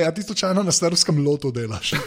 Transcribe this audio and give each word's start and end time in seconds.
Ja, 0.00 0.14
ti 0.14 0.22
slučajno 0.22 0.62
na 0.62 0.72
starskem 0.72 1.26
lotu 1.26 1.50
delaš. 1.50 1.92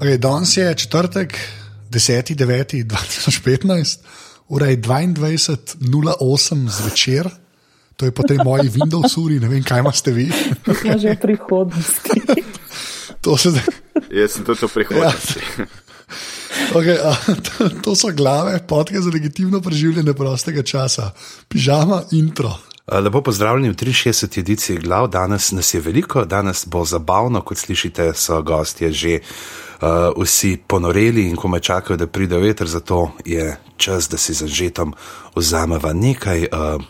Okay, 0.00 0.16
danes 0.16 0.56
je 0.56 0.74
četrtek, 0.74 1.38
10.9.2015, 1.90 3.98
ura 4.48 4.66
je 4.66 4.76
22.08 4.76 6.68
zvečer, 6.68 7.28
to 8.02 8.10
je 8.10 8.14
po 8.18 8.26
tej 8.26 8.42
moji 8.42 8.66
Windows 8.66 9.14
uri, 9.14 9.38
ne 9.38 9.46
vem, 9.46 9.62
kaj 9.62 9.78
imate 9.78 10.10
vi. 10.10 10.26
Smo 10.66 10.98
že 10.98 11.14
v 11.14 11.20
prihodnosti. 11.22 12.18
to, 13.22 13.38
se, 13.38 13.54
Jaz 14.10 14.34
sem 14.34 14.42
tudi 14.42 14.66
v 14.66 14.72
prihodnosti. 14.74 15.38
Ja. 15.38 15.70
okay, 16.74 16.98
a, 16.98 17.14
to, 17.46 17.70
to 17.78 17.94
so 17.94 18.10
glave, 18.10 18.58
podke 18.66 18.98
za 18.98 19.06
legitimno 19.06 19.62
preživljanje 19.62 20.18
prostega 20.18 20.66
časa, 20.66 21.14
pižama, 21.46 22.02
intro. 22.10 22.58
Lepo 22.90 23.22
pozdravljeni 23.22 23.70
v 23.70 23.78
63. 23.78 24.40
ediciji 24.40 24.82
glav. 24.82 25.06
Danes 25.06 25.52
nas 25.54 25.74
je 25.74 25.80
veliko, 25.80 26.24
danes 26.24 26.66
bo 26.66 26.82
zabavno, 26.84 27.40
kot 27.46 27.58
slišite, 27.58 28.10
so 28.18 28.42
gostje 28.42 28.90
že 28.92 29.20
uh, 29.22 30.10
vsi 30.18 30.58
ponoreli 30.66 31.28
in 31.30 31.36
ko 31.36 31.48
me 31.48 31.60
čakajo, 31.60 31.96
da 31.96 32.10
pride 32.10 32.38
veter, 32.42 32.66
zato 32.66 33.12
je 33.24 33.56
čas, 33.76 34.08
da 34.10 34.18
si 34.18 34.34
zažetom 34.34 34.94
vzameva 35.36 35.92
nekaj 35.92 36.50
uh, 36.50 36.82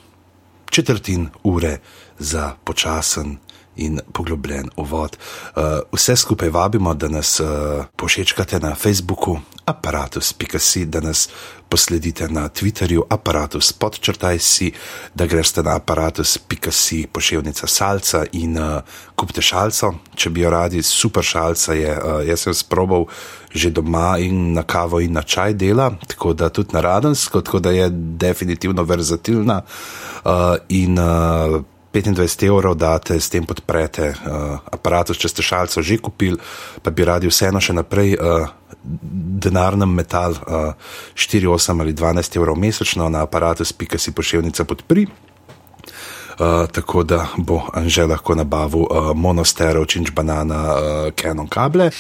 četrtin 0.73 1.29
ure 1.45 1.79
za 2.19 2.55
počasen 2.65 3.37
in 3.77 4.01
poglobljen 4.13 4.71
uvod. 4.77 5.17
Uh, 5.17 5.63
vse 5.93 6.17
skupaj 6.17 6.49
vabimo, 6.49 6.95
da 6.95 7.09
nas 7.09 7.41
uh, 7.41 7.49
pošečkate 7.97 8.61
na 8.61 8.75
Facebooku, 8.75 9.39
aparatus.si, 9.65 10.85
da 10.85 11.01
nas 11.01 11.29
posledite 11.73 12.29
na 12.29 12.49
Twitterju, 12.53 13.07
aparatus 13.09 13.73
podčrtaj 13.73 14.37
si, 14.39 14.69
da 15.17 15.25
greste 15.25 15.63
na 15.65 15.79
aparatus.si, 15.81 17.07
pošiljnica 17.09 17.67
salca 17.67 18.27
in 18.37 18.59
uh, 18.61 18.83
kupite 19.17 19.41
šalco, 19.41 19.95
če 20.13 20.31
bi 20.31 20.45
jo 20.45 20.51
radi, 20.53 20.83
super 20.85 21.25
šalca 21.25 21.73
je, 21.73 21.95
uh, 21.97 22.21
jaz 22.29 22.45
sem 22.45 22.55
sprobal 22.55 23.09
že 23.53 23.71
doma 23.73 24.17
in 24.21 24.53
na 24.57 24.63
kavo 24.69 25.01
in 25.01 25.13
na 25.13 25.23
čaj 25.23 25.57
dela, 25.61 25.91
tako 26.09 26.33
da 26.33 26.49
tudi 26.49 26.77
na 26.77 26.81
radensko, 26.81 27.41
tako 27.41 27.61
da 27.61 27.73
je 27.73 27.89
definitivno 28.21 28.85
verzatilna 28.85 29.61
uh, 29.65 30.57
in 30.69 30.99
uh, 30.99 31.61
25 31.93 32.47
evrov 32.49 32.75
date, 32.75 33.21
s 33.21 33.29
tem 33.29 33.45
podprete 33.45 34.13
uh, 34.13 34.59
aparatus, 34.73 35.21
če 35.21 35.29
ste 35.29 35.43
šalco 35.45 35.83
že 35.83 36.01
kupili, 36.01 36.41
pa 36.83 36.91
bi 36.91 37.05
radi 37.05 37.29
vseeno 37.29 37.61
še 37.61 37.77
naprej 37.77 38.17
uh, 38.17 38.49
denarnem 39.43 39.93
metal 39.93 40.33
uh, 40.33 40.73
4, 41.15 41.47
8 41.47 41.85
ali 41.85 41.93
12 41.93 42.41
evrov 42.41 42.57
mesečno 42.59 43.09
na 43.13 43.23
aparatus.si 43.29 44.13
pošiljnica 44.13 44.65
podpri. 44.65 45.07
Uh, 46.33 46.67
tako 46.73 47.03
da 47.05 47.27
bo 47.37 47.61
Anžel 47.75 48.09
lahko 48.09 48.35
nabavil 48.35 48.87
uh, 48.89 49.13
monosterov, 49.15 49.85
činč 49.85 50.11
banana, 50.17 50.61
uh, 50.75 51.11
Canon 51.13 51.47
kable. 51.47 51.91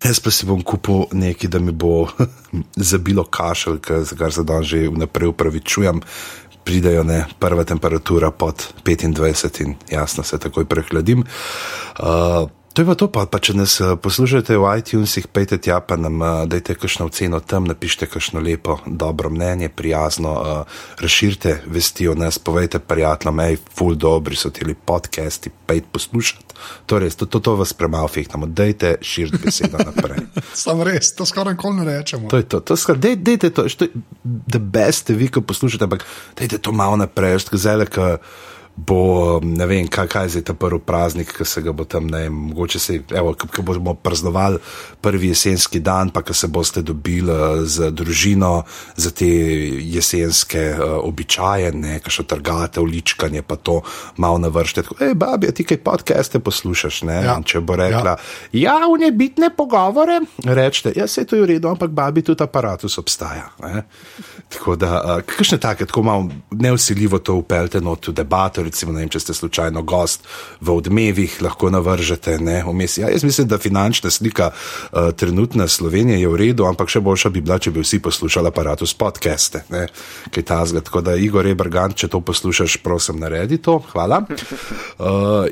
Jaz 0.00 0.20
pa 0.22 0.30
si 0.30 0.46
bom 0.46 0.62
kupil 0.62 1.10
nekaj, 1.12 1.50
da 1.50 1.58
mi 1.58 1.74
bo 1.74 2.06
zabilo 2.90 3.24
kašelj, 3.24 3.80
kar 4.16 4.32
se 4.32 4.44
dan 4.46 4.62
že 4.64 4.86
vnaprej 4.88 5.34
upravičujem, 5.34 6.00
pridejo 6.64 7.02
ne, 7.04 7.24
prva 7.38 7.64
temperatura 7.64 8.30
pod 8.30 8.74
25 8.84 9.62
in 9.62 9.74
jasno 9.90 10.24
se 10.24 10.38
takoj 10.38 10.64
prehladim. 10.64 11.24
Uh, 11.98 12.50
To 12.72 12.82
je 12.82 12.86
pa 12.86 12.94
to, 12.94 13.08
pa, 13.10 13.24
pa 13.26 13.40
če 13.42 13.56
nas 13.58 13.72
poslušate 13.98 14.54
v 14.54 14.68
iTunesih, 14.78 15.26
pejte 15.34 15.56
tja, 15.58 15.80
pa 15.82 15.96
nam 15.98 16.22
dajte 16.46 16.76
kakšno 16.78 17.08
oceno 17.10 17.40
tam, 17.42 17.66
napišite 17.66 18.06
kakšno 18.06 18.38
lepo, 18.38 18.76
dobro 18.86 19.26
mnenje, 19.30 19.72
prijazno, 19.74 20.30
uh, 20.38 20.76
razširite 21.02 21.56
vesti 21.66 22.06
o 22.08 22.14
nas, 22.14 22.38
povejte 22.38 22.78
prijateljem, 22.78 23.40
hej, 23.42 23.58
full 23.74 23.98
dobri 23.98 24.38
so 24.38 24.52
ti 24.54 24.62
podcasti, 24.74 25.50
pejte 25.66 25.90
poslušati. 25.92 26.54
Torej, 26.86 27.10
to, 27.18 27.26
to, 27.26 27.40
to 27.42 27.56
vas 27.58 27.72
premalo 27.74 28.08
fihnamo, 28.08 28.46
dajte 28.46 29.00
širiti 29.02 29.42
besedo 29.44 29.82
naprej. 29.82 30.28
Sam 30.62 30.84
res, 30.86 31.10
to 31.18 31.26
skoraj 31.26 31.58
nikoli 31.58 31.82
ne 31.82 31.88
rečemo. 31.90 32.30
To 32.30 32.38
je 32.38 32.46
to, 32.46 32.60
to 32.62 32.78
skoraj, 32.78 33.02
dej, 33.02 33.18
dejte 33.18 33.50
to, 33.50 33.66
da 34.22 34.62
beste 34.62 35.18
vi, 35.18 35.26
ko 35.26 35.42
poslušate, 35.42 35.90
ampak 35.90 36.06
dajte 36.38 36.62
to 36.62 36.70
malo 36.70 36.94
naprej, 37.02 37.40
zdaj, 37.50 37.90
ker 37.90 38.22
bo, 38.86 39.40
ne 39.42 39.66
vem, 39.66 39.88
kaj, 39.88 40.08
kaj 40.08 40.24
je 40.24 40.32
zdaj 40.34 40.44
ta 40.50 40.54
prvi 40.54 40.80
praznik, 40.86 41.32
ki 41.36 41.44
se 41.44 41.62
ga 41.64 41.72
bo 41.76 41.84
tam, 41.84 42.08
ne 42.10 42.24
vem, 42.24 42.36
mogoče 42.50 42.78
se, 42.80 42.98
evo, 43.16 43.34
ko 43.34 43.62
bomo 43.66 43.94
praznovali 43.94 44.60
prvi 45.00 45.32
jesenski 45.32 45.80
dan, 45.84 46.10
pa 46.14 46.22
ko 46.22 46.34
se 46.36 46.48
boste 46.48 46.82
dobili 46.82 47.66
z 47.68 47.90
družino 47.94 48.62
za 48.96 49.10
te 49.10 49.28
jesenske 49.80 50.64
uh, 50.74 50.96
običaje, 51.04 51.72
ne, 51.76 51.98
kaj 52.04 52.16
še 52.20 52.26
trgate, 52.30 52.80
uličkanje, 52.80 53.42
pa 53.42 53.56
to 53.56 53.80
malo 54.16 54.40
navršte. 54.40 54.84
Hej, 55.00 55.14
babi, 55.20 55.52
ti 55.54 55.66
kaj 55.66 55.82
podcaste 55.84 56.40
poslušaš, 56.40 57.02
ne? 57.08 57.20
Ja. 57.26 57.36
Če 57.44 57.62
bo 57.64 57.76
rekla, 57.80 58.16
ja, 58.52 58.78
ja 58.80 58.90
v 58.90 59.00
nebitne 59.04 59.52
pogovore, 59.56 60.20
rečete, 60.46 60.94
ja, 60.96 61.08
se 61.10 61.26
to 61.28 61.36
je 61.36 61.44
v 61.44 61.52
redu, 61.54 61.70
ampak 61.72 61.92
babi 61.94 62.24
tudi 62.24 62.44
aparatus 62.44 62.98
obstaja. 63.00 63.50
Ne? 63.64 63.84
Tako 64.50 64.74
da, 64.76 64.90
uh, 64.98 65.22
kakšne 65.26 65.58
take, 65.62 65.86
tako 65.86 66.02
malo 66.02 66.28
neusiljivo 66.50 67.18
to 67.18 67.34
upeljte 67.38 67.80
not 67.80 68.08
v 68.08 68.12
debato, 68.12 68.62
recimo, 68.66 68.92
vem, 68.92 69.08
če 69.08 69.20
ste 69.22 69.34
slučajno 69.34 69.82
gost 69.86 70.26
v 70.60 70.74
odmevih, 70.74 71.36
lahko 71.42 71.70
navržete. 71.70 72.34
Ja, 72.42 73.10
jaz 73.12 73.24
mislim, 73.24 73.48
da 73.48 73.58
finančna 73.58 74.10
slika 74.10 74.50
uh, 74.50 75.12
trenutna 75.14 75.68
Slovenije 75.68 76.20
je 76.20 76.28
v 76.28 76.40
redu, 76.42 76.66
ampak 76.66 76.90
še 76.90 77.00
boljša 77.00 77.30
bi 77.30 77.44
bila, 77.46 77.60
če 77.62 77.70
bi 77.70 77.84
vsi 77.84 78.02
poslušali 78.02 78.50
aparatus 78.50 78.94
podcaste. 78.98 79.62
Ne? 79.70 79.86
Kaj 80.34 80.48
ta 80.50 80.64
zgled. 80.66 80.88
Tako 80.90 81.04
da, 81.06 81.14
Igor 81.14 81.46
Rebrgant, 81.46 81.94
če 81.94 82.10
to 82.10 82.20
poslušaš, 82.20 82.80
prosim, 82.82 83.22
naredi 83.22 83.60
to. 83.62 83.78
Hvala. 83.92 84.24
Uh, 84.98 85.46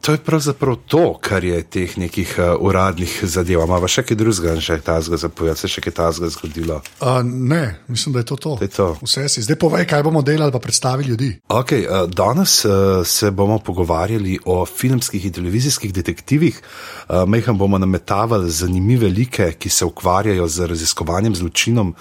To 0.00 0.12
je 0.12 0.18
pravzaprav 0.18 0.76
to, 0.86 1.18
kar 1.20 1.44
je 1.44 1.62
teh 1.62 1.98
nekih 1.98 2.34
uh, 2.38 2.44
uradnih 2.58 3.12
zadev. 3.22 3.62
Ampak 3.62 3.86
še 3.86 4.02
kaj 4.02 4.18
drugega, 4.18 4.54
še 4.58 4.80
ta 4.82 4.96
zgo 4.98 5.14
zapovedati, 5.20 5.62
se 5.62 5.70
še 5.70 5.84
kaj 5.84 5.94
ta 5.94 6.08
zgo 6.10 6.30
zgodilo? 6.34 6.80
Uh, 6.98 7.20
ne, 7.22 7.78
mislim, 7.86 8.16
da 8.16 8.24
je 8.24 8.28
to 8.32 8.36
to. 8.36 8.56
Je 8.58 8.68
to. 8.74 8.88
Vse 9.04 9.28
si. 9.30 9.44
Zdaj 9.46 9.58
povej, 9.62 9.86
kaj 9.86 10.02
bomo 10.02 10.24
delali, 10.26 10.50
pa 10.50 10.58
predstavi 10.58 11.06
ljudi. 11.06 11.30
Okay, 11.46 11.86
uh, 11.86 12.10
danes 12.10 12.64
uh, 12.66 13.06
se 13.06 13.30
bomo 13.30 13.60
pogovarjali 13.62 14.40
o 14.50 14.64
filmskih 14.66 15.30
in 15.30 15.38
televizijskih 15.38 15.94
detektivih. 15.94 16.58
Uh, 16.58 17.22
Meham 17.30 17.58
bomo 17.58 17.78
nametavali 17.78 18.50
zanimive 18.50 19.08
like, 19.08 19.52
ki 19.62 19.70
se 19.70 19.86
ukvarjajo 19.86 20.50
z 20.50 20.74
raziskovanjem 20.74 21.38
zločinom 21.38 21.94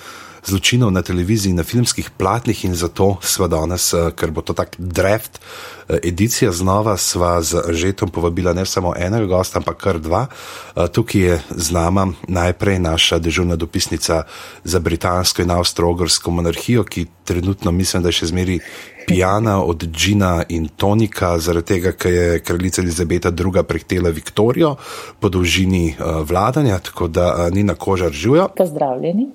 zločinov 0.46 0.92
na 0.92 1.02
televiziji, 1.02 1.54
na 1.54 1.64
filmskih 1.64 2.10
platnih 2.18 2.66
in 2.66 2.76
zato 2.76 3.18
sva 3.22 3.48
danes, 3.48 3.94
eh, 3.94 4.12
ker 4.16 4.32
bo 4.32 4.42
to 4.42 4.54
tak 4.54 4.76
draft 4.78 5.40
eh, 5.40 6.00
edicija 6.04 6.52
znova, 6.52 6.98
sva 6.98 7.42
z 7.42 7.64
Žetom 7.72 8.10
povabila 8.10 8.54
ne 8.54 8.66
samo 8.66 8.94
enega 8.96 9.26
gosta, 9.26 9.60
ampak 9.60 9.78
kar 9.78 10.00
dva. 10.00 10.28
Eh, 10.28 10.88
tukaj 10.88 11.22
je 11.22 11.42
z 11.50 11.72
nama 11.72 12.08
najprej 12.28 12.80
naša 12.80 13.20
dežurna 13.20 13.56
dopisnica 13.56 14.24
za 14.64 14.80
britansko 14.80 15.42
in 15.42 15.52
avstrogorsko 15.52 16.32
monarhijo, 16.32 16.84
ki 16.84 17.08
trenutno 17.24 17.72
mislim, 17.72 18.04
da 18.04 18.10
je 18.10 18.20
še 18.20 18.26
zmeri 18.26 18.60
pijana 19.08 19.64
od 19.64 19.84
Džina 19.84 20.44
in 20.50 20.68
Tonika, 20.68 21.40
zaradi 21.40 21.68
tega, 21.68 21.92
ker 21.92 22.14
je 22.14 22.40
kraljica 22.40 22.82
Elizabeta 22.82 23.30
II. 23.30 23.64
prehtela 23.68 24.10
Viktorijo 24.10 24.76
po 25.20 25.30
dolžini 25.30 25.96
vladanja, 26.00 26.80
tako 26.80 27.08
da 27.08 27.50
ni 27.50 27.64
na 27.64 27.76
kožar 27.76 28.12
živijo. 28.12 28.48
Pozdravljeni. 28.58 29.28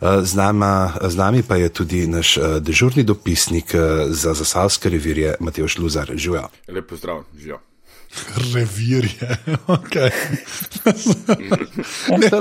Z, 0.00 0.34
nama, 0.34 0.92
z 1.00 1.16
nami 1.16 1.42
pa 1.42 1.56
je 1.56 1.68
tudi 1.68 2.06
naš 2.06 2.36
uh, 2.36 2.58
dežurni 2.60 3.02
dopisnik 3.02 3.74
uh, 3.74 4.10
za 4.12 4.34
zasavske 4.34 4.88
revirje, 4.88 5.34
Matej 5.40 5.68
Šluzar. 5.68 6.12
Živijo. 6.14 6.48
Lepo 6.68 6.96
zdrav, 6.96 7.24
živijo. 7.36 7.60
Revirje, 8.54 9.36
ok. 9.76 9.94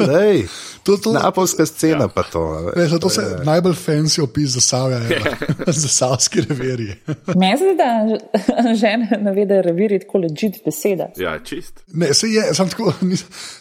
ne, 0.07 0.43
to, 0.83 0.97
to, 0.97 1.13
Napolska 1.13 1.65
scena 1.65 2.03
ja. 2.03 2.07
pa 2.07 2.23
to. 2.23 2.71
Ne, 2.75 2.89
to, 2.89 2.99
to 2.99 3.09
se 3.09 3.21
je 3.21 3.27
najbolj 3.43 3.73
fancy 3.73 4.23
opis 4.23 4.49
za 4.49 4.61
savje, 4.61 4.99
za 5.67 5.87
savske 5.87 6.41
revirje. 6.49 6.97
Meni 7.41 7.57
se 7.57 7.63
zdi, 7.63 7.77
da 7.77 8.73
žene 8.73 9.09
navedajo 9.21 9.61
revirje 9.61 9.99
tako 9.99 10.17
ležit 10.17 10.61
beseda. 10.65 11.07
Ja, 11.17 11.39
čist. 11.39 11.83
Ne, 11.93 12.13
se 12.13 12.27
je, 12.27 12.53
sem 12.53 12.69
tako, 12.69 12.93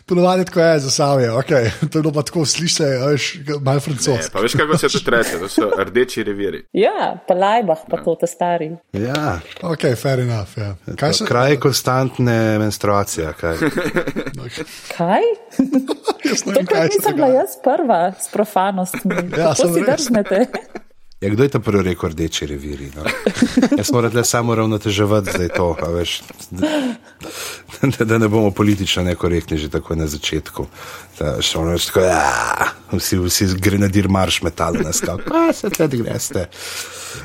ponovadi 0.06 0.44
tako 0.44 0.60
je 0.60 0.80
za 0.80 0.90
savje, 0.90 1.30
ok. 1.32 1.48
To 1.90 1.98
je 1.98 2.02
bilo 2.02 2.12
pa 2.12 2.22
tako 2.22 2.44
slište, 2.46 2.84
veš, 2.84 3.38
malo 3.60 3.80
francosko. 3.80 4.32
Pa 4.32 4.40
veš, 4.40 4.52
kako 4.52 4.78
se 4.78 4.88
to 5.04 5.10
reče, 5.10 5.38
to 5.38 5.48
so 5.48 5.70
rdeči 5.78 6.22
revirji. 6.22 6.62
Ja, 6.72 7.24
pa 7.28 7.34
lajbah 7.34 7.78
pa 7.90 7.96
to 8.04 8.16
te 8.20 8.26
stari. 8.26 8.70
Ja. 8.92 9.40
Ok, 9.62 9.80
fair 9.96 10.20
enough, 10.20 10.58
ja. 10.58 10.74
Kaj 10.96 11.12
so? 11.12 11.24
Kraj 11.24 11.56
konstantne 11.94 12.58
menstruacije, 12.58 13.32
kaj? 13.40 13.56
kaj? 14.96 15.20
Jaz 16.24 16.46
ne 16.46 16.52
vem, 16.52 16.66
kaj 16.66 16.88
nisem 16.88 17.16
bila 17.16 17.28
jaz 17.28 17.56
prva 17.62 18.12
s 18.20 18.28
profanostmi. 18.32 19.14
Ja, 19.14 19.54
Kako 19.54 19.74
si 19.74 19.84
drznete? 19.86 20.46
Ja, 21.24 21.30
kdo 21.30 21.42
je 21.42 21.48
ta 21.48 21.58
prvi 21.58 21.82
rekel 21.82 22.10
rdeči 22.10 22.46
reviri? 22.46 22.90
No? 22.96 23.02
Jaz 23.78 23.92
moram 23.92 24.12
le 24.14 24.24
samo 24.24 24.54
ravnoteževati 24.54 25.30
zdaj 25.34 25.48
to, 25.56 25.76
a 25.82 25.88
veš, 25.88 26.18
da, 26.50 26.68
da, 27.82 28.04
da 28.04 28.18
ne 28.18 28.28
bomo 28.28 28.50
politično 28.50 29.02
nekorektni 29.02 29.56
že 29.58 29.70
tako 29.70 29.94
na 29.94 30.06
začetku. 30.06 30.66
Da, 31.18 31.38
ono 31.56 31.78
tako, 31.78 32.00
ja, 32.00 32.68
vsi, 32.92 33.18
vsi 33.18 33.46
grenadir 33.56 34.08
marš 34.08 34.42
metal 34.42 34.76
na 34.84 34.92
skak, 34.92 35.24
pa 35.28 35.52
se 35.52 35.70
tledi 35.70 36.02
greste. 36.02 36.44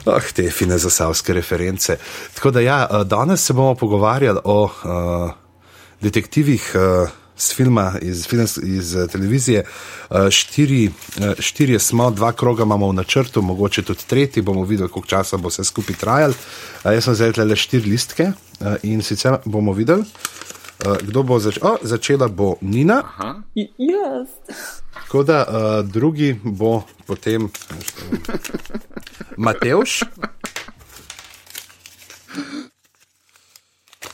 Oh, 0.06 0.32
te 0.34 0.48
fine 0.50 0.78
zasavske 0.78 1.34
reference. 1.34 1.98
Tako 2.36 2.52
da 2.52 2.60
ja, 2.64 2.88
eh, 2.88 3.04
danes 3.04 3.44
se 3.44 3.54
bomo 3.54 3.76
pogovarjali 3.76 4.40
o 4.44 4.64
uh, 4.64 5.32
detektivih. 6.02 6.72
Uh, 6.76 7.10
z 7.40 7.56
filma, 7.56 7.94
iz, 8.02 8.28
film, 8.28 8.48
iz 8.64 8.96
uh, 8.96 9.08
televizije. 9.10 9.64
Uh, 10.10 10.30
štiri, 10.30 11.76
uh, 11.76 11.82
smo, 11.82 12.12
dva 12.12 12.32
kroga 12.32 12.64
imamo 12.64 12.90
v 12.90 12.94
načrtu, 12.94 13.42
mogoče 13.42 13.82
tudi 13.82 14.06
tretji, 14.08 14.44
bomo 14.44 14.64
videli, 14.64 14.90
koliko 14.90 15.08
časa 15.08 15.38
bo 15.38 15.50
vse 15.50 15.64
skupaj 15.64 15.96
trajalo. 15.96 16.34
Uh, 16.84 16.92
jaz 16.94 17.04
sem 17.04 17.16
zdaj 17.16 17.46
le 17.46 17.56
štiri 17.56 17.90
listke 17.90 18.32
uh, 18.32 18.76
in 18.84 19.02
sicer 19.02 19.40
bomo 19.46 19.74
videli, 19.74 20.04
uh, 20.04 20.98
kdo 21.02 21.24
bo 21.24 21.40
zač 21.40 21.60
oh, 21.62 21.80
začela. 21.82 22.28
Bo 22.28 22.56
Nina. 22.62 23.04
Yes. 23.56 24.30
Tako 24.94 25.24
da 25.24 25.46
uh, 25.48 25.86
drugi 25.86 26.36
bo 26.44 26.84
potem 27.08 27.50
Matejš. 29.46 30.04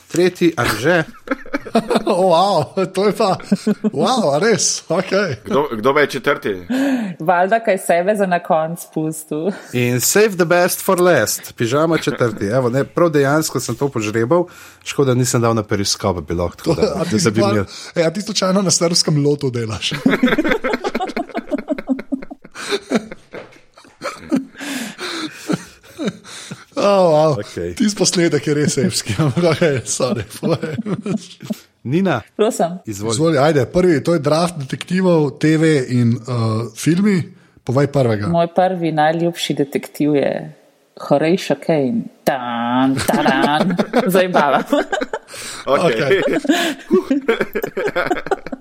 Tretji, 0.06 0.52
ali 0.56 0.70
že? 0.80 0.96
Wow, 2.06 2.72
to 2.86 3.06
je 3.06 3.12
pa, 3.12 3.36
wow, 3.84 4.38
res, 4.38 4.80
ok. 4.88 5.12
Kdo, 5.44 5.68
kdo 5.72 5.90
je 5.92 6.06
četrti? 6.08 6.52
Valjda, 7.20 7.58
kaj 7.60 7.78
sebe 7.78 8.14
za 8.14 8.26
na 8.26 8.38
konc 8.38 8.80
spustil. 8.80 9.50
In 9.72 10.00
save 10.00 10.28
the 10.30 10.44
best 10.44 10.80
for 10.80 11.00
last, 11.00 11.52
pižama 11.52 11.98
četrti. 11.98 12.46
Evo, 12.46 12.70
ne, 12.70 12.84
prav 12.84 13.10
dejansko 13.10 13.60
sem 13.60 13.74
to 13.74 13.88
požrebal, 13.88 14.46
škoda 14.84 15.14
nisem 15.14 15.42
dal 15.42 15.54
na 15.54 15.62
periskop, 15.62 16.22
bi 16.22 16.34
lahko 16.34 16.56
tako. 16.56 16.74
Da, 16.74 16.92
A 16.96 16.98
da, 16.98 17.04
ti 17.06 17.18
da 17.18 17.30
bi 17.30 17.40
pa- 17.40 17.50
imel. 17.50 17.64
e, 17.94 18.02
a 18.02 18.10
ti 18.10 18.22
slučajno 18.22 18.62
na 18.62 18.70
starskem 18.70 19.20
lotu 19.20 19.50
delaš? 19.50 19.92
Oh, 26.76 26.84
wow. 26.84 27.40
Okej. 27.40 27.74
Tisti 27.74 27.98
posledek 27.98 28.46
je 28.46 28.54
res 28.54 28.78
evski, 28.78 29.14
ampak 29.22 29.44
okay, 29.44 29.80
sorry. 29.84 30.24
Nina, 31.86 32.20
Prosim. 32.36 32.78
izvoli. 32.86 33.12
Izvoli, 33.14 33.38
ajde, 33.38 33.66
prvi, 33.66 34.02
to 34.04 34.14
je 34.14 34.20
draft 34.20 34.58
detektivov, 34.58 35.30
TV 35.38 35.86
in 35.88 36.16
uh, 36.16 36.68
filmi. 36.76 37.22
Povej 37.64 37.86
prvega. 37.90 38.28
Moj 38.30 38.46
prvi 38.54 38.92
najljubši 38.92 39.54
detektiv 39.54 40.14
je 40.14 40.52
Horatio 41.00 41.56
Kane. 41.66 42.02
Tan, 42.24 42.94
taran, 43.06 43.76
zabavam. 44.14 44.62
Okay. 45.66 46.22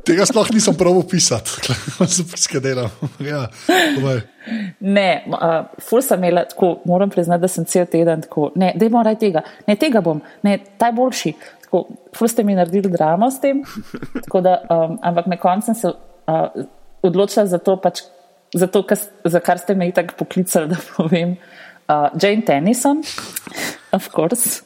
Tega 0.06 0.26
sploh 0.30 0.50
nisem 0.54 0.76
prav 0.78 1.00
opisati, 1.00 1.74
zapiske 2.00 2.60
delam. 2.62 2.92
ja, 3.32 3.48
povej. 3.96 4.22
Ne, 4.86 5.10
uh, 5.34 5.66
ful 5.82 6.04
sem 6.06 6.22
imela 6.22 6.44
tako, 6.46 6.76
moram 6.86 7.10
priznati, 7.10 7.42
da 7.42 7.50
sem 7.50 7.66
cel 7.66 7.88
teden 7.90 8.22
tako, 8.22 8.52
ne, 8.56 8.74
da 8.78 8.90
moram 8.90 9.10
raj 9.10 9.18
tega, 9.24 9.42
ne, 9.66 9.76
tega 9.82 10.04
bom, 10.06 10.22
ne, 10.46 10.60
ta 10.78 10.92
je 10.92 10.98
boljši. 11.00 11.34
Tako, 11.66 11.82
ful 12.14 12.30
ste 12.30 12.46
mi 12.46 12.58
naredili 12.58 12.92
dramo 12.94 13.32
s 13.32 13.42
tem, 13.42 13.64
tako 14.20 14.44
da, 14.46 14.60
um, 14.70 15.00
ampak 15.02 15.32
na 15.34 15.40
koncu 15.42 15.72
sem 15.72 15.80
se 15.82 15.90
uh, 15.90 16.70
odločila 17.02 17.48
za 17.50 17.58
to, 17.58 17.80
pač, 17.82 18.06
za, 18.54 18.70
to 18.70 18.84
kas, 18.86 19.10
za 19.26 19.42
kar 19.42 19.58
ste 19.58 19.74
me 19.76 19.90
tako 19.92 20.22
poklicali, 20.22 20.70
da 20.76 20.82
povem. 20.96 21.38
Uh, 21.90 22.14
Jane 22.22 22.46
Tennyson, 22.46 23.02
of 23.98 24.12
course. 24.14 24.62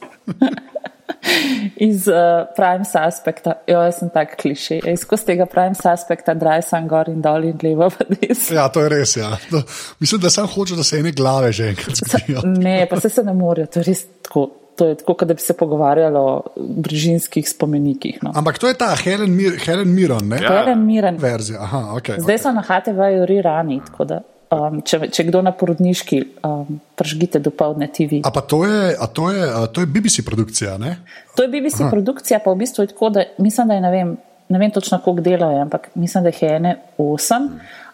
Iz 1.88 2.08
uh, 2.08 2.46
Prime 2.56 2.84
Suspecta, 2.84 3.54
jo, 3.66 3.80
jaz 3.80 3.98
sem 3.98 4.10
tak 4.14 4.36
kliše, 4.40 4.80
iz 4.92 5.04
tega 5.26 5.46
Prime 5.46 5.74
Suspecta, 5.74 6.34
draj 6.34 6.62
sem 6.68 6.88
gor 6.88 7.08
in 7.08 7.20
dol 7.24 7.44
in 7.48 7.58
levo, 7.62 7.90
pa 7.90 8.06
desno. 8.08 8.56
Ja, 8.56 8.68
to 8.72 8.84
je 8.84 8.92
res. 8.92 9.16
Ja. 9.16 9.34
No, 9.52 9.62
mislim, 10.00 10.20
da 10.20 10.30
sem 10.30 10.46
hočel, 10.46 10.80
da 10.80 10.84
se 10.86 11.00
ene 11.00 11.12
glave 11.12 11.52
že 11.52 11.70
enkrat 11.74 12.00
zgodijo. 12.02 12.44
Ne, 12.44 12.86
pa 12.90 13.00
se, 13.00 13.08
se 13.08 13.24
ne 13.24 13.34
morejo, 13.34 13.70
to 13.70 13.82
je 13.82 13.90
res 13.90 14.06
tako. 14.22 14.50
To 14.80 14.86
je 14.88 14.94
tako, 14.96 15.12
kot 15.18 15.28
da 15.28 15.34
bi 15.36 15.42
se 15.44 15.52
pogovarjali 15.52 16.16
o 16.16 16.28
brižinskih 16.56 17.44
spomenikih. 17.48 18.22
No. 18.24 18.30
Ampak 18.34 18.58
to 18.58 18.68
je 18.70 18.78
ta 18.80 18.94
Helen, 18.96 19.34
Mir 19.36 19.58
Helen 19.60 19.90
Miron, 19.92 20.28
ne? 20.30 20.38
Ja. 20.40 20.54
Helen 20.62 20.86
Miren. 20.86 21.18
Verzija. 21.20 21.60
Aha, 21.60 21.82
okay, 21.98 22.16
Zdaj 22.22 22.38
so 22.38 22.52
na 22.56 22.62
HTV-ju 22.64 23.26
rirani, 23.28 23.80
tako 23.90 24.06
da 24.08 24.22
um, 24.50 24.80
če, 24.82 25.08
če 25.14 25.26
kdo 25.30 25.42
na 25.46 25.52
porodniški, 25.56 26.20
um, 26.46 26.80
pržgite 26.98 27.40
do 27.42 27.52
povdne 27.54 27.88
TV. 27.92 28.22
A 28.26 28.32
pa 28.34 28.42
to 28.42 28.62
je, 28.66 28.94
a 28.94 29.06
to 29.06 29.30
je, 29.30 29.44
a 29.46 29.66
to 29.70 29.84
je 29.84 29.90
BBC 29.90 30.26
produkcija, 30.26 30.76
ne? 30.82 30.98
To 31.38 31.46
je 31.46 31.52
BBC 31.52 31.84
Aha. 31.86 31.92
produkcija, 31.92 32.42
pa 32.44 32.52
v 32.52 32.62
bistvu 32.64 32.84
je 32.84 32.92
tako, 32.94 33.12
da 33.14 33.26
mislim, 33.38 33.70
da 33.70 33.78
je 33.78 33.86
ne 33.86 33.94
vem. 33.94 34.18
Ne 34.50 34.58
vem 34.58 34.72
točno, 34.74 34.96
koliko 34.98 35.22
delajo, 35.22 35.60
ampak 35.62 35.92
mislim, 35.94 36.24
da 36.26 36.32
jih 36.32 36.40
je 36.42 36.48
ene 36.56 36.70
osem. 36.98 37.44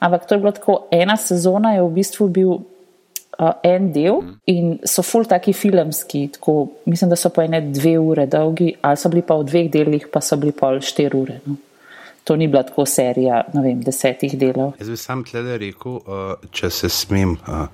Ampak 0.01 0.25
to 0.25 0.35
je 0.35 0.41
bilo 0.41 0.53
tako, 0.57 0.77
ena 0.89 1.13
sezona 1.21 1.75
je 1.75 1.83
v 1.85 1.91
bistvu 1.99 2.29
bil 2.33 2.55
uh, 2.55 3.51
en 3.61 3.91
del 3.93 4.23
in 4.49 4.79
so 4.81 5.05
full 5.05 5.29
taki 5.29 5.53
filmski, 5.53 6.23
tako, 6.39 6.55
mislim, 6.89 7.13
da 7.13 7.19
so 7.21 7.29
po 7.29 7.45
ene 7.45 7.61
dve 7.61 7.99
ure 8.01 8.25
dolgi, 8.25 8.71
ali 8.81 8.97
so 8.97 9.13
bili 9.13 9.21
pa 9.29 9.37
v 9.37 9.45
dveh 9.51 9.69
delih, 9.69 10.09
pa 10.09 10.25
so 10.25 10.41
bili 10.41 10.57
pol 10.57 10.81
štiri 10.81 11.21
ure. 11.21 11.37
No. 11.45 11.59
To 12.27 12.37
ni 12.37 12.49
bila 12.51 12.65
tako 12.67 12.83
serija, 12.91 13.45
ne 13.55 13.63
vem, 13.63 13.81
desetih 13.87 14.33
delov. 14.39 14.73
Jaz 14.81 14.89
bi 14.91 14.97
sam 14.99 15.23
tle 15.25 15.59
rekel, 15.63 16.01
uh, 16.03 16.49
če 16.51 16.71
se 16.75 16.91
smem 16.91 17.37
uh, 17.47 17.69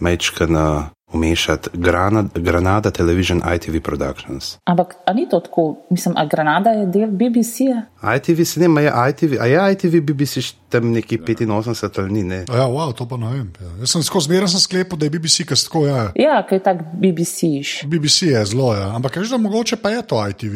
mečka 0.00 0.46
na 0.48 0.66
umešati, 1.14 1.70
Granada, 1.72 2.28
Granada 2.34 2.90
Television 2.90 3.42
ITV 3.54 3.80
Productions. 3.80 4.58
Ampak 4.64 4.94
a 5.06 5.12
ni 5.12 5.28
to 5.28 5.40
tako, 5.40 5.76
mislim, 5.90 6.16
a 6.16 6.24
Granada 6.26 6.70
je 6.70 6.86
del 6.86 7.10
BBC-ja? 7.10 7.82
ITV 8.16 8.44
se 8.44 8.60
ne, 8.60 8.82
je 8.82 8.92
ITV, 9.10 9.40
a 9.40 9.46
je 9.46 9.72
ITV 9.72 10.00
BBC 10.00 10.54
tam 10.68 10.90
neki 10.92 11.18
85 11.18 12.00
ali 12.00 12.12
ni, 12.12 12.22
ne. 12.22 12.44
A 12.48 12.56
Ja, 12.56 12.66
wow, 12.66 12.92
to 12.94 13.06
pa 13.08 13.16
ne 13.16 13.30
vem. 13.32 13.52
Ja. 13.60 13.70
Jaz 13.80 13.90
sem 13.94 14.02
skozi 14.02 14.26
zmeraj 14.26 14.48
sem 14.48 14.60
sklepal, 14.60 14.98
da 14.98 15.06
je 15.06 15.10
BBC, 15.14 15.46
ker 15.46 15.58
tako 15.58 15.86
je. 15.86 15.92
Ja. 15.94 16.12
Ja, 16.18 16.36
kaj 16.48 16.58
je 16.58 16.62
tak 16.62 16.82
BBC-š. 16.98 17.86
BBC 17.86 18.22
je 18.22 18.44
zelo, 18.50 18.74
ja. 18.74 18.90
ampak 18.96 19.12
kažeš, 19.14 19.30
da 19.30 19.38
mogoče 19.38 19.76
pa 19.76 19.90
je 19.90 20.02
to 20.06 20.18
ITV. 20.28 20.54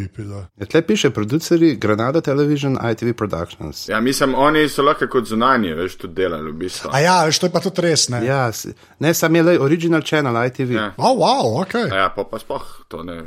Ja, 0.59 0.67
tle 0.67 0.83
piše 0.83 1.11
produceri 1.11 1.77
Granada 1.77 2.21
Television 2.21 2.79
ITV 2.93 3.13
Productions. 3.15 3.89
Ja, 3.89 4.01
mislim, 4.01 4.35
oni 4.35 4.69
so 4.69 4.83
lahko 4.83 5.07
kot 5.11 5.29
zunanje, 5.31 5.75
veš, 5.75 5.97
tudi 6.03 6.15
delali 6.15 6.51
v 6.53 6.57
bistvu. 6.67 6.91
A 6.93 7.01
ja, 7.01 7.19
veš, 7.25 7.39
to 7.39 7.47
je 7.47 7.53
pa 7.55 7.61
tudi 7.63 7.87
res, 7.87 8.09
ne? 8.09 8.25
Ja, 8.27 8.51
ne, 8.99 9.15
sam 9.15 9.37
je 9.37 9.43
le 9.43 9.59
original 9.61 10.03
channel 10.03 10.35
ITV. 10.47 10.73
Ja. 10.75 10.93
Oh, 10.97 11.15
wow, 11.19 11.61
ok. 11.63 11.75
A 11.93 11.97
Ja, 11.99 12.09
pa, 12.15 12.25
pa 12.25 12.39
sploh 12.39 12.65
to 12.89 13.03
ne. 13.05 13.23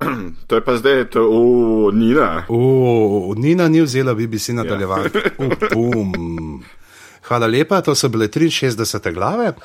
To 0.46 0.54
je 0.54 0.62
pa 0.64 0.76
zdaj, 0.76 1.04
to 1.14 1.18
je 1.22 1.28
v 1.28 1.96
Nina. 1.96 2.44
O, 2.48 3.34
Nina 3.36 3.68
ni 3.68 3.80
vzela 3.80 4.14
BBC 4.14 4.48
nadaljevanje. 4.48 5.10
Ja. 5.14 5.30
Hvala 7.24 7.46
lepa, 7.48 7.80
to 7.80 7.94
so 7.94 8.08
bile 8.08 8.28
63 8.28 9.14
glave. 9.14 9.52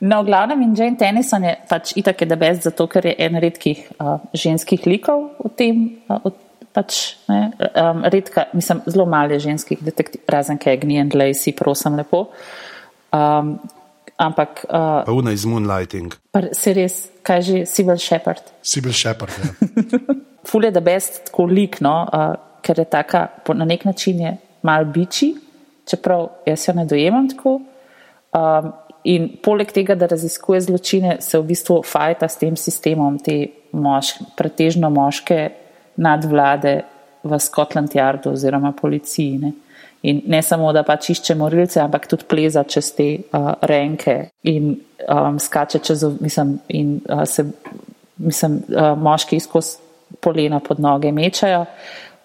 No, 0.00 0.20
v 0.22 0.26
glavnem 0.28 0.60
in 0.62 0.74
Jane 0.76 0.96
Tennyson 1.00 1.44
je 1.44 1.54
pač 1.68 1.94
itak 1.96 2.20
je 2.20 2.26
debest, 2.28 2.66
zato 2.68 2.84
ker 2.84 3.06
je 3.08 3.14
en 3.16 3.38
redkih 3.40 3.78
uh, 3.96 4.20
ženskih 4.36 4.84
likov 4.84 5.30
v 5.40 5.50
tem. 5.56 5.76
Uh, 6.04 6.20
od, 6.28 6.36
pač, 6.76 7.16
ne, 7.32 7.56
um, 7.72 8.04
redka, 8.04 8.44
mislim, 8.52 8.82
zelo 8.84 9.06
malo 9.08 9.32
je 9.32 9.46
ženskih 9.48 9.80
detektivov, 9.80 10.28
razen 10.28 10.60
Kegni 10.60 11.00
in 11.00 11.08
Lacey, 11.08 11.56
prosim 11.56 11.96
lepo. 11.96 12.26
Um, 13.08 13.56
ampak 14.16 14.64
uh, 14.68 15.04
Pa 15.04 15.12
una 15.12 15.32
iz 15.32 15.44
Moonlighting. 15.44 16.14
se 16.52 16.72
res, 16.72 17.08
kaj 17.22 17.42
že, 17.42 17.66
Sibyl 17.66 17.98
Shepard. 17.98 18.42
Sibyl 18.62 18.92
Shepard. 18.92 19.32
Ja. 19.38 19.98
Ful 20.48 20.64
je 20.64 20.70
debest 20.70 21.24
tako 21.30 21.46
lik, 21.50 21.80
no, 21.80 22.06
uh, 22.06 22.34
ker 22.62 22.78
je 22.78 22.84
taka, 22.84 23.26
po, 23.44 23.54
na 23.54 23.64
nek 23.64 23.84
način 23.84 24.20
je 24.20 24.36
mal 24.62 24.84
biči, 24.84 25.34
čeprav 25.86 26.28
jaz 26.46 26.68
jo 26.68 26.74
ne 26.74 26.86
dojemam 26.86 27.28
tako. 27.28 27.60
Um, 28.36 28.72
in 29.06 29.28
poleg 29.42 29.70
tega, 29.72 29.94
da 29.94 30.08
raziskuje 30.10 30.60
zločine, 30.60 31.16
se 31.20 31.38
v 31.38 31.46
bistvu 31.52 31.80
fajta 31.86 32.28
s 32.28 32.40
tem 32.40 32.56
sistemom 32.58 33.18
te 33.22 33.36
moš, 33.72 34.16
pretežno 34.38 34.90
moške 34.90 35.38
nadvlade 35.96 36.80
v 37.26 37.38
Scotland 37.40 37.94
Yardu 37.94 38.32
oziroma 38.34 38.72
policiji. 38.72 39.38
Ne. 39.42 39.52
In 40.02 40.20
ne 40.26 40.42
samo, 40.42 40.72
da 40.72 40.82
pač 40.86 41.10
išče 41.10 41.34
morilce, 41.34 41.80
ampak 41.82 42.06
tudi 42.10 42.26
pleza 42.28 42.62
čez 42.68 42.92
te 42.94 43.08
uh, 43.16 43.54
renke 43.66 44.16
in 44.46 44.74
um, 45.08 45.38
skače 45.40 45.80
čez, 45.82 46.04
mislim, 46.20 46.58
in 46.68 47.00
uh, 47.08 47.24
se, 47.24 47.46
mislim, 48.16 48.60
uh, 48.68 48.92
moški 48.98 49.40
skozi 49.40 49.78
polena 50.20 50.60
pod 50.60 50.80
noge 50.80 51.12
mečajo. 51.12 51.64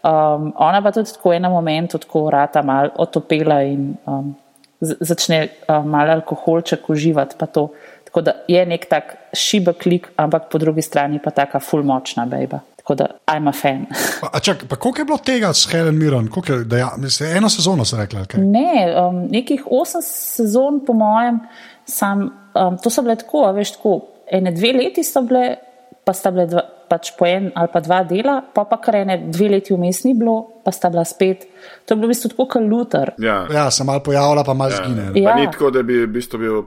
Um, 0.01 0.51
ona 0.57 0.81
pa 0.81 0.91
tudi 0.91 1.13
tako 1.13 1.29
v 1.29 1.37
enem 1.37 1.51
momentu 1.53 1.99
tako 2.01 2.25
vrata 2.27 2.61
mal 2.65 2.89
otopela 2.97 3.61
in 3.65 3.93
um, 4.09 4.33
začne 4.81 5.47
um, 5.69 5.89
malo 5.89 6.17
alkoholček 6.17 6.89
uživati. 6.89 7.35
pa 7.39 7.45
to. 7.45 7.69
Tako 8.11 8.21
da 8.21 8.31
je 8.47 8.65
nek 8.65 8.85
tak 8.89 9.15
šibek 9.33 9.85
lik, 9.85 10.09
ampak 10.19 10.49
po 10.51 10.57
drugi 10.57 10.81
strani 10.81 11.19
pa 11.23 11.31
taka 11.31 11.59
full 11.59 11.83
močna 11.83 12.25
bejba. 12.25 12.59
Tako 12.91 12.95
da 12.95 13.33
I'm 13.33 13.47
a 13.47 13.51
fan. 13.51 13.85
Pa, 14.21 14.29
a 14.33 14.39
čak, 14.39 14.65
pa 14.69 14.75
koliko 14.75 15.01
je 15.01 15.05
bilo 15.05 15.17
tega 15.17 15.53
s 15.53 15.67
Helen 15.71 15.97
Miron? 15.97 16.27
Koliko 16.27 16.53
Je, 16.53 16.63
da 16.65 16.77
ja, 16.77 16.89
mislim, 16.97 17.37
eno 17.37 17.49
sezono 17.49 17.85
sem 17.85 17.99
rekla. 17.99 18.19
Okay. 18.19 18.51
Ne, 18.51 18.95
um, 19.07 19.27
nekih 19.31 19.63
osem 19.71 20.01
sezon, 20.03 20.81
po 20.85 20.93
mojem, 20.93 21.39
sam 21.85 22.21
um, 22.21 22.77
to 22.83 22.89
so 22.89 23.01
bile 23.01 23.15
tako, 23.15 23.45
veš, 23.55 23.71
tako, 23.77 23.99
ene 24.31 24.51
dve 24.51 24.73
leti 24.73 25.03
so 25.03 25.21
bile, 25.21 25.55
pa 26.03 26.13
sta 26.13 26.31
bile 26.31 26.45
dva, 26.51 26.65
pač 26.91 27.13
po 27.15 27.23
en 27.25 27.47
ali 27.55 27.69
pa 27.71 27.79
dva 27.79 28.01
dela, 28.03 28.41
pa 28.43 28.65
pa 28.67 28.77
kar 28.83 28.97
ene 28.99 29.15
dve 29.31 29.47
leti 29.53 29.71
vmes 29.73 30.01
ni 30.03 30.11
bilo, 30.13 30.33
pa 30.65 30.73
sta 30.75 30.89
bila 30.91 31.05
spet. 31.07 31.45
To 31.85 31.93
je 31.93 31.97
bilo 31.97 32.09
v 32.09 32.13
bistvu 32.13 32.31
tako 32.33 32.45
kot 32.51 32.65
luter. 32.67 33.13
Ja. 33.23 33.37
Ja, 33.47 33.69
se 33.71 33.85
mal 33.87 34.01
pojavlja, 34.03 34.43
pa 34.43 34.53
mal 34.53 34.69
zgine. 34.69 35.05
Pa 35.13 35.19
Ja. 35.19 35.35
ni 35.35 35.47
tako, 35.47 35.71
da 35.71 35.83
bi 35.83 36.01
v 36.01 36.09
bistvu 36.11 36.39
bil, 36.39 36.59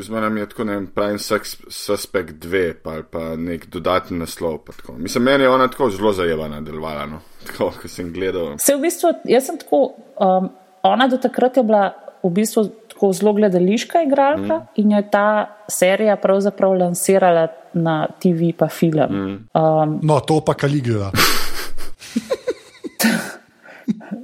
z 0.00 0.08
menem 0.08 0.36
je 0.38 0.46
tako, 0.48 0.64
ne 0.64 0.74
vem, 0.74 0.86
pravim 0.88 1.18
Sex 1.18 1.56
Suspect 1.68 2.40
2, 2.40 2.62
pa, 2.80 2.90
ali 2.92 3.04
pa 3.04 3.36
nek 3.36 3.66
dodatni 3.68 4.18
naslov. 4.18 4.58
pa 4.64 4.72
tako. 4.72 4.96
Mislim, 4.96 5.24
meni 5.24 5.44
je 5.44 5.50
ona 5.50 5.68
tako 5.68 5.90
zelo 5.90 6.12
zajevana 6.12 6.60
delovala, 6.60 7.06
no. 7.06 7.20
Tako, 7.46 7.70
ko 7.82 7.88
sem 7.88 8.08
gledal. 8.10 8.56
Se 8.58 8.74
v 8.74 8.80
bistvu, 8.82 9.12
jaz 9.24 9.46
sem 9.46 9.58
tako, 9.58 9.84
um, 10.18 10.48
ona 10.82 11.06
do 11.06 11.18
takrat 11.18 11.56
je 11.56 11.62
bila 11.62 11.92
v 12.24 12.30
bistvu 12.32 12.64
tako 12.96 13.12
zelo 13.12 13.32
gledališka 13.32 14.02
igralka 14.02 14.54
mm. 14.54 14.66
in 14.76 14.90
jo 14.90 14.96
je 14.96 15.10
ta 15.10 15.46
serija 15.68 16.16
pravzaprav 16.16 16.72
lansirala 16.78 17.48
na 17.72 18.06
TV 18.22 18.52
pa 18.56 18.68
film. 18.68 19.12
Mm. 19.12 19.48
Um, 19.54 20.00
No, 20.02 20.20
to 20.20 20.40
pa 20.40 20.54
Kaligula. 20.54 21.12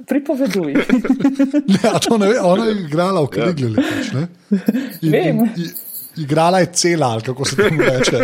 pripoveduj. 0.07 0.73
Ne, 1.67 1.89
to 2.09 2.17
ne 2.17 2.27
ve, 2.27 2.39
ona 2.41 2.65
je 2.65 2.81
igrala 2.81 3.21
v 3.21 3.27
Kaliguli. 3.27 3.75
Pač, 3.75 4.11
ne? 4.13 4.27
In- 5.01 5.11
Vem. 5.11 5.39
in- 5.39 5.51
in- 5.55 5.71
Igrala 6.17 6.59
je 6.59 6.65
cela, 6.73 7.07
ali 7.07 7.21
kako 7.21 7.45
se 7.45 7.55
temu 7.55 7.81
reče. 7.81 8.17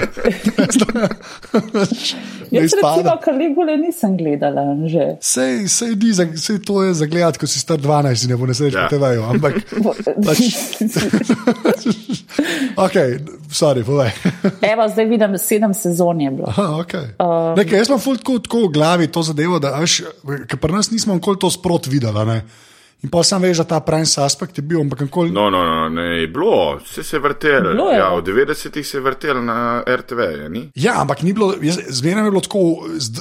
Jaz 2.51 2.74
recimo. 2.74 3.17
Kaligule 3.24 3.77
nisem 3.77 4.17
gledala 4.17 4.62
že. 4.86 5.17
Sej, 5.22 5.67
sej, 5.67 5.96
ni, 5.96 6.38
sej 6.38 6.60
to 6.65 6.84
je 6.84 6.93
za 6.93 7.05
gledati, 7.05 7.39
ko 7.39 7.48
si 7.48 7.60
star 7.60 7.77
12 7.77 8.24
in 8.25 8.29
ne 8.29 8.38
bo 8.38 8.46
nesreč 8.46 8.74
Ja. 8.74 8.81
ja. 8.81 8.89
TV-ju, 8.89 9.24
ampak. 9.24 9.53
Pač, 10.25 10.38
ok, 12.86 12.96
sorry, 13.53 13.84
povej. 13.86 14.10
Evo, 14.62 14.88
zdaj 14.89 15.05
vidim, 15.05 15.38
sedem 15.38 15.74
sezon 15.74 16.22
je 16.22 16.31
bilo. 16.31 16.48
Aha, 16.50 16.81
okay. 16.81 17.05
um, 17.22 17.53
Nekaj, 17.58 17.77
jaz 17.77 17.88
imam 17.89 18.00
ful 18.01 18.17
tako, 18.17 18.39
tako 18.39 18.65
v 18.67 18.72
glavi 18.74 19.08
to 19.13 19.22
zadevo, 19.24 19.60
da 19.60 19.74
až, 19.77 20.01
pri 20.62 20.74
nas 20.74 20.91
nismo 20.91 21.13
nikoli 21.17 21.38
to 21.41 21.50
sprot 21.50 21.88
videli. 21.88 22.25
ne. 22.25 22.41
In 23.00 23.08
pa 23.08 23.22
sem 23.24 23.39
veš, 23.39 23.62
da 23.62 23.63
ta 23.63 23.77
prime 23.79 24.03
aspekt 24.03 24.58
je 24.60 24.63
bil, 24.65 24.82
ampak 24.82 25.06
nikoli. 25.06 25.32
No, 25.32 25.48
no, 25.50 25.62
no, 25.63 25.88
ne, 25.89 26.08
je 26.20 26.27
bilo, 26.27 26.75
vse 26.84 27.03
se 27.03 27.15
je 27.15 27.22
vrtelo. 27.24 27.72
Je. 27.72 27.96
Ja, 27.96 28.10
v 28.12 28.25
90-ih 28.27 28.88
se 28.88 28.98
je 28.98 29.01
vrtelo 29.01 29.41
na 29.41 29.84
RTV, 29.88 30.20
je, 30.20 30.50
ni? 30.51 30.63
Ja, 30.75 30.98
ampak 31.01 31.24
ni 31.24 31.32
bilo, 31.34 31.53
zmeraj 31.88 32.27
je 32.27 32.34
bilo 32.34 32.44
tako, 32.44 32.63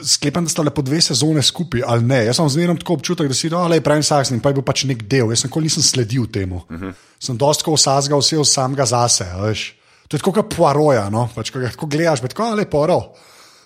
sklepam, 0.02 0.49
da 0.49 0.50
sta 0.50 0.66
le 0.66 0.75
po 0.75 0.82
dve 0.82 0.99
sezone 1.04 1.42
skupaj 1.47 1.87
ali 1.87 2.11
ne. 2.11 2.25
Jaz 2.26 2.40
sem 2.40 2.50
zmeraj 2.56 2.80
tako 2.82 2.99
občutek, 2.99 3.30
da 3.30 3.38
si 3.38 3.52
no, 3.54 3.62
le 3.70 3.78
prime 3.85 4.02
sax 4.02 4.35
in 4.35 4.42
pa 4.42 4.50
je 4.50 4.58
bil 4.58 4.66
pač 4.66 4.82
nek 4.90 5.06
del. 5.06 5.30
Jaz 5.30 5.47
nikoli 5.47 5.70
nisem 5.70 5.87
sledil 5.87 6.26
temu. 6.26 6.64
Uh 6.66 6.80
-huh. 6.80 6.92
Sem 7.23 7.38
dosti 7.38 7.62
tako 7.62 7.78
vsazgal 7.78 8.18
vse 8.18 8.38
od 8.38 8.49
samega 8.49 8.87
zase. 8.87 9.30
a 9.30 9.47
Veš. 9.47 9.75
To 10.08 10.16
je 10.16 10.18
tako 10.18 10.32
kot 10.32 10.54
poaroja, 10.56 11.11
no? 11.11 11.28
pač, 11.35 11.50
ko 11.50 11.61
ga 11.61 11.70
tako 11.70 11.87
gledaš, 11.87 12.23
bet, 12.23 12.35
tako, 12.35 12.54
le 12.54 12.64
poaro. 12.64 13.12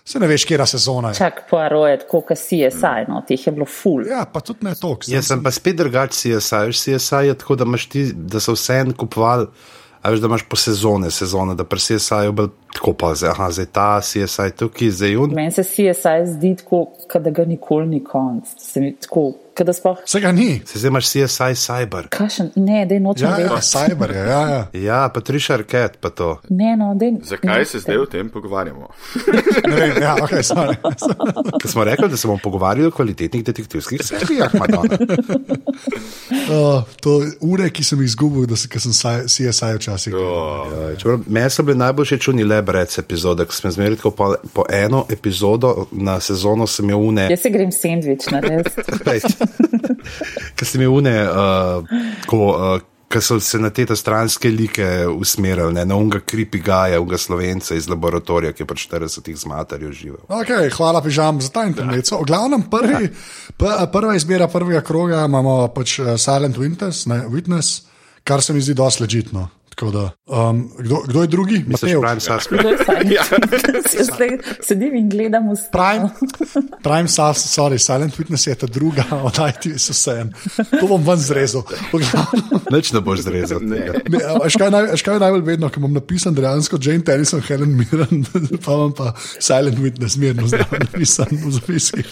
Se 0.04 0.18
ne 0.18 0.26
veš, 0.26 0.44
kera 0.50 0.66
sezona 0.66 1.12
je. 1.12 1.14
Čak 1.14 1.44
poaroje, 1.50 2.00
tako 2.02 2.20
kot 2.26 2.38
CSI, 2.38 3.06
no, 3.08 3.20
teh 3.26 3.46
je 3.46 3.52
bilo 3.54 3.66
ful. 3.70 4.02
Ja, 4.08 4.24
pa 4.26 4.40
tudi 4.42 4.66
ne 4.66 4.74
toks. 4.74 5.08
Jaz 5.12 5.30
sem 5.30 5.42
pa 5.44 5.52
spet 5.54 5.78
drugačen, 5.78 6.40
CSI. 6.40 6.64
Veš, 6.72 6.80
CSI 6.86 7.28
je 7.28 7.36
tako, 7.38 7.56
da, 7.60 7.68
ti, 7.90 8.08
da 8.12 8.42
so 8.42 8.56
vse 8.56 8.80
en 8.82 8.90
kupovali, 8.98 9.46
a 10.02 10.10
veš, 10.10 10.24
da 10.24 10.30
imaš 10.32 10.42
po 10.50 10.58
sezone, 10.58 11.10
sezone, 11.14 11.54
da 11.54 11.64
pri 11.64 11.78
CSI-ju 11.86 12.34
bolj 12.34 12.50
tako 12.72 12.92
pa 12.92 13.14
zdaj, 13.14 13.30
aha, 13.30 13.50
zdaj 13.50 13.66
ta 13.72 14.00
CSI 14.00 14.50
tukaj, 14.56 14.90
zdaj 14.90 15.16
un. 15.16 15.30
Meni 15.34 15.52
se 15.52 15.62
CSI 15.62 16.26
zdi 16.26 16.56
tako, 16.56 16.86
da 17.14 17.30
ga 17.30 17.44
nikoli 17.44 17.86
ni 17.86 18.04
konc. 18.04 18.44
Se 18.58 18.80
mi 18.80 18.96
tako, 18.96 19.32
da 19.64 19.72
sploh. 19.72 19.98
Vsega 20.06 20.32
ni. 20.32 20.62
Se 20.64 20.78
zdaj 20.78 20.88
imaš 20.88 21.06
CSI 21.06 21.54
Cyber. 21.54 22.08
Kašen, 22.08 22.50
ne, 22.56 22.86
da 22.86 22.94
je 22.94 23.00
nočem 23.00 23.28
Ja, 23.28 23.38
ja, 23.38 23.60
cyber 23.60 24.10
je. 24.10 24.18
Ja, 24.18 24.40
ja. 24.48 24.66
Ja, 24.72 25.10
pa 25.14 25.20
Triša 25.20 25.54
Arquette, 25.54 25.98
pa 26.00 26.10
to. 26.10 26.38
Ne, 26.48 26.76
no, 26.76 26.94
dej, 26.94 27.12
Zakaj 27.22 27.64
se 27.64 27.78
zdaj 27.78 27.96
o 27.96 28.06
tem 28.06 28.30
pogovarjamo? 28.30 28.88
Ne 29.68 29.76
vem, 29.76 30.02
ja, 30.02 30.16
okay, 30.16 30.42
sorry. 30.42 30.76
Ker 31.62 31.70
smo 31.70 31.84
rekli, 31.84 32.08
da 32.08 32.16
se 32.16 32.26
bomo 32.26 32.40
pogovarjali 32.42 32.88
o 32.88 32.90
kvalitetnih 32.90 33.44
detektivskih 33.44 34.00
serijah, 34.04 34.54
Madonna. 34.54 34.98
Uh, 36.32 36.82
to 37.00 37.20
ure, 37.40 37.68
ki 37.70 37.84
sem 37.84 38.00
jih 38.02 38.08
izgubil, 38.10 38.46
da 38.50 38.56
se, 38.56 38.68
ker 38.68 38.80
sem 38.82 38.92
CSI 39.28 39.72
včasih. 39.76 40.14
Oh, 40.16 40.72
Ja, 41.04 41.18
Meni 41.26 41.50
so 41.50 41.62
bile 41.62 41.76
najboljše 41.76 42.18
čuni 42.18 42.44
le 42.44 42.61
brec 42.62 42.98
epizode, 42.98 43.44
ker 43.46 43.54
smo 43.54 43.70
zmeraj 43.70 43.96
tako 44.00 44.10
po, 44.10 44.30
po 44.54 44.64
eno 44.70 45.04
epizodo 45.10 45.86
na 45.92 46.20
sezono 46.20 46.66
sem 46.66 46.88
imel 46.90 47.02
une. 47.08 47.26
jaz 47.30 47.40
se 47.42 47.50
grem 47.50 47.72
sendvič 47.72 48.30
narediti. 48.30 48.82
Ker 50.56 50.66
sem 50.66 50.80
imel 50.80 50.96
une, 51.02 51.14
uh, 51.26 52.00
ko, 52.26 52.40
uh, 52.54 52.80
Ker 53.12 53.20
so 53.20 53.36
se 53.44 53.58
na 53.60 53.68
te 53.68 53.84
stranske 53.84 54.48
like 54.48 54.80
usmerili, 55.12 55.74
ne, 55.76 55.82
na 55.84 55.96
unga 56.00 56.22
kripi 56.24 56.62
gaja, 56.64 56.96
unga 56.96 57.18
slovenca 57.20 57.76
iz 57.76 57.84
laboratorija, 57.92 58.54
ki 58.56 58.62
je 58.62 58.66
pač 58.70 58.86
40 58.88 59.28
z 59.36 59.50
materjo 59.50 59.90
živel. 59.92 60.22
Okay, 60.32 60.70
hvala, 60.72 61.02
pižam, 61.04 61.36
za 61.44 61.50
ta 61.52 61.66
internet. 61.68 62.08
V 62.08 62.24
glavnem, 62.24 62.62
prvi, 62.72 63.10
p- 63.60 63.76
prva 63.92 64.16
izbira 64.16 64.48
prvega 64.48 64.80
kroga 64.80 65.26
imamo 65.28 65.68
pač 65.76 65.98
eh, 66.00 66.16
Silent 66.16 66.56
Witness, 66.56 67.04
ne, 67.12 67.26
Witness, 67.28 67.82
kar 68.24 68.40
se 68.40 68.56
mi 68.56 68.64
zdi 68.64 68.72
dosti 68.80 69.04
ležitno. 69.04 69.44
Tako 69.82 69.92
Da, 69.92 70.10
um, 70.26 70.70
kdo, 70.78 70.96
kdo 71.08 71.20
je 71.20 71.26
drugi? 71.26 71.64
Misliš, 71.66 71.94
Mateo. 71.94 72.00
Prime 72.00 72.20
Suspect? 72.20 72.62
Ja. 73.14 73.22
Zdaj 74.04 74.38
sedim 74.60 74.94
in 74.94 75.08
gledam 75.10 75.50
v 75.50 75.56
Prime, 75.72 76.10
Prime 76.82 77.08
Sus, 77.08 77.42
sorry, 77.50 77.78
Silent 77.78 78.14
Witness 78.18 78.46
je 78.48 78.54
ta 78.54 78.66
druga 78.66 79.04
od 79.26 79.34
ITV 79.34 79.78
Susan. 79.78 80.32
To 80.80 80.86
bom 80.86 81.02
ven 81.02 81.18
zrezal. 81.18 81.66
Nič 82.74 82.92
ne 82.92 83.00
boš 83.00 83.26
zrezal. 83.26 83.58
tega. 83.58 83.98
Ne, 84.06 84.22
a 84.22 84.38
veš, 84.44 84.54
kaj, 84.54 84.70
naj, 84.70 84.86
je 84.94 85.18
najbolj 85.18 85.42
vedno, 85.42 85.68
ko 85.68 85.82
imam 85.82 85.98
napisan 85.98 86.34
dejansko 86.34 86.78
Jane 86.78 87.02
Tennyson, 87.02 87.42
Helen 87.42 87.74
Mirren, 87.74 88.22
pa 88.62 88.78
imam 88.78 88.94
pa 88.94 89.12
Silent 89.18 89.82
Witness, 89.82 90.14
mirno 90.16 90.46
zdravo 90.46 90.78
napisan 90.78 91.26
v 91.32 91.52
zapiskih. 91.58 92.06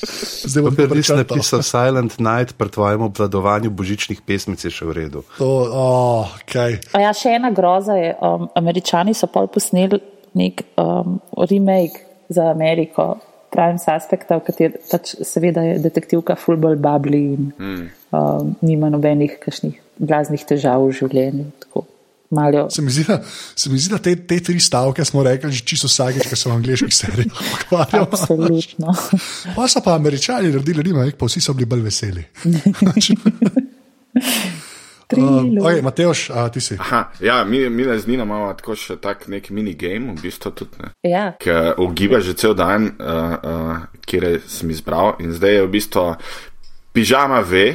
Zdaj 0.51 0.67
bom 0.67 0.75
prečrtal. 0.75 1.23
napisal 1.23 1.63
Silent 1.63 2.19
Night 2.19 2.59
pri 2.59 2.69
tvojem 2.69 3.07
obvladovanju 3.07 3.71
božičnih 3.71 4.27
pesmic, 4.27 4.59
je 4.67 4.75
še 4.75 4.91
v 4.91 4.99
redu. 5.05 5.23
To, 5.39 5.49
oh, 5.71 6.35
okay. 6.43 6.83
A 6.99 7.07
ja, 7.07 7.15
še 7.15 7.39
ena 7.39 7.55
groza 7.61 8.01
je, 8.01 8.15
um, 8.25 8.49
američani 8.57 9.15
so 9.15 9.29
pol 9.31 9.51
posneli 9.53 10.01
nek 10.39 10.63
um, 10.81 11.21
remake 11.37 12.07
za 12.29 12.51
Ameriko, 12.51 13.19
Prime 13.51 13.83
Suspecta, 13.83 14.39
v 14.39 14.47
kateri 14.47 14.79
pač 14.91 15.17
seveda 15.27 15.63
je 15.67 15.79
detektivka 15.83 16.37
Fulbol 16.39 16.79
Babli 16.79 17.23
in 17.35 17.51
mm. 17.51 17.87
um, 18.15 18.55
nima 18.63 18.87
nobenih 18.93 19.41
kakšnih 19.43 19.81
blaznih 19.99 20.45
težav 20.47 20.87
v 20.87 20.95
življenju. 20.95 21.49
Tako, 21.65 21.83
malo, 22.31 22.69
Se 22.71 22.85
mi 22.87 22.95
zdi, 22.95 23.09
da, 23.09 23.19
se 23.59 23.73
mi 23.73 23.81
zdi, 23.83 23.91
da 23.91 23.99
te, 23.99 24.15
te 24.15 24.39
tri 24.47 24.63
stavke 24.63 25.03
smo 25.05 25.25
rekli 25.27 25.51
že 25.51 25.67
čisto 25.67 25.91
vsakeč, 25.91 26.31
ko 26.31 26.39
so 26.39 26.53
v 26.53 26.61
angliških 26.61 26.95
serijah 26.95 27.43
ukvarjali. 27.59 28.07
absolutno. 28.07 28.95
Pa 29.59 29.67
so 29.67 29.83
pa 29.83 29.99
američani 29.99 30.55
naredili 30.55 30.87
remake, 30.93 31.19
pa 31.19 31.27
vsi 31.27 31.43
so 31.43 31.59
bili 31.59 31.67
bolj 31.67 31.83
veseli. 31.91 32.23
Trilo. 35.11 35.65
okay, 35.65 35.83
Mateoš, 35.83 36.31
a, 36.31 36.49
ti 36.49 36.61
si. 36.61 36.77
Aha, 36.79 37.11
ja, 37.21 37.45
mi, 37.45 37.69
mi 37.71 37.85
z 37.99 38.07
Nina 38.07 38.23
imamo 38.23 38.53
tako 38.55 38.77
še 38.79 38.97
tak 39.03 39.27
nek 39.29 39.51
minigame, 39.51 40.15
v 40.15 40.23
bistvu 40.23 40.53
tudi 40.55 40.83
ne. 40.83 40.93
Ja, 41.03 41.25
Ki 41.41 41.57
ugiba 41.83 42.21
že 42.23 42.37
cel 42.39 42.55
dan, 42.55 42.93
uh, 43.03 43.35
uh, 43.43 43.77
kjer 44.07 44.41
sem 44.47 44.71
izbral, 44.71 45.17
in 45.19 45.35
zdaj 45.35 45.59
je 45.59 45.67
v 45.67 45.73
bistvu 45.75 46.05
pižama 46.95 47.43
ve, 47.43 47.67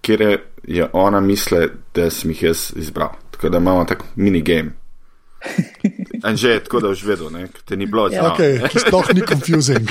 kjer 0.00 0.24
je 0.64 0.88
ona 0.92 1.20
misle, 1.20 1.68
da 1.94 2.08
sem 2.10 2.32
jih 2.32 2.48
jaz 2.50 2.70
izbral. 2.76 3.16
Tako 3.36 3.52
da 3.52 3.60
imamo 3.60 3.84
tak 3.84 4.04
minigame. 4.16 4.72
Anže, 6.22 6.60
tako 6.64 6.80
da 6.80 6.88
boš 6.88 7.02
vedel, 7.06 7.30
ne, 7.30 7.46
te 7.64 7.76
ni 7.76 7.86
bilo 7.86 8.08
Ja. 8.08 8.20
znano. 8.20 8.34
Okay, 8.34 8.58
sploh 8.86 9.06
ni 9.14 9.22
confusing. 9.28 9.88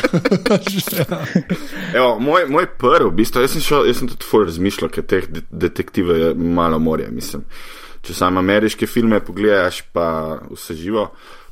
Evo, 1.93 2.19
moj, 2.19 2.45
moj 2.49 2.65
prvi, 2.77 3.09
v 3.09 3.15
bistvu, 3.15 3.41
jaz 3.41 3.55
sem, 3.55 3.61
šel, 3.63 3.87
jaz 3.87 4.01
sem 4.01 4.09
tudi 4.11 4.27
ful 4.27 4.45
razmišljal, 4.47 4.91
ker 4.91 5.05
teh 5.07 5.27
de 5.31 5.41
detektivov 5.51 6.19
je 6.19 6.33
malo 6.35 6.79
morja. 6.79 7.09
Mislim. 7.11 7.45
Če 8.01 8.13
samo 8.13 8.39
ameriške 8.39 8.87
filme 8.87 9.19
pogledaš, 9.23 9.81
pa 9.93 10.37
vse 10.51 10.75
živo, 10.75 11.07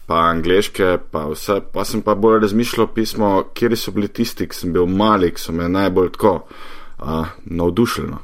pa 0.07 0.21
angliške, 0.29 0.97
pa 1.11 1.25
vse, 1.31 1.59
pa 1.73 1.85
sem 1.85 2.03
pa 2.05 2.15
bolj 2.15 2.41
razmišljal 2.45 2.91
pismo, 2.93 3.31
kje 3.53 3.75
so 3.79 3.91
bili 3.95 4.07
tisti, 4.07 4.47
ki 4.47 4.55
sem 4.55 4.73
bil 4.75 4.85
mali, 4.87 5.31
ki 5.33 5.41
so 5.41 5.55
me 5.55 5.69
najbolj 5.69 6.11
tako 6.19 6.35
uh, 6.45 7.27
navdušili. 7.45 8.07
no. 8.11 8.21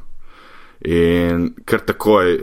In 0.82 1.52
kar 1.66 1.80
takoj 1.86 2.40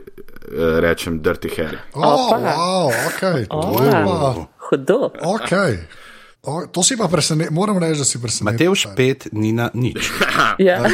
rečem 0.80 1.18
Dirty 1.18 1.48
Harry. 1.56 1.78
Oh, 1.92 2.32
wow, 2.32 2.88
okay, 3.06 3.44
to 3.44 3.78
je 3.78 3.90
pa. 3.92 4.34
hudo. 4.70 5.12
Okay. 5.14 5.78
O, 6.42 6.66
to 6.66 6.82
si 6.82 6.96
pa 6.96 7.08
presenečen, 7.08 7.52
moram 7.52 7.78
reči, 7.78 7.98
da 7.98 8.04
si 8.04 8.16
presenečen. 8.16 8.46
Matevš 8.46 8.86
5, 8.96 9.28
Nina 9.32 9.70
nič. 9.74 9.98
Ja. 10.58 10.82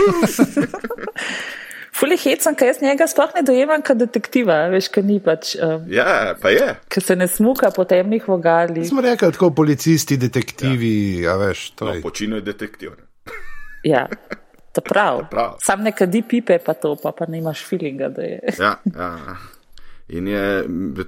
Fuli 1.94 2.16
hecam, 2.18 2.56
ker 2.58 2.66
jaz 2.66 2.80
njega 2.82 3.06
sploh 3.06 3.30
ne 3.36 3.42
dojemam 3.46 3.82
kot 3.82 4.00
detektiva, 4.00 4.64
veš, 4.68 4.88
ker 4.90 5.04
ni 5.06 5.20
pač, 5.22 5.52
um, 5.56 5.84
Ja, 5.86 6.34
pa 6.34 6.50
je. 6.50 6.72
ker 6.90 7.02
se 7.02 7.14
ne 7.16 7.28
smuka 7.30 7.70
po 7.70 7.84
temnih 7.84 8.26
vogalih. 8.28 8.82
Smo 8.88 9.00
rekli 9.00 9.30
tako 9.32 9.52
policisti, 9.54 10.16
detektivi, 10.16 11.22
ja. 11.22 11.32
a 11.32 11.38
veš, 11.38 11.70
to 11.78 11.86
No, 11.86 11.94
je. 11.94 12.02
Počino 12.02 12.36
je 12.36 12.42
detektiv. 12.42 12.96
Ja, 13.86 14.08
to 14.74 14.82
prav. 14.84 15.24
prav. 15.30 15.56
Sam 15.62 15.82
ne 15.82 15.92
kadi 15.92 16.22
pipe, 16.28 16.58
pa 16.58 16.74
to, 16.74 16.96
pa, 17.02 17.12
pa 17.12 17.26
nimaš 17.30 17.64
feelinga, 17.68 18.08
da 18.08 18.22
je. 18.22 18.54
Ja, 18.58 18.76
ja. 18.94 19.36
In 20.08 20.28
je 20.28 20.64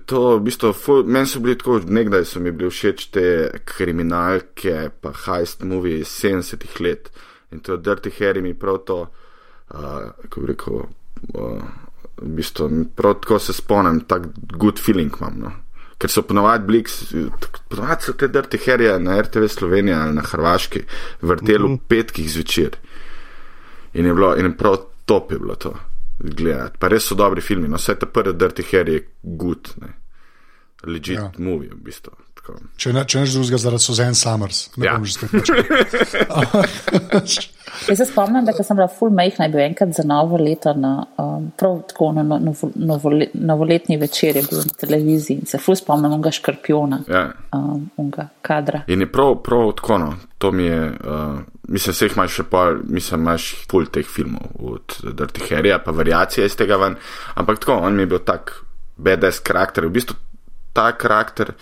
to, 0.09 0.39
v 0.39 0.45
bistvu, 0.47 0.73
ful, 0.73 1.03
meni 1.05 1.29
so 1.29 1.43
bili 1.45 1.59
tako, 1.59 1.83
nekdaj 1.85 2.25
so 2.25 2.41
mi 2.41 2.53
bili 2.53 2.71
všeč 2.73 3.11
te 3.13 3.27
kriminalke, 3.69 4.89
pa 5.01 5.13
heist 5.27 5.67
movie 5.69 6.01
iz 6.01 6.15
70-ih 6.23 6.79
let. 6.81 7.11
In 7.53 7.61
to 7.61 7.77
Dirty 7.77 8.11
Harry 8.19 8.43
mi 8.43 8.55
prav 8.55 8.79
to, 8.89 9.03
uh, 9.05 10.09
kako 10.23 10.41
bi 10.41 10.51
rekel, 10.55 10.81
uh, 11.37 11.61
v 12.23 12.33
bistvu, 12.39 12.71
prav 12.97 13.21
tako 13.21 13.39
se 13.39 13.53
spomnim, 13.53 14.01
tak 14.09 14.31
good 14.57 14.81
feeling 14.81 15.13
imam. 15.21 15.41
No. 15.45 15.53
Ker 16.01 16.13
so 16.13 16.25
ponovadi 16.25 16.65
bili, 16.65 16.83
ponovadi 17.69 18.09
so 18.09 18.17
te 18.17 18.29
Dirty 18.33 18.61
Harry 18.65 18.89
na 19.01 19.21
RTV 19.21 19.53
Slovenija 19.53 20.03
ali 20.07 20.17
na 20.17 20.25
Hrvaški 20.25 20.83
vrteli 21.21 21.69
v 21.69 21.79
petkih 21.89 22.33
zvečer. 22.33 22.81
In 23.97 24.07
je 24.07 24.15
bilo, 24.15 24.35
in 24.37 24.53
prav 24.57 24.77
top 25.05 25.33
je 25.33 25.39
bilo 25.39 25.55
to 25.55 25.73
gledati. 26.19 26.79
Pa 26.79 26.89
res 26.89 27.09
so 27.09 27.17
dobri 27.17 27.41
filmi, 27.41 27.69
no 27.69 27.81
vse 27.81 27.95
te 27.99 28.07
prve 28.07 28.33
Dirty 28.33 28.65
Harry 28.73 28.99
je 28.99 29.07
good, 29.23 29.73
ne. 29.81 29.93
legit 30.85 31.19
ja. 31.19 31.31
movie 31.39 31.71
v 31.73 31.81
bistvu. 31.83 32.13
Tako. 32.47 32.61
Če 32.79 32.93
ne, 32.95 33.03
če 33.05 33.21
neš 33.25 33.33
drugega 33.35 33.59
zaradi 33.59 33.83
Suzanne 33.83 34.15
Summers, 34.15 34.69
ne 34.77 34.87
Ja. 34.87 34.93
bom 34.95 35.05
že 35.05 35.13
spet 35.17 35.31
počel. 35.35 35.57
Jaz 37.89 37.99
se 37.99 38.05
spomnim, 38.09 38.45
da 38.47 38.53
sem 38.55 38.77
bila 38.79 38.87
full 38.89 39.11
majhna, 39.13 39.49
bil 39.53 39.61
enkrat 39.61 39.91
za 39.93 40.03
novo 40.07 40.37
leto 40.41 40.73
na 40.75 40.93
um, 41.21 41.51
prav 41.59 41.81
tako 41.91 42.13
na 42.17 42.23
no, 42.23 42.39
novo, 42.41 42.71
novole, 42.75 43.27
novoletni 43.35 43.97
večer 44.01 44.37
je 44.39 44.45
bil 44.51 44.59
na 44.65 44.73
televiziji 44.81 45.37
in 45.43 45.47
se 45.51 45.59
full 45.59 45.77
spomnim 45.77 46.13
onega 46.15 46.31
škorpiona, 46.33 47.01
Ja. 47.11 47.25
um, 47.53 47.91
onega 47.97 48.29
kadra. 48.43 48.81
In 48.87 49.01
je 49.05 49.11
prav, 49.13 49.35
prav 49.45 49.73
tako, 49.77 49.99
no. 49.99 50.15
to 50.39 50.53
mi 50.53 50.65
je, 50.71 50.81
uh, 50.87 51.39
mislim, 51.69 51.95
se 51.95 52.07
jih 52.07 52.17
imaš 52.17 52.33
še 52.39 52.45
pa, 52.51 52.63
mislim, 52.89 53.21
imaš 53.27 53.51
full 53.71 53.87
teh 53.93 54.07
filmov 54.07 54.47
od 54.73 54.97
Dirty 55.03 55.51
Harryja, 55.51 55.83
pa 55.85 55.91
variacije 55.91 56.47
iz 56.47 56.57
tega 56.57 56.77
ven, 56.81 56.97
ampak 57.35 57.59
tako, 57.59 57.73
on 57.83 57.97
mi 57.97 58.03
je 58.07 58.13
bil 58.15 58.23
tak 58.25 58.63
BDS 58.97 59.41
karakter, 59.45 59.85
v 59.91 59.99
bistvu 59.99 60.17
ta 60.73 60.93
karakter 60.97 61.53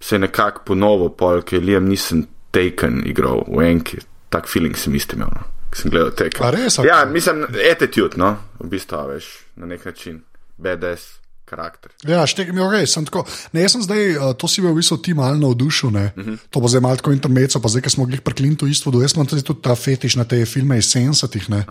se 0.00 0.18
nekako 0.18 0.62
ponovil, 0.64 1.08
pol, 1.10 1.42
ker 1.42 1.62
Liam 1.62 1.84
nisem 1.88 2.26
taken 2.50 3.02
igral 3.06 3.44
v 3.48 3.60
enki, 3.70 3.98
tak 4.30 4.48
feeling 4.48 4.76
sem 4.76 4.94
isti 4.94 5.16
imel, 5.16 5.28
no. 5.34 5.42
Ko 5.70 5.76
sem 5.76 5.90
gledal 5.90 6.10
taken. 6.16 6.44
A 6.44 6.50
res, 6.50 6.78
Ja, 6.78 7.02
ok. 7.04 7.12
mislim, 7.12 7.42
attitude, 7.72 8.16
no, 8.16 8.36
v 8.60 8.68
bistvu, 8.68 8.96
veš, 9.08 9.26
na 9.56 9.66
nek 9.66 9.84
način, 9.84 10.22
BDS 10.56 11.18
karakter. 11.44 11.90
Ja, 12.04 12.24
mi 12.52 12.60
je 12.60 12.64
okay, 12.64 12.86
sem 12.86 13.04
tako. 13.04 13.24
Ne, 13.52 13.62
jaz 13.62 13.72
sem 13.72 13.82
zdaj, 13.82 14.16
uh, 14.16 14.32
to 14.36 14.48
si 14.48 14.60
bil 14.60 14.72
v 14.72 14.76
bistvu 14.76 14.98
ti 14.98 15.14
malo 15.14 15.36
navdušil, 15.38 15.90
ne. 15.90 16.12
Uh 16.16 16.22
Mhm. 16.22 16.30
-huh. 16.34 16.38
To 16.50 16.60
bo 16.60 16.68
zdaj 16.68 16.80
malo 16.80 16.96
tako 16.96 17.12
intermeco, 17.12 17.60
pa 17.60 17.68
zdaj, 17.68 17.82
ker 17.82 17.90
smo 17.90 18.04
glih 18.04 18.20
pri 18.20 18.34
Clintu 18.34 18.66
Eastwoodu, 18.66 19.00
jaz 19.02 19.14
imam 19.14 19.26
tudi, 19.26 19.42
tudi 19.42 19.62
ta 19.62 19.74
fetiš 19.74 20.16
na 20.16 20.24
te 20.24 20.44
filme 20.46 20.78
iz 20.78 20.84
70-ih, 20.86 21.48
ne. 21.50 21.64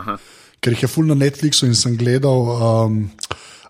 Ker 0.62 0.74
jih 0.74 0.84
je 0.84 0.88
full 0.88 1.06
na 1.06 1.14
Netflixu 1.16 1.66
in 1.66 1.76
sem 1.76 1.98
gledal 1.98 2.34
um, 2.86 3.10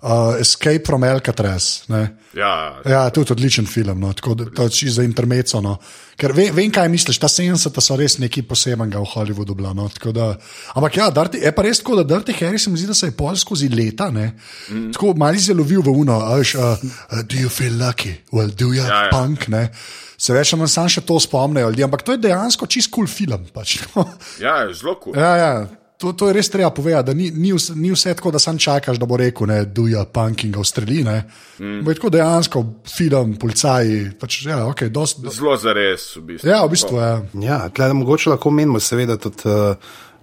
uh, 0.02 0.40
Escape 0.40 0.86
from 0.86 1.04
Alcatraz, 1.04 1.88
ne. 1.88 2.18
Ja, 2.34 2.82
Ja, 2.86 3.10
to 3.10 3.22
je 3.22 3.26
tudi 3.26 3.42
odličen 3.42 3.66
film, 3.66 4.00
no, 4.00 4.14
tako 4.14 4.34
da 4.34 4.46
to 4.46 4.64
je 4.64 4.70
čisto 4.70 4.96
za 4.96 5.04
intermeco. 5.04 5.62
No. 5.62 5.78
Ker 6.18 6.34
ve, 6.34 6.50
vem, 6.54 6.72
kaj 6.72 6.90
misliš, 6.90 7.20
ta 7.22 7.30
70 7.30 7.82
so 7.82 7.98
res 7.98 8.18
nekaj 8.22 8.46
posebnega 8.50 9.02
v 9.02 9.10
Hollywoodu. 9.14 9.56
Bila, 9.58 9.74
no, 9.78 9.90
da, 10.14 10.32
ampak 10.76 10.98
ja, 10.98 11.10
Dirty, 11.14 11.42
je 11.44 11.52
pa 11.56 11.66
res 11.66 11.82
tako, 11.82 12.02
da 12.02 12.08
Dirty 12.16 12.36
Harry 12.40 12.62
se 12.62 12.70
mi 12.70 12.78
zdi, 12.78 12.90
da 12.92 12.98
se 12.98 13.10
je 13.10 13.16
pol 13.18 13.36
skozi 13.36 13.70
leta, 13.70 14.10
ne, 14.14 14.32
mm. 14.70 14.92
tako 14.98 15.14
malo 15.18 15.42
zelo 15.42 15.64
lovil 15.64 15.82
v 15.86 15.96
uno, 16.04 16.20
ajš, 16.38 16.56
uh, 16.56 16.62
uh, 16.62 17.24
do 17.24 17.38
you 17.38 17.50
feel 17.50 17.74
lucky, 17.78 18.18
well, 18.32 18.52
do 18.54 18.74
you 18.74 18.86
Ja, 18.86 19.08
ja. 19.08 19.10
punk, 19.12 19.48
ne. 19.54 19.70
Se 20.18 20.34
več 20.34 20.54
ali 20.54 20.64
manj 20.64 20.72
sam 20.74 20.88
še 20.90 21.04
to 21.06 21.20
spomnijo 21.22 21.70
ampak 21.86 22.02
to 22.02 22.16
je 22.16 22.22
dejansko 22.24 22.66
čist 22.66 22.90
kul 22.90 23.06
cool 23.06 23.08
film. 23.08 23.46
Pač, 23.54 23.78
no. 23.94 24.08
ja, 24.42 24.66
zelo 24.74 24.98
kul. 24.98 25.14
Cool. 25.14 25.22
Ja, 25.22 25.36
ja. 25.38 25.52
To, 25.98 26.12
to 26.14 26.28
je 26.30 26.34
res 26.38 26.50
treba 26.50 26.70
povedati, 26.70 27.06
da 27.08 27.14
ni, 27.14 27.32
ni, 27.32 27.52
vse, 27.54 27.74
ni 27.76 27.90
vse 27.92 28.14
tako, 28.14 28.32
da 28.32 28.40
sam 28.40 28.58
čakaš, 28.58 29.00
da 29.02 29.06
bo 29.10 29.18
rekel, 29.18 29.48
da 29.50 29.64
duja 29.66 30.04
punk 30.06 30.44
in 30.46 30.52
ga 30.54 30.60
ustreli. 30.62 31.02
Mm. 31.04 31.80
Je 31.90 31.96
tako 31.98 32.12
dejansko 32.14 32.64
film, 32.86 33.34
policaji. 33.42 34.12
Pač, 34.20 34.44
ja, 34.46 34.60
okay, 34.70 34.92
dost, 34.94 35.24
do, 35.24 35.34
Zelo 35.34 35.58
zares, 35.58 36.12
v 36.16 36.22
bistvu. 36.22 36.50
ja, 36.50 36.62
v 36.66 36.70
bistvu 36.76 37.02
je. 37.02 37.10
Ja, 37.48 37.64
tle 37.74 37.90
mogoče 37.98 38.30
lahko 38.30 38.54
menimo, 38.54 38.80
seveda, 38.80 39.18
tudi 39.18 39.50
uh, 39.50 39.74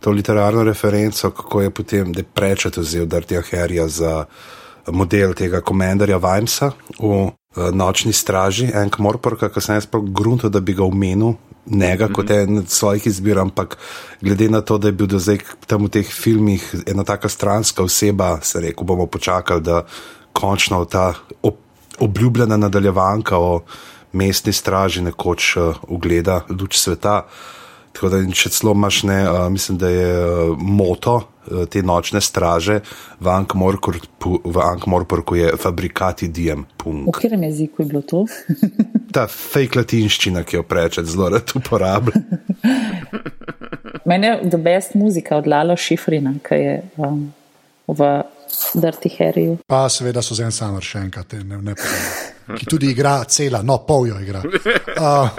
to 0.00 0.14
literarno 0.14 0.62
referenco, 0.64 1.30
kako 1.30 1.66
je 1.66 1.70
potem 1.74 2.12
Deprečet 2.12 2.76
vzel 2.78 3.06
Dirtija 3.10 3.42
Harryja 3.42 3.88
za 3.88 4.24
model 4.92 5.34
tega 5.34 5.60
komendarja 5.60 6.20
v 6.22 6.28
uh, 7.02 7.32
Nočni 7.54 8.12
straži, 8.12 8.66
Enk 8.74 8.98
Morporka, 8.98 9.48
ki 9.48 9.62
sem 9.62 9.76
jaz 9.78 9.86
prav 9.86 10.08
grunto, 10.10 10.48
da 10.50 10.60
bi 10.60 10.74
ga 10.74 10.84
omenil. 10.84 11.36
Njega 11.64 12.10
kot 12.12 12.28
en 12.30 12.58
od 12.60 12.68
svojih 12.68 13.06
izbir, 13.06 13.38
ampak 13.40 13.78
glede 14.20 14.50
na 14.52 14.60
to, 14.60 14.76
da 14.78 14.90
je 14.90 14.92
bil 14.92 15.06
do 15.08 15.18
zdaj 15.18 15.38
tam 15.66 15.86
v 15.86 15.94
teh 15.96 16.10
filmih 16.12 16.64
ena 16.86 17.06
taka 17.08 17.30
stranska 17.32 17.86
oseba, 17.86 18.36
se 18.42 18.60
rekel, 18.60 18.84
bomo 18.84 19.06
počakali, 19.06 19.62
da 19.64 19.84
končno 20.32 20.84
ta 20.84 21.14
ob, 21.42 21.56
obljubljena 21.98 22.56
nadaljevanka 22.56 23.38
o 23.38 23.62
mestni 24.12 24.52
straži 24.52 25.02
nekoč 25.02 25.56
uh, 25.56 25.76
ugleda 25.88 26.42
luč 26.50 26.76
sveta. 26.78 27.22
Tako 27.94 28.10
da 28.10 28.20
če 28.28 28.50
celo 28.50 28.74
imaš, 28.74 29.02
ne, 29.08 29.22
uh, 29.30 29.46
mislim, 29.48 29.78
da 29.78 29.88
je 29.88 30.10
uh, 30.20 30.58
moto 30.58 31.22
te 31.70 31.82
nočne 31.82 32.20
straže 32.20 32.80
v 33.20 33.28
Ankmorporku 34.60 35.34
je 35.34 35.56
fabrikati 35.56 36.28
diem. 36.28 36.64
V 36.64 36.76
Punk. 36.76 37.14
katerem 37.16 37.42
jeziku 37.42 37.82
je 37.82 37.86
bilo 37.88 38.02
to? 38.02 38.24
Ta 39.14 39.26
fake 39.26 39.78
latinščina, 39.78 40.42
ki 40.44 40.56
jo 40.56 40.62
preče 40.62 41.04
zelo 41.04 41.28
rad 41.28 41.52
uporablja. 41.54 42.20
Meni 44.08 44.26
je 44.26 44.50
the 44.50 44.58
best 44.58 44.94
muzika 44.94 45.36
od 45.36 45.46
Lalo 45.46 45.76
Šifrina, 45.76 46.34
ki 46.44 46.54
je 46.54 46.82
um, 46.96 47.32
v 47.88 48.22
Dirty 48.74 49.08
Harryju. 49.18 49.56
Pa 49.66 49.88
seveda 49.88 50.22
so 50.22 50.36
zen 50.36 50.52
samar 50.52 50.84
še 50.84 51.00
enkrat, 51.06 51.32
ne, 51.44 51.58
ne 51.62 51.74
povem. 51.78 52.58
Ki 52.58 52.68
tudi 52.68 52.90
igra 52.92 53.16
cela, 53.24 53.62
no, 53.64 53.78
pol 53.88 54.10
jo 54.10 54.18
igra. 54.20 54.42
Uh, 54.44 55.30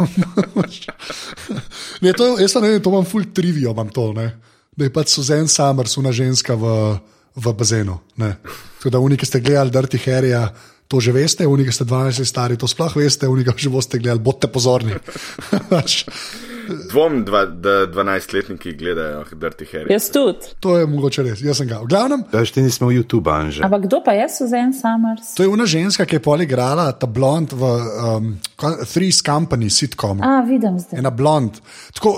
ne, 2.03 2.13
to, 2.17 2.31
jaz 2.41 2.55
pa 2.57 2.63
ne 2.63 2.73
vem, 2.73 2.81
to 2.81 2.93
imam 2.93 3.05
full 3.05 3.29
trivijo, 3.35 3.75
imam 3.75 3.93
to, 3.93 4.09
ne. 4.17 4.27
Da 4.75 4.83
je 4.87 4.93
pač 4.93 5.15
Suzen 5.15 5.47
Samar, 5.47 5.87
suna 5.87 6.11
ženska 6.11 6.55
v, 6.55 6.99
v 7.35 7.53
bazenu. 7.53 7.99
ne. 8.15 8.35
Tako 8.77 8.89
da 8.89 8.99
uniki 8.99 9.25
ste 9.25 9.39
gledali 9.39 9.71
Dirty 9.71 9.97
Harryja, 9.97 10.49
to 10.87 10.99
že 11.01 11.11
veste, 11.11 11.47
uniki 11.47 11.71
ste 11.73 11.83
12 11.83 12.19
let 12.21 12.27
stari, 12.27 12.57
to 12.57 12.67
sploh 12.67 12.93
veste, 12.95 13.27
uniki 13.27 13.49
že 13.57 13.69
boste 13.69 13.97
gledali, 13.97 14.21
bodite 14.21 14.47
pozorni. 14.47 14.93
Dvom, 16.65 17.19
dva, 17.25 17.45
da 17.45 17.85
12-letniki 17.87 18.73
gledajo 18.77 19.23
Dirty 19.31 19.65
Harry. 19.71 19.93
Jaz 19.93 20.09
tudi. 20.09 20.49
to 20.59 20.77
je 20.77 20.87
mogoče 20.89 21.23
res, 21.23 21.41
jaz 21.45 21.59
sem 21.61 21.67
ga. 21.69 21.77
V 21.83 21.89
glavnem, 21.91 22.23
Veš, 22.31 22.55
ti 22.55 22.63
nismo 22.65 22.89
v 22.89 22.97
YouTube, 22.97 23.29
Anže. 23.29 23.61
Ampak 23.65 23.85
kdo 23.85 24.01
pa 24.01 24.15
je 24.17 24.25
Susan 24.33 24.73
Summers? 24.73 25.35
to 25.37 25.45
je 25.45 25.49
una 25.49 25.65
ženska, 25.69 26.05
ki 26.09 26.17
je 26.17 26.23
pol 26.25 26.41
igrala 26.41 26.89
ta 26.97 27.05
blond 27.05 27.53
v 27.53 27.61
um, 27.61 28.31
Three's 28.89 29.21
Company 29.21 29.69
sitcomu. 29.69 30.25
A, 30.25 30.41
vidim 30.41 30.79
zdaj. 30.81 30.99
ena 30.99 31.13
blond. 31.13 31.61
Tako, 31.93 32.17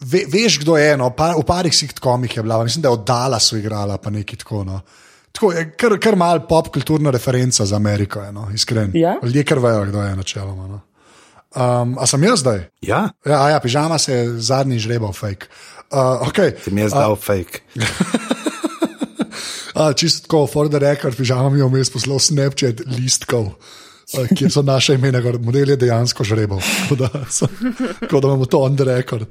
ve, 0.00 0.24
veš, 0.28 0.58
kdo 0.62 0.76
je, 0.76 0.96
no, 0.96 1.10
pa, 1.10 1.32
v 1.36 1.44
parih 1.46 1.74
sitkomih 1.74 2.36
je 2.36 2.42
bila, 2.42 2.62
mislim, 2.64 2.82
da 2.82 2.88
je 2.88 2.98
oddala 2.98 3.40
so 3.40 3.56
igrala, 3.56 3.98
pa 3.98 4.10
nekaj 4.10 4.38
tako. 4.44 4.64
No. 4.64 4.80
Tako 5.32 5.52
je 5.52 5.64
kar, 5.76 5.98
kar 6.00 6.16
mal 6.16 6.46
pop 6.48 6.72
kulturna 6.74 7.10
referenca 7.10 7.66
za 7.66 7.76
Ameriko, 7.76 8.20
je, 8.20 8.32
no, 8.32 8.48
iskren. 8.54 8.90
Ja? 8.94 9.18
Ljudje 9.22 9.44
kar 9.44 9.58
vejo, 9.58 9.84
kdo 9.90 10.02
je 10.02 10.16
načeloma. 10.16 10.66
No. 10.66 10.80
Um, 11.56 11.96
a 11.98 12.06
sem 12.06 12.22
jaz 12.24 12.40
zdaj? 12.40 12.66
Ja, 12.80 13.08
Ja, 13.26 13.42
a 13.44 13.50
ja, 13.50 13.60
pižama 13.60 13.98
se 13.98 14.12
je 14.12 14.40
zadnji 14.40 14.78
žrebal, 14.78 15.12
fake. 15.12 15.46
Uh, 15.90 16.28
okay. 16.28 16.52
ti 16.64 16.70
mi 16.70 16.80
je 16.80 16.88
zdal 16.88 17.16
fake. 17.16 17.60
A, 19.78 19.92
čisto 19.94 20.26
tako, 20.26 20.46
for 20.46 20.68
the 20.68 20.78
record, 20.78 21.16
pižama 21.16 21.50
mi 21.50 21.60
je 21.60 21.66
vmes 21.68 21.90
poslal 21.94 22.18
Snapchat 22.18 22.82
listkov. 22.98 23.52
A, 24.14 24.24
Kjer 24.36 24.52
so 24.52 24.62
naše 24.62 24.94
imena, 24.94 25.20
model 25.40 25.74
je 25.74 25.76
dejansko 25.76 26.24
žrebal, 26.24 26.60
tako 26.60 26.96
da, 27.02 27.10
so- 27.28 27.50
tako 28.00 28.20
da 28.20 28.28
imamo 28.28 28.46
to 28.46 28.62
on 28.64 28.76
the 28.76 28.84
record. 28.84 29.26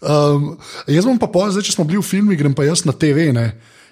Um, 0.00 0.56
jaz 0.86 1.04
bom 1.04 1.18
pa 1.18 1.26
povedal, 1.26 1.58
zdaj, 1.58 1.66
če 1.70 1.76
smo 1.78 1.84
bili 1.84 1.98
v 1.98 2.06
filmu, 2.06 2.36
grem 2.38 2.54
pa 2.54 2.64
jaz 2.68 2.84
na 2.84 2.92
TV 2.92 3.32
ne? 3.34 3.50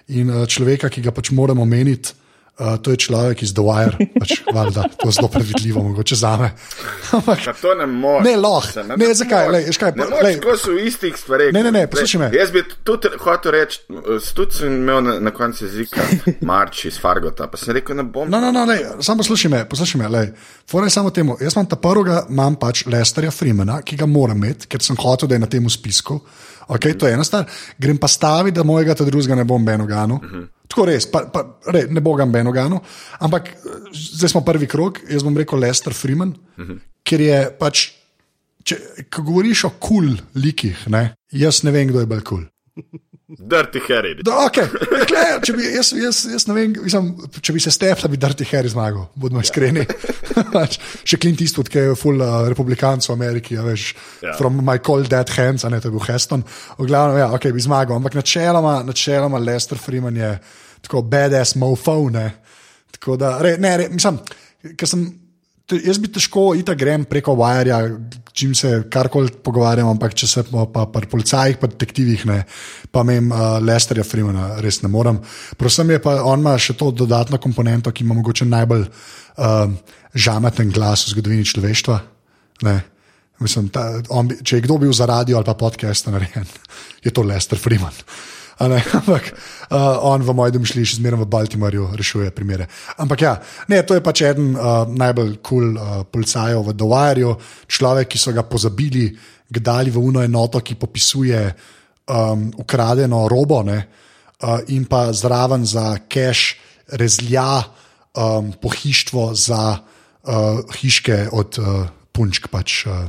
in 0.09 0.31
uh, 0.33 0.47
človeka, 0.49 0.89
ki 0.89 1.03
ga 1.05 1.13
pač 1.13 1.29
moramo 1.37 1.67
meniti, 1.69 2.15
uh, 2.61 2.77
to 2.77 2.91
je 2.91 2.97
človek 2.99 3.43
iz 3.43 3.53
The 3.53 3.61
Wire, 3.61 3.97
pač, 4.15 4.33
valjda, 4.55 4.83
to 4.95 5.09
je 5.09 5.13
zelo 5.13 5.29
predvidljivo, 5.29 5.83
mogoče 5.85 6.15
za 6.15 6.37
me. 6.37 6.51
Ampak, 7.13 7.39
Pa 7.41 7.53
to 7.55 7.75
ne 7.75 7.87
moreš. 7.89 8.25
Ne, 8.25 8.37
lahko. 8.37 8.69
Se, 8.69 8.85
Ne, 8.85 9.15
zakaj? 9.15 9.49
Lej, 9.49 9.65
veš 9.65 9.79
kaj, 9.79 9.93
Ne 9.93 10.05
moreš, 10.05 10.25
lej. 10.25 10.37
ko 10.41 10.57
so 10.57 10.71
v 10.71 10.85
istih 10.85 11.15
stvareh. 11.15 11.53
Ne, 11.53 11.63
ne, 11.63 11.71
ne, 11.71 11.79
Lej, 11.81 11.87
poslušaj 11.89 12.21
me. 12.21 12.29
Jaz 12.33 12.51
bi 12.51 12.63
tudi 12.83 13.09
hotel 13.19 13.53
reči, 13.53 13.79
s- 14.19 14.33
tudi 14.33 14.53
sem 14.55 14.73
imel 14.75 15.01
na, 15.01 15.17
na 15.21 15.31
koncu 15.31 15.65
jezika 15.65 16.03
Marč 16.43 16.85
iz 16.85 16.99
Fargota, 16.99 17.47
pa 17.47 17.57
sem 17.57 17.73
rekel, 17.73 17.95
ne 17.95 18.03
bom. 18.05 18.27
No, 18.27 18.39
no, 18.39 18.51
no, 18.51 18.65
ne, 18.65 18.79
samo 19.01 19.19
poslušaj 19.19 19.51
me, 19.51 19.65
poslušaj 19.65 19.99
me. 19.99 20.09
lej. 20.09 20.29
Fora 20.65 20.85
je 20.85 20.93
samo 20.93 21.11
temu. 21.11 21.39
Jaz 21.39 21.55
imam 21.55 21.67
ta 21.67 21.77
prvega, 21.79 22.27
imam 22.29 22.55
pač 22.57 22.85
Lesterja 22.87 23.31
Freemana, 23.31 23.81
ki 23.81 23.97
ga 23.97 24.07
moram 24.07 24.37
imeti, 24.39 24.67
ker 24.67 24.81
sem 24.81 24.97
hotel, 24.97 25.27
da 25.27 25.35
je 25.35 25.41
na 25.41 25.49
tem 25.49 25.65
spisku. 25.65 26.21
Okay, 26.69 26.95
to 26.99 27.07
je 27.09 27.17
ena 27.17 27.25
stvar. 27.25 27.49
Grem 27.79 27.99
pa 27.99 28.09
staviti, 28.09 28.57
da 28.57 28.65
mojega 28.67 28.95
ta 28.95 29.05
drugega 29.05 29.35
ne 29.35 29.45
bom 29.45 29.65
benoganu. 29.65 30.15
Uh 30.15 30.31
-huh. 30.31 30.47
Tako 30.69 30.85
res, 30.85 31.07
pa, 31.11 31.25
pa, 31.33 31.59
re, 31.67 31.87
ne 31.91 32.01
bo 32.01 32.15
ga 32.15 32.27
benoganu. 32.27 32.81
Ampak 33.19 33.49
zdaj 33.93 34.29
smo 34.29 34.45
prvi 34.45 34.67
krok, 34.67 35.01
jaz 35.11 35.23
bom 35.23 35.37
rekel 35.37 35.59
Lester 35.59 35.95
Freeman, 35.95 36.29
uh 36.29 36.67
-huh. 36.67 36.79
ker 37.03 37.21
je 37.21 37.51
pač, 37.59 37.93
če, 38.63 38.77
govoriš 39.17 39.65
o 39.65 39.71
kul 39.71 39.79
cool 39.89 40.17
likih, 40.35 40.89
ne, 40.89 41.15
jaz 41.33 41.63
ne 41.63 41.71
vem, 41.71 41.89
kdo 41.89 42.01
je 42.01 42.07
bolj 42.07 42.23
kul. 42.23 42.45
Cool. 42.77 43.01
Dirty 43.29 43.81
Harry. 43.91 44.15
Da, 44.25 44.39
okay. 44.47 44.65
Kle, 45.05 45.23
če, 45.45 45.53
bi, 45.53 45.67
jaz, 45.75 45.91
jaz, 45.93 46.23
jaz 46.33 46.47
vem, 46.49 46.73
mislim, 46.81 47.11
če 47.45 47.53
bi 47.53 47.61
se 47.61 47.69
stepla, 47.75 48.09
bi 48.09 48.17
Dirty 48.17 48.47
Harry 48.55 48.71
zmagal, 48.73 49.05
bodimo 49.21 49.43
iskreni. 49.45 49.83
Pač, 50.55 50.79
Še 51.05 51.19
Clint 51.21 51.43
Eastwood, 51.45 51.69
ki 51.69 51.83
je 51.91 51.99
full 52.01 52.25
uh, 52.25 52.47
republikanc 52.49 53.05
v 53.05 53.13
Ameriki, 53.19 53.59
ja, 53.59 53.67
veš, 53.67 53.91
Ja. 54.25 54.33
from 54.41 54.57
my 54.65 54.79
cold 54.81 55.11
dead 55.13 55.29
hands, 55.37 55.67
a 55.69 55.73
ne, 55.73 55.77
to 55.85 55.91
je 55.93 55.97
bil 55.99 56.07
Heston. 56.09 56.41
V 56.81 56.89
glavnem, 56.89 57.21
ja, 57.21 57.29
ok, 57.37 57.51
bi 57.53 57.61
zmagal, 57.69 58.01
ampak 58.01 58.17
načeloma, 58.17 58.79
načeloma 58.89 59.43
Lester 59.45 59.77
Freeman 59.79 60.17
je 60.17 60.33
tako 60.89 61.05
badass 61.05 61.53
mofo, 61.61 61.99
ne. 62.15 62.31
Tako 62.97 63.21
da, 63.21 63.37
re, 63.45 63.59
ne, 63.61 63.77
re, 63.83 63.91
mislim, 63.93 64.23
ker 64.73 64.89
sem. 64.89 65.05
Jaz 65.69 65.99
bi 66.01 66.09
težko 66.09 66.55
ita 66.57 66.73
grem 66.79 67.03
preko 67.05 67.35
Wirja, 67.37 67.83
čim 68.33 68.55
se 68.57 68.71
karkoli 68.89 69.29
pogovarjam, 69.45 69.91
ampak 69.93 70.15
če 70.17 70.29
se 70.31 70.45
pa, 70.49 70.65
pa 70.73 70.87
pri 70.89 71.09
policajih, 71.13 71.59
pa 71.61 71.69
detektivih, 71.69 72.25
ne, 72.31 72.39
pa 72.95 73.03
mem 73.05 73.29
uh, 73.29 73.59
Lesterja 73.61 74.07
Freemana, 74.07 74.55
res 74.65 74.81
ne 74.81 74.89
morem. 74.89 75.19
Prosim 75.61 75.93
je 75.93 76.01
pa, 76.01 76.23
on 76.25 76.41
ima 76.41 76.55
še 76.57 76.73
to 76.79 76.89
dodatno 76.97 77.37
komponento, 77.43 77.93
ki 77.93 78.07
ima 78.07 78.17
mogoče 78.17 78.49
najbolj 78.49 78.87
uh, 78.89 79.93
žameten 80.17 80.73
glas 80.73 81.05
v 81.05 81.13
zgodovini 81.13 81.45
človeštva. 81.45 82.01
Mislim, 83.45 83.69
ta, 83.69 83.91
bi- 84.01 84.41
če 84.41 84.59
je 84.59 84.65
kdo 84.65 84.81
bil 84.81 84.97
za 84.97 85.07
radio 85.07 85.37
ali 85.37 85.47
pa 85.47 85.55
podcast 85.55 86.09
narejen, 86.09 86.49
je 87.05 87.13
to 87.13 87.29
Lester 87.29 87.61
Freeman. 87.61 87.93
Ne, 88.59 88.83
ampak 88.99 89.31
uh, 89.71 90.03
on 90.03 90.23
v 90.23 90.35
mojem 90.35 90.59
domišlji 90.59 90.83
še 90.83 90.99
zmeraj 90.99 91.23
v 91.23 91.31
Baltimorju 91.31 91.85
rešuje 91.95 92.35
primere. 92.35 92.67
Ampak 92.99 93.23
ja, 93.23 93.35
ne, 93.71 93.79
to 93.87 93.95
je 93.95 94.03
pač 94.03 94.25
eden 94.27 94.51
uh, 94.57 94.83
najbolj 94.91 95.39
kul 95.39 95.47
cool, 95.47 95.69
uh, 95.79 96.03
policajev 96.11 96.67
v 96.67 96.75
Dwayerju, 96.75 97.31
človek, 97.71 98.11
ki 98.11 98.19
so 98.19 98.35
ga 98.35 98.43
pozabili, 98.43 99.07
ga 99.47 99.63
dali 99.63 99.95
v 99.95 100.03
uno 100.03 100.25
enoto, 100.27 100.59
ki 100.59 100.75
popisuje 100.75 101.39
um, 102.11 102.51
ukradeno 102.59 103.29
robo, 103.31 103.63
ne, 103.63 103.79
uh, 104.43 104.59
in 104.75 104.91
pa 104.91 105.13
zraven 105.15 105.63
za 105.63 105.95
cash 106.11 106.59
rezlja 106.99 107.63
um, 108.19 108.51
pohištvo 108.59 109.39
za 109.39 109.79
uh, 109.79 110.67
hiške 110.83 111.29
od 111.31 111.63
uh, 111.63 111.87
punčk. 112.11 112.51
Pač, 112.51 112.91
uh, 112.91 113.07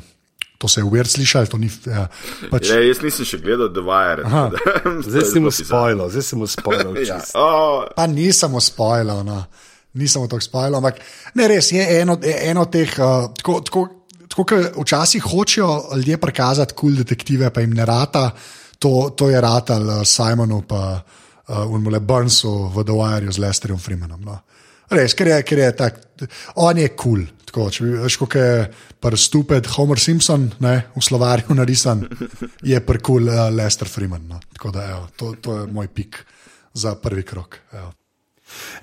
to 0.60 0.67
se 0.67 0.80
je 0.80 0.84
uvir 0.84 1.08
slišal, 1.08 1.48
to 1.48 1.58
ni. 1.58 1.72
Ja, 1.88 2.10
pač, 2.52 2.67
Ja, 2.67 2.82
jaz 2.84 3.00
nisem 3.00 3.24
še 3.26 3.39
gledal 3.39 3.72
The 3.72 3.84
Wire. 3.86 4.28
Zdaj 5.08 5.26
si 5.32 5.39
mu 5.39 5.52
spojil, 5.56 6.04
zdaj 6.12 6.26
si 6.30 6.36
mu 6.36 6.48
spojil. 6.52 6.91
Ja. 7.08 7.22
Oh, 7.39 7.88
Pa 7.95 8.08
nisem 8.12 8.58
spoiler, 8.60 9.24
no. 9.24 9.39
nisem 9.95 10.28
tako 10.28 10.43
spoiler, 10.43 10.76
ampak 10.82 11.00
ne 11.39 11.48
res 11.48 11.72
je 11.72 11.86
eno, 12.02 12.19
eno 12.19 12.67
teh. 12.67 12.91
Uh, 13.00 13.32
tako, 13.39 13.62
tako, 13.63 13.86
tako, 14.28 14.45
kot 14.52 14.84
včasih 14.84 15.24
hočejo 15.24 15.95
ljudje 15.95 16.19
prikazati 16.19 16.76
kul 16.76 16.91
cool 16.91 17.00
detektive, 17.06 17.54
pa 17.56 17.63
jim 17.63 17.72
ne 17.80 17.88
rata, 17.88 18.28
to, 18.80 19.15
to 19.15 19.32
je 19.32 19.39
ratal 19.39 19.88
uh, 19.88 20.04
Simonu, 20.04 20.62
pa 20.67 21.00
uh, 21.00 21.72
Unmule 21.72 22.04
Burnsu 22.04 22.67
v 22.76 22.84
The 22.84 23.00
Wireu 23.00 23.32
z 23.32 23.39
Lesterjem 23.48 23.80
Freemanom. 23.80 24.28
No. 24.28 24.41
Res, 24.91 25.15
ker 25.15 25.32
je, 25.32 25.41
ker 25.48 25.63
je 25.63 25.72
tak, 25.72 26.04
on 26.60 26.76
je 26.84 26.91
kul. 26.91 27.24
Cool. 27.24 27.28
Tako, 27.49 27.69
če 27.73 27.85
bi 27.85 27.95
veš, 27.97 28.19
kako 28.21 28.41
je 28.41 28.65
prstuped 29.01 29.67
Homer 29.73 29.97
Simpson 29.97 30.51
ne, 30.62 30.73
v 30.93 31.01
slovarju 31.01 31.55
narisan, 31.57 32.03
je 32.62 32.77
prkul 32.85 33.25
uh, 33.25 33.47
Lester 33.49 33.89
Freeman. 33.89 34.27
No. 34.29 34.38
Tako 34.53 34.73
da 34.75 34.85
evo, 34.91 35.07
to, 35.17 35.33
to 35.41 35.55
je 35.57 35.69
moj 35.73 35.89
pik 35.89 36.21
za 36.77 36.93
prvi 37.01 37.25
krok. 37.25 37.57
Evo. 37.73 37.89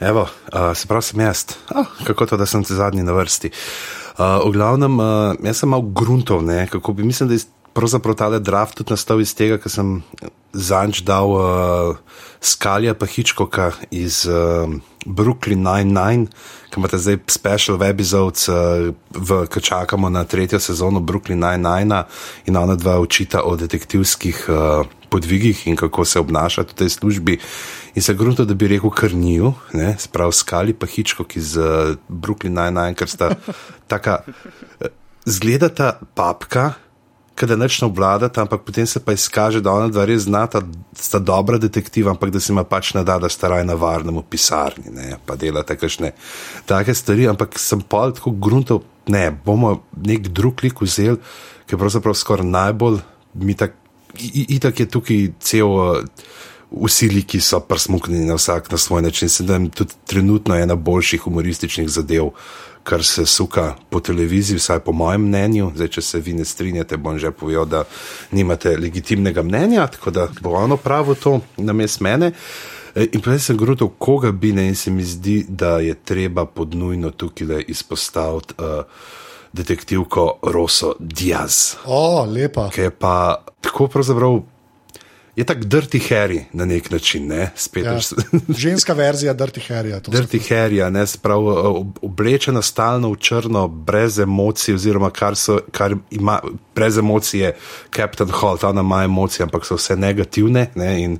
Evo, 0.01 0.27
uh, 0.27 0.73
se 0.75 0.91
pravi, 0.91 1.03
sem 1.03 1.23
jaz. 1.23 1.45
Oh, 1.75 1.87
kako 2.07 2.27
to, 2.27 2.37
da 2.37 2.47
sem 2.47 2.65
ti 2.67 2.75
zadnji 2.75 3.07
na 3.07 3.15
vrsti. 3.15 3.51
Uh, 4.19 4.43
v 4.49 4.51
glavnem, 4.59 4.99
uh, 4.99 5.39
jaz 5.47 5.63
sem 5.63 5.71
mal 5.71 5.87
gruntov, 5.87 6.43
ne, 6.43 6.65
kako 6.71 6.97
bi 6.99 7.07
mislim, 7.07 7.31
da 7.31 7.39
je 7.39 7.47
pravzaprav 7.77 8.19
tale 8.19 8.41
draft 8.41 8.81
tudi 8.81 8.95
nastal 8.95 9.21
iz 9.21 9.35
tega, 9.37 9.61
ker 9.63 9.71
sem 9.71 10.01
zanč 10.57 11.05
dal 11.05 11.29
uh, 11.31 11.97
Skalja 12.41 12.95
pa 12.95 13.07
Hitchcocka 13.07 13.73
iz 13.91 14.25
uh, 14.25 14.65
Brooklyn 15.07 15.63
99, 15.63 16.33
ki 16.71 16.81
imate 16.81 16.99
zdaj 16.99 17.19
special 17.31 17.83
epizodes, 17.85 18.49
uh, 18.49 18.91
v, 19.13 19.47
ki 19.47 19.61
čakamo 19.61 20.09
na 20.09 20.25
tretjo 20.25 20.61
sezono 20.61 21.01
Brooklyn 21.01 21.41
99 21.41 22.49
in 22.49 22.57
ona 22.57 22.75
dva 22.75 22.99
učita 23.01 23.45
o 23.45 23.57
detektivskih 23.57 24.47
uh, 24.49 24.87
podvigih 25.09 25.67
in 25.67 25.77
kako 25.77 26.05
se 26.05 26.21
obnašati 26.21 26.73
v 26.73 26.77
tej 26.77 26.91
službi. 26.91 27.39
In 27.95 28.03
se 28.03 28.15
grunto, 28.15 28.45
da 28.45 28.55
bi 28.55 28.69
rekel 28.69 28.91
krnil, 28.91 29.53
sprav 29.99 30.33
skali 30.33 30.75
pa 30.75 30.87
Hitchcock 30.87 31.37
iz 31.37 31.57
uh, 31.57 31.97
Brooklyn 32.09 32.55
99, 32.55 32.95
ker 32.95 33.09
sta 33.09 33.31
taka, 33.93 34.23
zgledata 35.27 36.01
papka, 36.15 36.86
kada 37.37 37.57
neč 37.57 37.81
ne 37.83 37.87
obvladata, 37.91 38.41
ampak 38.43 38.63
potem 38.65 38.87
se 38.89 39.01
pa 39.05 39.13
izkaže, 39.13 39.61
da 39.61 39.75
ona 39.77 39.91
dva 39.93 40.07
res 40.09 40.25
znata, 40.25 40.63
sta 40.97 41.21
dobra 41.21 41.59
detektiva, 41.61 42.11
ampak 42.15 42.33
da 42.33 42.41
se 42.41 42.53
ima 42.53 42.65
pač 42.65 42.95
ne 42.97 43.05
da, 43.05 43.19
da 43.21 43.29
sta 43.29 43.51
raj 43.53 43.65
na 43.69 43.77
varnem 43.77 44.17
v 44.17 44.25
pisarni, 44.25 44.89
ne, 44.91 45.19
pa 45.27 45.37
delata 45.37 45.77
kakšne 45.77 46.15
take 46.67 46.95
stvari, 46.97 47.29
ampak 47.29 47.59
sem 47.61 47.85
pa 47.85 48.09
tako 48.17 48.33
gruntov, 48.33 48.83
ne, 49.13 49.29
bomo 49.45 49.83
nek 49.97 50.33
drug 50.33 50.65
lik 50.65 50.81
vzeli, 50.81 51.21
ki 51.69 51.77
je 51.77 51.81
pravzaprav 51.85 52.17
skoraj 52.17 52.49
najbolj, 52.49 53.01
mi 53.35 53.55
tak, 53.55 53.77
i- 54.17 54.33
i- 54.43 54.49
itak 54.57 54.81
je 54.81 54.87
tukaj 54.89 55.33
cel. 55.41 55.69
Uh, 55.69 56.03
Vsi 56.67 57.07
liki 57.09 57.39
so 57.41 57.61
prsmuknjeni 57.63 58.27
na 58.27 58.35
vsak 58.35 58.73
na 58.73 58.77
svoj 58.79 59.03
način. 59.03 59.29
Se 59.31 59.45
da 59.47 59.55
je 59.55 59.69
tudi 59.71 59.95
trenutno 60.07 60.57
ena 60.59 60.75
boljših 60.75 61.21
humorističnih 61.23 61.87
zadev, 61.89 62.33
kar 62.87 63.03
se 63.05 63.27
suka 63.27 63.75
po 63.91 64.01
televiziji, 64.01 64.61
vsaj 64.61 64.81
po 64.87 64.93
mojem 64.95 65.27
mnenju. 65.27 65.73
Zdaj, 65.75 65.89
če 65.89 66.03
se 66.03 66.21
vi 66.23 66.33
ne 66.39 66.45
strinjate, 66.47 66.97
bom 66.97 67.19
že 67.19 67.33
povedal, 67.35 67.67
da 67.67 67.83
nimate 68.31 68.77
legitimnega 68.79 69.43
mnenja, 69.43 69.87
tako 69.91 70.11
da 70.15 70.29
bo 70.41 70.55
ono 70.55 70.77
pravo 70.79 71.15
to 71.15 71.41
na 71.59 71.73
mest 71.75 72.01
mene. 72.01 72.31
E, 72.95 73.09
In 73.13 73.21
prej 73.21 73.39
sem 73.43 73.59
govoril, 73.59 73.91
koga 73.99 74.31
bi 74.33 74.53
ne, 74.53 74.69
in 74.71 74.75
se 74.79 74.91
mi 74.91 75.05
zdi, 75.05 75.45
da 75.49 75.79
je 75.83 75.95
treba 75.95 76.47
podnujno 76.47 77.11
tukaj 77.11 77.65
izpostaviti 77.69 78.55
uh, 78.59 78.85
detektivko 79.53 80.39
Roso 80.43 80.95
Diaz 81.01 81.75
O, 81.85 82.25
lepa. 82.25 82.71
ki 82.71 82.81
je 82.81 82.91
pa 82.91 83.45
tako 83.61 83.89
pravzaprav. 83.89 84.41
Je 85.37 85.45
tako 85.45 85.61
Dirty 85.61 86.01
Harry 86.11 86.45
na 86.53 86.65
nek 86.65 86.91
način, 86.91 87.27
ne? 87.27 87.51
spet 87.55 87.85
Ja. 87.85 87.99
Ženska 88.59 88.93
verzija 88.93 89.35
Dirty 89.35 89.61
Harryja. 89.69 90.01
to 90.01 90.11
Dirty 90.11 90.41
Harry, 90.49 90.91
ne 90.91 91.07
sprav 91.07 91.41
oblečena 92.03 92.63
stalno 92.63 93.11
v 93.11 93.17
črno, 93.17 93.69
brez 93.69 94.19
emocij, 94.19 94.75
oziroma 94.75 95.11
kar, 95.11 95.37
so, 95.37 95.59
kar 95.71 95.95
ima 96.11 96.41
brez 96.75 96.99
emocije, 96.99 97.57
Captain 97.97 98.31
Holt, 98.31 98.65
ona 98.65 98.81
ima 98.81 99.03
emocije, 99.05 99.45
ampak 99.45 99.67
so 99.67 99.75
vse 99.75 99.97
negativne 99.97 100.71
ne? 100.75 101.03
in 101.03 101.19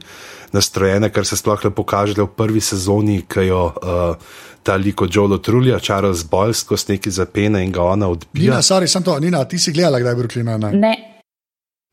nastrojene, 0.53 1.11
kar 1.13 1.27
se 1.27 1.37
sploh 1.37 1.65
lepo 1.65 1.85
kaže 1.85 2.23
v 2.23 2.27
prvi 2.27 2.61
sezoni, 2.61 3.23
ki 3.29 3.41
jo 3.41 3.65
uh, 3.67 4.17
ta 4.63 4.77
liko 4.77 5.07
Joe 5.13 5.39
Trulja, 5.43 5.79
Charles 5.79 6.25
Boyle, 6.25 6.55
skozi 6.55 6.93
neki 6.93 7.11
zapene 7.11 7.65
in 7.65 7.73
ga 7.73 7.83
ona 7.83 8.09
odbija. 8.09 8.51
Nina, 8.51 8.63
sorry, 8.63 8.89
sem 8.89 9.03
to, 9.03 9.19
Nina, 9.21 9.45
ti 9.45 9.59
si 9.59 9.73
gledala, 9.73 10.01
kdaj 10.01 10.13
je 10.13 10.17
Brooklyn 10.17 10.47
Nine-Nine? 10.47 10.81
Ne, 10.81 10.95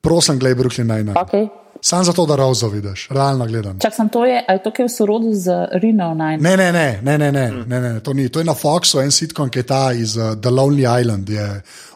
Prosim, 0.03 0.39
gledaj 0.39 0.55
Brooklyn 0.55 0.87
Nine-Nine. 0.87 1.19
ok. 1.19 1.62
Sam 1.85 2.03
zato, 2.03 2.25
da 2.25 2.35
Rozo 2.35 2.67
vidiš, 2.67 3.07
realno 3.09 3.45
gledam. 3.45 3.79
Čak 3.79 3.93
sem 3.95 4.09
to 4.09 4.25
je, 4.25 4.45
a 4.47 4.53
je 4.53 4.63
to 4.63 4.71
kaj 4.71 4.85
v 4.85 4.89
sorodu 4.89 5.33
z 5.35 5.51
Reno 5.83 6.13
9? 6.15 6.39
Ne, 6.39 6.55
ne, 6.57 6.71
ne, 6.71 6.99
ne, 7.03 7.17
ne, 7.17 7.31
ne, 7.31 7.51
ne, 7.67 7.79
ne 7.81 7.99
to 7.99 8.13
ni. 8.13 8.29
To 8.29 8.39
je 8.39 8.47
na 8.47 8.53
Foxu, 8.55 9.01
en 9.03 9.11
sitkom, 9.11 9.49
ki 9.51 9.59
je 9.59 9.65
ta 9.67 9.81
iz 9.91 10.15
uh, 10.15 10.31
The 10.39 10.47
Lonely 10.47 10.87
Island, 10.87 11.27
je 11.29 11.47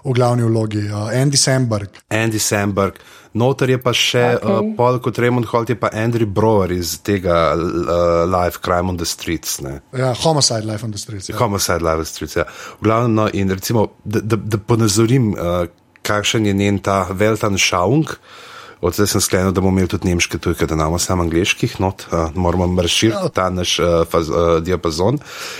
v 0.04 0.15
glavni 0.17 0.43
vlogi, 0.43 0.84
uh, 0.91 1.08
Andy 1.15 1.39
Samberg. 1.39 2.02
Andy 2.12 2.39
Samberg, 2.39 3.00
noter 3.32 3.71
je 3.71 3.78
pa 3.80 3.93
še 3.95 4.26
Ok. 4.34 4.43
okay. 4.43 4.58
uh, 4.58 4.73
pol 4.76 5.00
kot 5.06 5.21
Raymond 5.23 5.47
Holt, 5.54 5.71
je 5.71 5.80
pa 5.80 5.93
Andrew 5.95 6.28
Brower 6.28 6.73
iz 6.76 6.97
tega 7.00 7.38
uh, 7.56 8.28
Live 8.28 8.60
Crime 8.65 8.91
on 8.91 9.00
the 9.00 9.08
Streets. 9.08 9.62
Ne. 9.63 9.78
Ja, 9.95 10.12
Homicide 10.26 10.67
Life 10.67 10.84
on 10.84 10.91
the 10.91 11.00
Streets. 11.00 11.32
Ja. 11.32 11.38
Homicide 11.39 11.80
Live 11.80 12.04
on 12.04 12.04
the 12.04 12.12
Streets. 12.12 12.36
Ja. 12.36 12.43
V 12.76 12.89
glavnem, 12.89 13.15
no, 13.15 13.30
in 13.32 13.56
recimo, 13.56 13.88
da, 14.04 14.19
da, 14.19 14.36
da 14.36 14.60
ponazorim, 14.60 15.32
uh, 15.32 15.63
kakšen 16.04 16.52
je 16.52 16.58
njen 16.60 16.84
ta 16.84 17.06
Veltan 17.08 17.56
Šaung. 17.56 18.12
Od 18.81 18.93
zdaj 18.93 19.07
sem 19.07 19.21
sklenil, 19.21 19.51
da 19.51 19.61
bomo 19.61 19.73
imeli 19.73 19.89
tudi 19.89 20.07
nemške 20.07 20.37
tujke, 20.37 20.65
da 20.65 20.75
imamo 20.75 20.99
samo 20.99 21.23
angliških 21.23 21.79
not, 21.81 22.05
uh, 22.11 22.35
moramo 22.35 22.81
razširiti 22.81 23.33
ta 23.33 23.49
naš 23.49 23.79
uh, 23.79 23.85
faz, 24.09 24.29
uh, 24.29 24.63
diapazon 24.63 25.17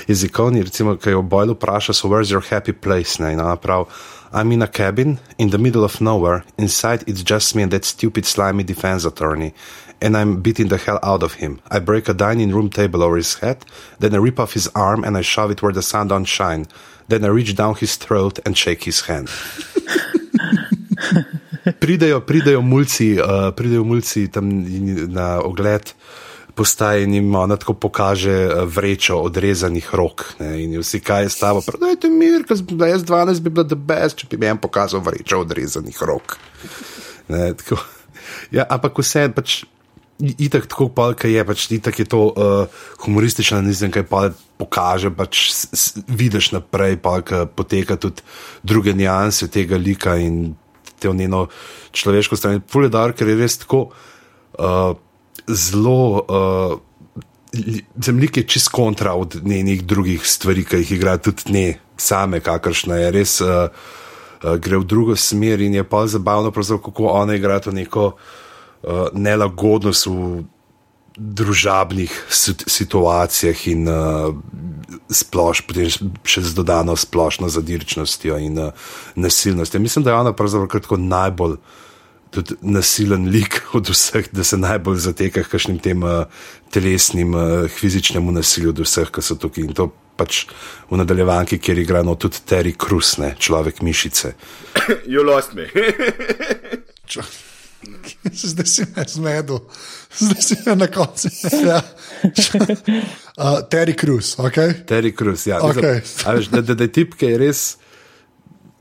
jezikovni. 0.08 0.64
Recimo, 0.64 0.98
kaj 0.98 1.14
jo 1.14 1.22
Boyle 1.22 1.54
vpraša, 1.54 1.94
so 1.94 2.08
where's 2.08 2.32
your 2.32 2.44
happy 2.50 2.74
place? 2.74 3.24
Ne, 3.24 3.34
in 3.34 3.40
ona 3.40 3.58
pravi, 3.58 3.86
I'm 4.34 4.52
in 4.52 4.62
a 4.62 4.68
cabin 4.68 5.18
in 5.38 5.50
the 5.50 5.58
middle 5.58 5.84
of 5.84 6.02
nowhere. 6.02 6.44
Inside 6.58 7.04
it's 7.08 7.24
just 7.24 7.56
me 7.56 7.64
and 7.64 7.72
that 7.72 7.86
stupid 7.86 8.26
slimy 8.26 8.64
defense 8.64 9.08
attorney. 9.08 9.54
And 10.02 10.18
I'm 10.18 10.42
beating 10.42 10.68
the 10.68 10.78
hell 10.78 11.00
out 11.02 11.24
of 11.24 11.34
him. 11.34 11.60
I 11.72 11.80
break 11.80 12.10
a 12.10 12.14
dining 12.14 12.52
room 12.52 12.70
table 12.70 13.02
over 13.02 13.18
his 13.18 13.40
head, 13.40 13.66
then 14.00 14.14
I 14.14 14.18
rip 14.18 14.40
off 14.40 14.54
his 14.54 14.70
arm 14.76 15.04
and 15.04 15.18
I 15.18 15.22
shove 15.22 15.52
it 15.52 15.62
where 15.62 15.74
the 15.74 15.82
sun 15.82 16.10
don't 16.10 16.26
shine. 16.26 16.68
Then 17.08 17.26
I 17.26 17.30
reach 17.30 17.56
down 17.56 17.76
his 17.76 17.96
throat 17.96 18.40
and 18.46 18.58
shake 18.58 18.84
his 18.84 19.02
hand. 19.02 19.30
pridejo, 21.80 22.22
pridejo 22.22 22.62
mulci, 22.62 23.18
uh, 23.20 23.52
pridejo 23.56 23.84
mulci 23.84 24.28
tam 24.32 24.50
na 25.08 25.40
ogled. 25.42 25.94
Postaje 26.58 27.04
in 27.04 27.14
jim 27.14 27.36
ona 27.36 27.54
tako 27.56 27.76
pokaže 27.78 28.34
eh, 28.34 28.66
vrečo 28.66 29.20
odrezanih 29.22 29.90
rok. 29.94 30.24
Ne, 30.40 30.64
in 30.64 30.74
vsi, 30.82 31.00
kaj 31.06 31.28
je 31.28 31.30
s 31.30 31.38
tabo, 31.38 31.62
predajte 31.62 32.10
mir, 32.10 32.42
ker 32.50 32.58
jaz 32.90 33.04
12 33.06 33.44
bi 33.46 33.54
bila 33.54 33.68
the 33.68 33.78
best, 33.78 34.18
če 34.18 34.32
bi 34.32 34.40
mi 34.42 34.50
en 34.50 34.58
pokazal 34.58 35.04
vrečo 35.06 35.44
odrezanih 35.46 36.02
rok. 36.02 36.40
Ne, 37.30 37.52
ja, 38.50 38.66
ampak 38.66 38.98
vse 38.98 39.28
pač. 39.30 39.64
itak 40.18 40.66
tako 40.66 40.90
palka 40.90 41.30
je, 41.30 41.46
pač 41.46 41.70
itak 41.70 42.00
je 42.00 42.06
to 42.10 42.34
uh, 42.34 42.66
humoristična 43.06 43.62
nizem, 43.62 43.94
kaj 43.94 44.10
pa 44.10 44.32
pokaže, 44.58 45.14
pač 45.14 45.52
s, 45.54 45.70
s, 45.70 46.02
vidiš 46.10 46.58
naprej, 46.58 46.98
palka 46.98 47.46
poteka 47.46 48.02
tudi 48.02 48.26
druge 48.66 48.98
nianse 48.98 49.46
tega 49.46 49.78
lika 49.78 50.18
in 50.18 50.58
te 51.00 51.14
njeno 51.14 51.48
človeško 51.92 52.36
stran. 52.36 52.62
Puledar, 52.62 53.14
ker 53.14 53.30
je 53.32 53.38
res 53.40 53.58
tako 53.64 53.90
uh, 54.60 54.96
zelo. 55.48 56.26
Uh, 56.28 56.80
Zemljik 58.04 58.38
je 58.38 58.44
čist 58.44 58.70
kontra 58.76 59.14
od 59.16 59.40
njenih 59.44 59.86
drugih 59.88 60.26
stvari, 60.28 60.66
ki 60.68 60.82
jih 60.84 60.92
igra 60.98 61.16
tudi 61.18 61.54
ne 61.56 61.80
same, 61.98 62.42
kakršna 62.44 63.00
je 63.00 63.12
res, 63.16 63.38
uh, 63.42 63.70
uh, 64.44 64.58
gre 64.62 64.78
v 64.78 64.86
drugo 64.86 65.16
smer 65.16 65.64
in 65.64 65.80
je 65.80 65.84
pa 65.88 66.04
zabavno, 66.08 66.52
kako 66.52 67.08
ona 67.08 67.36
igra 67.36 67.60
to 67.60 67.72
neko 67.72 68.12
uh, 68.12 69.08
nelagodnost 69.14 70.06
v 70.06 70.44
družabnih 71.18 72.14
situacijah 72.30 73.68
in 73.68 73.90
uh, 73.90 74.36
sploš, 75.10 75.64
še 76.28 76.44
z 76.46 76.54
dodano 76.56 76.96
splošno 76.96 77.50
zadirčnostjo 77.50 78.38
in 78.42 78.60
uh, 78.62 78.88
nasilnostjo. 79.16 79.82
Mislim, 79.82 80.06
da 80.06 80.14
je 80.14 80.22
ona 80.22 80.34
pravzaprav 80.34 81.00
najbolj. 81.00 81.58
Tudi 82.28 82.58
nasilen 82.62 83.30
lik 83.32 83.62
od 83.78 83.90
vseh, 83.90 84.28
da 84.36 84.44
se 84.44 84.58
najbolj 84.60 85.00
zateka 85.00 85.44
k 85.44 85.52
kakšnim 85.54 85.80
tem 85.80 86.04
uh, 86.04 86.28
telesnim, 86.72 87.34
uh, 87.34 87.72
fizičnemu 87.72 88.36
nasilju 88.36 88.76
od 88.76 88.84
vseh, 88.84 89.12
ki 89.12 89.24
so 89.24 89.40
tukaj. 89.40 89.64
In 89.64 89.74
to 89.74 89.90
pač 90.18 90.44
v 90.92 91.00
nadaljevanki, 91.00 91.62
kjer 91.62 91.82
igra 91.86 92.04
no 92.04 92.18
tudi 92.20 92.44
Terry 92.46 92.76
Krusne, 92.78 93.36
človek 93.40 93.82
mišice. 93.82 94.36
You 95.12 95.24
lost 95.26 95.56
me. 95.56 95.70
Zdaj 98.52 98.66
si 98.66 98.86
me 98.96 99.04
zmedel, 99.08 99.60
zdaj 100.20 100.42
si 100.42 100.56
me 100.66 100.76
na 100.76 100.88
koncu. 100.88 101.28
Ja. 101.68 101.82
Uh, 103.38 103.60
Terry 103.70 103.94
Cruz, 104.00 104.36
ok. 104.40 104.86
Terry 104.86 105.12
Cruz, 105.18 105.48
ja. 105.48 105.60
Okay. 105.62 106.02
Veš, 106.36 106.48
da, 106.48 106.62
da, 106.62 106.74
da 106.74 106.84
je 106.84 106.92
tip, 106.92 107.14
ki 107.18 107.26
je 107.26 107.38
res 107.38 107.62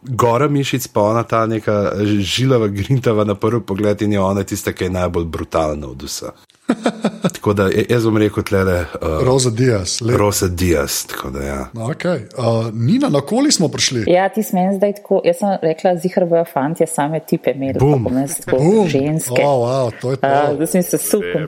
gora 0.06 0.48
mišic, 0.48 0.86
pa 0.94 1.02
ona 1.10 1.22
ta 1.26 1.46
neka 1.46 1.92
žilava, 2.22 2.68
grintava 2.68 3.24
na 3.24 3.34
prvi 3.34 3.60
pogled 3.66 4.02
in 4.02 4.12
je 4.12 4.20
ona 4.20 4.44
tista, 4.46 4.72
ki 4.72 4.86
je 4.86 4.94
najbolj 4.94 5.24
brutalna 5.24 5.90
od 5.90 6.02
vseh. 6.06 6.45
tako 7.34 7.52
da 7.52 7.68
jaz 7.88 8.04
bom 8.04 8.16
rekel, 8.16 8.42
tle, 8.42 8.62
uh, 8.62 8.86
Rosa 9.26 9.50
Diaz. 9.50 9.98
Rosa 10.18 10.48
Diaz. 10.48 11.06
Da, 11.32 11.42
ja. 11.42 11.68
okay. 11.74 12.24
uh, 12.38 12.74
Nina, 12.74 13.08
na 13.08 13.20
koli 13.20 13.52
smo 13.52 13.68
prišli? 13.68 14.04
Ja, 14.06 14.28
ti 14.28 14.42
smem 14.42 14.76
zdaj 14.76 14.94
tako. 15.00 15.20
Jaz 15.24 15.38
sem 15.38 15.56
rekla, 15.62 15.96
zihr 15.96 16.26
bojo 16.26 16.44
fanti, 16.52 16.86
same 16.86 17.20
tipe 17.26 17.50
imeli, 17.50 17.78
tako 17.78 17.98
kot 18.50 18.88
ženske. 18.90 19.42
Oh, 19.44 19.62
wow, 19.66 19.90
to 20.00 20.10
je 20.10 20.16
to. 20.16 20.28
Uh, 20.52 20.58
da 20.58 20.66
sem 20.66 20.82
se 20.82 20.98
super. 20.98 21.46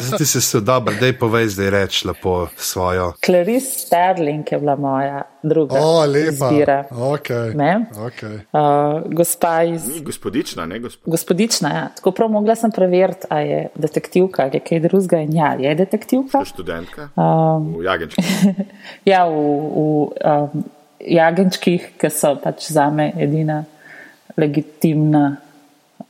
Zdaj 0.00 0.26
si 0.26 0.40
se 0.40 0.60
dej 1.00 1.18
povej 1.18 1.48
zdaj 1.48 1.70
reč 1.70 2.04
lepo 2.04 2.48
svojo. 2.56 3.12
Clarice 3.24 3.78
Sterling 3.86 4.52
je 4.52 4.58
bila 4.58 4.76
moja 4.76 5.22
druga. 5.42 5.80
O, 5.80 6.00
oh, 6.00 6.08
lepa. 6.08 6.50
Izbira. 6.50 6.84
Okay. 6.90 7.54
Ne? 7.56 7.86
Okay. 7.96 8.40
Uh, 8.52 9.12
gospa 9.12 9.62
iz. 9.62 9.88
Ni 9.88 10.00
gospodična, 10.00 10.66
ne 10.66 10.78
gospodična. 10.78 11.10
Gospodična, 11.10 11.68
ja. 11.68 11.88
Tako 11.96 12.10
prav 12.10 12.30
mogla 12.30 12.54
sem 12.54 12.70
preveriti, 12.70 13.26
a 13.28 13.38
je 13.40 13.68
detektivka 13.74 14.33
ali 14.42 14.58
je 14.58 14.60
kaj 14.60 14.80
drugega 14.80 15.20
in 15.22 15.36
ja, 15.36 15.54
je 15.58 15.74
detektivka. 15.74 16.44
Študentka. 16.44 17.08
Um, 17.16 17.74
v 17.78 17.84
Jagenčkih. 17.84 18.26
ja, 19.12 19.24
v, 19.28 19.34
v 19.34 19.84
um, 20.24 20.64
Jagenčkih, 21.00 21.94
ki 22.00 22.10
so 22.10 22.34
pač 22.42 22.68
za 22.72 22.90
me 22.90 23.12
edina 23.16 23.62
legitimna, 24.36 25.24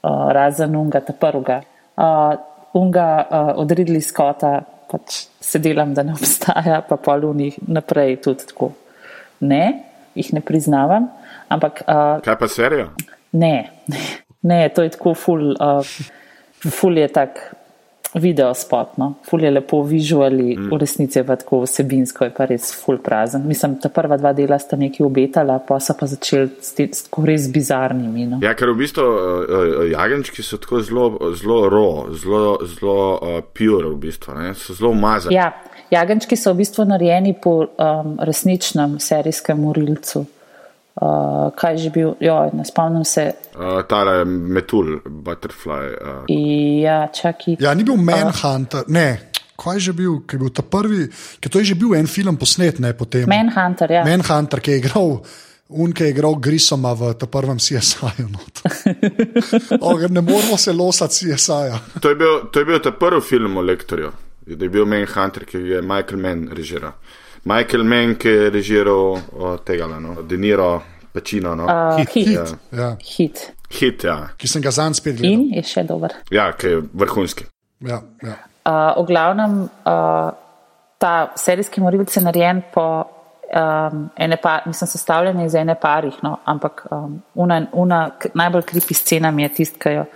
uh, 0.00 0.28
razen 0.32 0.76
unga, 0.76 1.00
ta 1.00 1.12
prvega. 1.12 1.62
Uh, 1.96 2.34
unga 2.74 3.08
uh, 3.22 3.52
od 3.60 3.70
Ridley 3.70 4.02
Scotta 4.02 4.62
pač 4.90 5.26
se 5.40 5.58
delam, 5.58 5.94
da 5.94 6.04
ne 6.06 6.14
obstaja, 6.14 6.80
pa 6.88 6.96
polunih 7.00 7.58
naprej 7.66 8.18
tudi 8.22 8.48
tako. 8.50 8.72
Ne, 9.44 9.64
jih 10.14 10.32
ne 10.37 10.42
priznavam. 10.44 11.10
Ampak, 11.52 11.82
uh, 11.87 12.20
Kaj 12.24 12.38
pa 12.40 12.48
serijo? 12.48 12.90
Ne, 13.32 13.70
ne, 13.90 14.04
ne, 14.50 14.60
to 14.74 14.87
je 14.87 14.94
tako 14.94 15.14
ful, 15.18 15.52
uh, 15.58 15.82
ful 16.70 16.98
je 16.98 17.08
tak 17.12 17.53
video 18.14 18.55
spotno, 18.55 19.14
ful 19.27 19.42
je 19.42 19.50
lepo 19.50 19.83
vizuali, 19.83 20.57
mm. 20.57 20.68
v 20.70 20.79
resnici 20.79 21.18
je 21.18 21.24
pa 21.27 21.37
tako 21.37 21.61
vsebinsko, 21.64 22.24
je 22.24 22.35
pa 22.35 22.46
res 22.46 22.70
ful 22.85 22.98
prazen. 23.03 23.42
Mislim, 23.46 23.77
ta 23.83 23.88
prva 23.88 24.16
dva 24.16 24.33
dela 24.33 24.59
sta 24.59 24.77
nekaj 24.79 25.07
obetala, 25.07 25.59
pa 25.59 25.81
so 25.83 25.96
pa 25.98 26.07
začeli 26.07 26.50
s 26.62 27.03
tako 27.09 27.27
res 27.27 27.48
bizarnimi. 27.53 28.27
No. 28.31 28.38
Ja, 28.42 28.55
ker 28.55 28.70
v 28.70 28.79
bistvu 28.85 29.05
uh, 29.05 29.83
jagenčki 29.90 30.46
so 30.46 30.61
tako 30.62 30.83
zelo, 30.87 31.09
zelo 31.35 31.59
ro, 31.72 31.88
zelo, 32.14 32.59
zelo 32.70 32.98
uh, 33.18 33.40
pure 33.50 33.90
v 33.90 33.98
bistvu, 34.07 34.38
ne? 34.38 34.55
so 34.55 34.79
zelo 34.79 34.94
umazani. 34.94 35.35
Ja, 35.35 35.50
jagenčki 35.90 36.38
so 36.38 36.55
v 36.55 36.62
bistvu 36.62 36.87
narejeni 36.88 37.35
po 37.35 37.59
um, 37.66 38.16
resničnem 38.22 39.00
serijskem 39.03 39.61
morilcu. 39.66 40.27
Uh, 40.94 41.50
kaj 41.59 41.72
je 41.74 41.78
že 41.78 41.90
bil, 41.90 42.12
jo, 42.22 42.35
ne 42.54 42.64
spomnim 42.64 43.04
se. 43.04 43.26
Uh, 43.59 43.83
Tale 43.90 44.24
metul, 44.24 45.00
butterfly. 45.02 45.88
Uh. 45.98 46.35
Ja, 46.83 47.09
čaki. 47.11 47.57
Ja, 47.59 47.74
ni 47.74 47.83
bil 47.83 47.96
Manhunter, 47.98 48.87
uh, 48.87 48.92
ne. 48.94 49.09
Kaj 49.59 49.74
je 49.74 49.80
že 49.88 49.92
bil, 49.98 50.20
ki 50.22 50.37
je 50.37 50.42
bil 50.42 50.52
ta 50.54 50.62
prvi, 50.62 51.09
ki 51.42 51.50
to 51.50 51.59
je 51.59 51.72
že 51.72 51.78
bil 51.78 51.96
en 51.98 52.07
film 52.07 52.38
posnet, 52.38 52.78
ne 52.78 52.92
potem. 52.94 53.26
Manhunter, 53.26 53.90
ja. 53.90 54.04
Manhunter, 54.07 54.62
ki 54.62 54.70
je 54.70 54.83
igral. 54.85 55.18
Unke 55.74 56.04
je 56.04 56.14
igral 56.14 56.38
Grisoma 56.38 56.92
v 56.94 57.14
tem 57.18 57.28
prvem 57.28 57.59
CSI-ju. 57.59 58.28
ne 60.14 60.20
moramo 60.20 60.57
se 60.57 60.72
losati 60.72 61.14
CSI-ja. 61.14 61.78
To, 61.98 62.14
to 62.52 62.62
je 62.62 62.64
bil 62.64 62.78
ta 62.78 62.92
prvi 62.92 63.20
film 63.20 63.57
o 63.57 63.62
lektorju, 63.66 64.12
da 64.46 64.64
je 64.64 64.70
bil 64.70 64.87
Manhunter, 64.87 65.42
ki 65.42 65.59
je 65.59 65.83
Michael 65.83 66.22
Mann 66.22 66.48
režiral. 66.54 66.94
Michael 67.44 67.85
Mann, 67.85 68.16
ki 68.16 68.28
je 68.28 68.50
režiral 68.50 69.18
tega, 69.64 69.87
no, 70.00 70.22
Deniro, 70.22 70.83
Pečino. 71.14 71.54
No. 71.54 71.64
Uh, 71.64 71.96
hit. 71.96 72.11
Hit. 72.14 72.28
Ja. 72.35 72.44
Ja. 72.72 72.96
hit. 73.16 73.52
hit 73.70 74.04
ja. 74.04 74.16
Ki 74.38 74.48
sem 74.50 74.62
ga 74.64 74.72
zanj 74.74 74.98
spet 74.98 75.20
gledal. 75.20 75.44
In 75.44 75.59
je 75.59 75.62
še 75.68 75.85
dober. 75.87 76.16
Ja, 76.35 76.48
ki 76.59 76.72
je 76.72 76.80
vrhunski. 76.90 77.46
Ja, 77.87 78.00
ja. 78.24 78.38
Uh, 78.64 78.96
v 78.98 79.04
glavnem, 79.12 79.59
uh, 79.85 80.30
ta 80.98 81.12
serijski 81.38 81.85
morilc 81.85 82.16
je 82.16 82.24
narejen 82.24 82.64
po. 82.74 82.87
Um, 83.54 84.09
pa, 84.42 84.54
mislim, 84.66 84.88
sestavljen 84.88 85.40
iz 85.44 85.54
ene 85.54 85.76
parih, 85.78 86.16
no, 86.24 86.38
ampak 86.48 86.80
um, 86.90 87.20
una, 87.38 87.61
una 87.72 87.98
najbolj 88.35 88.64
kripi 88.66 88.96
scena 88.98 89.30
mi 89.30 89.44
je 89.44 89.50
tist, 89.61 89.76
ki 89.78 89.92
jo 89.94 90.07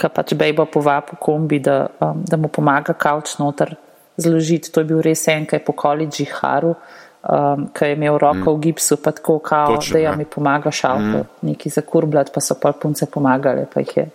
pač 0.00 0.32
Bejbo 0.38 0.64
povabi 0.70 1.12
v 1.12 1.18
kombi, 1.20 1.58
da, 1.60 1.82
um, 2.00 2.22
da 2.24 2.38
mu 2.40 2.48
pomaga 2.48 2.94
kavč 2.96 3.34
noter 3.42 3.74
zložiti. 4.20 4.72
To 4.72 4.80
je 4.80 4.88
bil 4.92 5.02
res 5.04 5.26
en, 5.28 5.46
ki 5.46 5.58
je 5.58 5.64
po 5.64 5.72
koledži 5.72 6.26
haru, 6.30 6.74
um, 7.22 7.66
ki 7.74 7.84
je 7.84 7.96
imel 7.96 8.18
roko 8.18 8.52
mm. 8.52 8.56
v 8.56 8.60
gipsu, 8.66 9.00
pa 9.02 9.12
tako 9.16 9.38
kao, 9.38 9.74
Točno, 9.76 9.98
da 9.98 10.04
ja 10.04 10.14
mi 10.16 10.24
pomaga 10.24 10.70
šalko, 10.70 11.24
mm. 11.24 11.48
neki 11.48 11.70
zakurbljati, 11.70 12.32
pa 12.34 12.40
so 12.40 12.56
pa 12.62 12.72
punce 12.72 13.06
pomagali, 13.06 13.66
pa 13.74 13.80
jih 13.80 13.96
je 13.96 14.08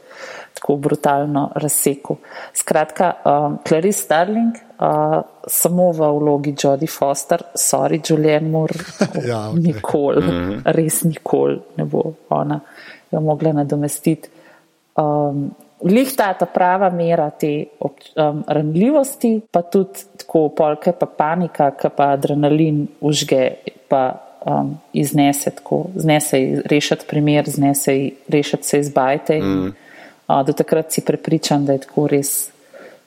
tako 0.55 0.75
brutalno 0.79 1.49
razsekel. 1.55 2.15
Skratka, 2.53 3.11
um, 3.25 3.57
Clarice 3.67 4.01
Starling, 4.01 4.55
uh, 4.79 5.21
samo 5.47 5.91
v 5.91 6.09
vlogi 6.19 6.55
Jodie 6.63 6.87
Foster, 6.87 7.43
sorry, 7.59 7.99
Julian 8.09 8.49
Moore, 8.51 8.79
ja, 9.29 9.49
okay. 9.49 9.67
nikoli, 9.67 10.23
mm 10.23 10.29
-hmm. 10.29 10.61
res 10.65 11.03
nikoli 11.03 11.59
ne 11.77 11.85
bo 11.85 12.13
ona 12.29 12.59
jo 13.11 13.21
mogla 13.21 13.53
nadomestiti. 13.53 14.29
Um, 14.95 15.51
Lih 15.83 16.11
ta 16.15 16.33
ta 16.33 16.45
prava 16.45 16.89
mera 16.89 17.29
te 17.29 17.65
um, 17.79 18.43
ranljivosti, 18.47 19.41
pa 19.51 19.61
tudi 19.61 20.05
tako 20.17 20.49
polke, 20.55 20.93
pa 20.95 21.05
panika, 21.05 21.71
ki 21.75 21.91
pa 21.95 22.13
adrenalin 22.15 22.85
užge, 23.01 23.49
pa 23.91 24.03
um, 24.45 24.77
iznese 24.93 25.51
tako, 25.51 25.85
znese 25.95 26.61
rešiti 26.65 27.05
primer, 27.09 27.49
znese 27.49 27.97
rešiti 28.27 28.67
se 28.67 28.79
izbajte. 28.79 29.39
Mm. 29.41 29.73
Uh, 30.27 30.45
do 30.45 30.53
takrat 30.53 30.91
si 30.91 31.01
prepričan, 31.05 31.65
da 31.65 31.73
je 31.73 31.83
tako 31.85 32.07
res 32.07 32.51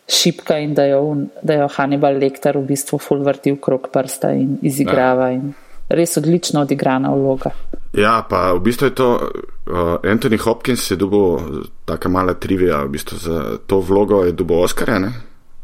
šipka 0.08 0.58
in 0.58 0.74
da 0.74 0.84
jo, 0.84 1.16
da 1.42 1.54
jo 1.54 1.68
Hannibal 1.72 2.20
Lecter 2.20 2.56
v 2.58 2.66
bistvu 2.68 2.98
full 2.98 3.24
vrti 3.24 3.52
v 3.52 3.60
krog 3.60 3.88
prsta 3.92 4.32
in 4.36 4.58
izigrava. 4.62 5.32
Ja. 5.32 5.40
In 5.40 5.54
res 5.88 6.16
odlično 6.16 6.62
odigrana 6.66 7.10
vloga. 7.14 7.50
Ja, 7.96 8.20
pa 8.28 8.52
v 8.52 8.60
bistvu 8.60 8.90
je 8.90 8.94
to 8.94 9.08
uh, 9.16 9.96
Anthony 10.04 10.38
Hopkins 10.38 10.90
je 10.90 10.96
dobil 10.96 11.64
tako 11.88 12.12
mala 12.12 12.34
trivija, 12.34 12.82
v 12.84 12.92
bistvu 12.96 13.18
za 13.18 13.42
to 13.66 13.80
vlogo 13.80 14.24
je 14.24 14.32
dobil 14.32 14.60
Oscar, 14.60 15.00
ne? 15.00 15.12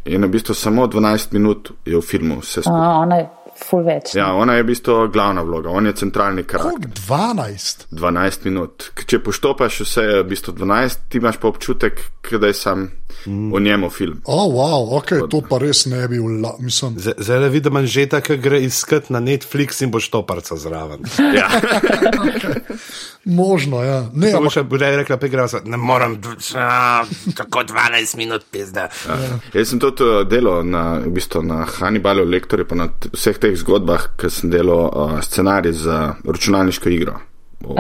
In 0.05 0.25
v 0.25 0.29
bistvu 0.29 0.55
samo 0.55 0.87
12 0.87 1.33
minut 1.33 1.73
je 1.85 1.97
v 1.97 2.05
filmu 2.05 2.41
vse 2.41 2.65
skupaj. 2.65 2.81
Uh, 2.81 3.03
ona 3.05 3.21
je 3.21 3.29
full 3.57 3.85
več. 3.87 4.15
Ja, 4.17 4.33
ona 4.37 4.59
je 4.59 4.65
v 4.65 4.71
bistvu 4.73 4.97
glavna 5.13 5.45
vloga, 5.47 5.71
on 5.71 5.87
je 5.87 5.95
centralni 6.01 6.45
karakter. 6.49 6.91
12? 7.07 7.87
12 7.93 8.49
minut. 8.49 8.91
Če 9.07 9.21
poštopaš 9.25 9.81
vse, 9.85 10.05
je 10.09 10.23
v 10.23 10.29
bistvu 10.33 10.57
12, 10.59 11.07
ti 11.09 11.21
imaš 11.23 11.41
pa 11.41 11.49
občutek, 11.53 12.03
da 12.41 12.51
je 12.51 12.57
sam 12.59 12.89
o 13.27 13.61
njemu 13.61 13.91
film. 13.91 14.21
Oh, 14.25 14.49
wow, 14.49 14.99
okay, 14.99 15.23
to 15.31 15.41
pa 15.41 15.59
res 15.59 15.87
ne 15.87 16.09
bi 16.09 16.17
bil, 16.17 16.25
mislim. 16.59 16.99
Z- 16.99 17.15
Zdaj 17.19 17.39
le 17.39 17.49
vidim, 17.49 17.87
že 17.87 18.07
tako 18.07 18.37
gre 18.37 18.61
iskat 18.61 19.11
na 19.11 19.21
Netflix 19.21 19.83
in 19.83 19.91
boš 19.91 20.09
to 20.09 20.23
parca 20.23 20.57
zraven. 20.57 21.01
Ja. 21.35 21.49
Možno, 23.25 23.83
ja. 23.83 24.01
Ne, 24.13 24.31
To 24.31 24.37
bo 24.37 24.39
ampak, 24.39 24.53
še 24.53 24.63
bude 24.63 24.91
rekla, 24.97 25.17
pa 25.17 25.27
igra, 25.27 25.47
ne 25.65 25.77
morem, 25.77 26.19
a, 26.55 27.05
tako 27.35 27.65
12 27.65 28.17
minut 28.17 28.45
pizda. 28.51 28.89
Jaz 29.55 29.69
sem 29.69 29.81
tudi 29.81 30.05
uh, 30.05 30.23
delal 30.29 30.61
na, 30.63 30.99
v 31.01 31.09
bistvu, 31.09 31.41
na 31.43 31.65
Hannibalu, 31.65 32.25
lektorju, 32.29 32.69
pa 32.69 32.77
na 32.77 32.91
vseh 33.15 33.41
teh 33.41 33.57
zgodbah, 33.57 34.11
ker 34.21 34.29
sem 34.31 34.53
delal 34.53 34.85
uh, 34.87 35.17
scenarij 35.25 35.73
za 35.73 36.01
računalniško 36.25 36.93
igro. 36.93 37.17
O 37.65 37.75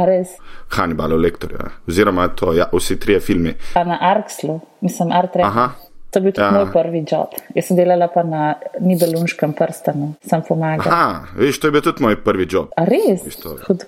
A 0.64 0.70
res. 0.70 0.76
Hannibalu, 0.78 1.16
lektorju. 1.16 1.56
ja. 1.60 1.70
Oziroma, 1.88 2.28
to, 2.28 2.52
ja, 2.52 2.66
vsi 2.72 2.96
trije 3.00 3.20
filmi. 3.20 3.54
A 3.74 3.84
na 3.84 3.98
Arkslu, 4.00 4.60
mislim, 4.80 5.12
Artre. 5.12 5.42
Aha. 5.42 5.70
To 6.10 6.18
je 6.18 6.22
bil 6.22 6.32
tudi 6.32 6.44
Ja. 6.46 6.50
moj 6.50 6.72
prvi 6.72 7.04
job. 7.10 7.28
Jaz 7.54 7.64
sem 7.66 7.76
delala 7.76 8.06
pa 8.08 8.22
na 8.22 8.54
Nibelunškem 8.80 9.52
prstanu, 9.52 10.14
sem 10.22 10.42
pomagala. 10.48 10.86
Aha, 10.86 11.26
veš, 11.36 11.58
to 11.58 11.66
je 11.66 11.72
bil 11.72 11.82
tudi 11.82 12.02
moj 12.02 12.16
prvi 12.24 12.46
job. 12.50 12.68
A 12.76 12.84
res? 12.84 13.20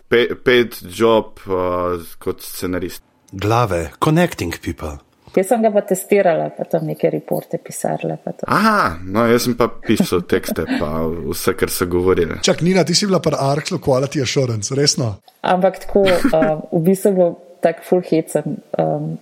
Pe, 0.08 0.34
pet 0.34 0.74
job 0.90 1.38
uh, 1.46 2.02
kot 2.18 2.42
scenarist. 2.42 3.02
Glave, 3.32 3.90
connecting 3.98 4.54
people. 4.60 4.98
Jaz 5.37 5.51
sem 5.51 5.61
ga 5.61 5.68
pa 5.72 5.83
testirala, 5.85 6.49
pa 6.57 6.64
tam 6.64 6.87
neke 6.88 7.11
reporte 7.12 7.59
pisarle. 7.61 8.16
pa 8.25 8.33
to. 8.33 8.49
Aha, 8.49 8.96
no, 9.05 9.27
jaz 9.29 9.44
sem 9.44 9.57
pa 9.59 9.68
pisal 9.68 10.22
tekste, 10.25 10.64
pa 10.81 11.05
vse, 11.05 11.53
kar 11.59 11.72
so 11.72 11.87
govorili. 11.87 12.40
čak, 12.42 12.62
Nina, 12.64 12.85
ti 12.85 12.94
si 12.96 13.07
bila 13.07 13.20
pri 13.20 13.37
Arkslu 13.38 13.79
Quality 13.79 14.22
Assurance, 14.22 14.75
resno. 14.75 15.16
Ampak 15.42 15.85
tako, 15.85 16.07
um, 16.09 16.64
v 16.81 16.83
bistvu 16.88 17.12
je 17.12 17.16
bil 17.20 17.37
tak 17.61 17.85
full 17.85 18.01
hecen. 18.09 18.57
Um, 18.81 19.18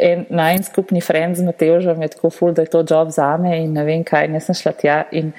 en, 0.00 0.24
naj 0.30 0.62
skupni 0.70 1.04
friend 1.04 1.36
z 1.36 1.44
Mateožem 1.44 2.02
je 2.02 2.12
tako 2.16 2.32
full, 2.32 2.56
da 2.56 2.64
je 2.64 2.72
to 2.72 2.84
job 2.88 3.12
za 3.12 3.36
me 3.36 3.58
in 3.64 3.76
ne 3.76 3.84
vem 3.84 4.04
kaj, 4.04 4.26
in 4.28 4.40
jaz 4.40 4.48
sem 4.48 4.60
šla 4.64 4.72
tja. 4.80 4.98
In, 5.12 5.34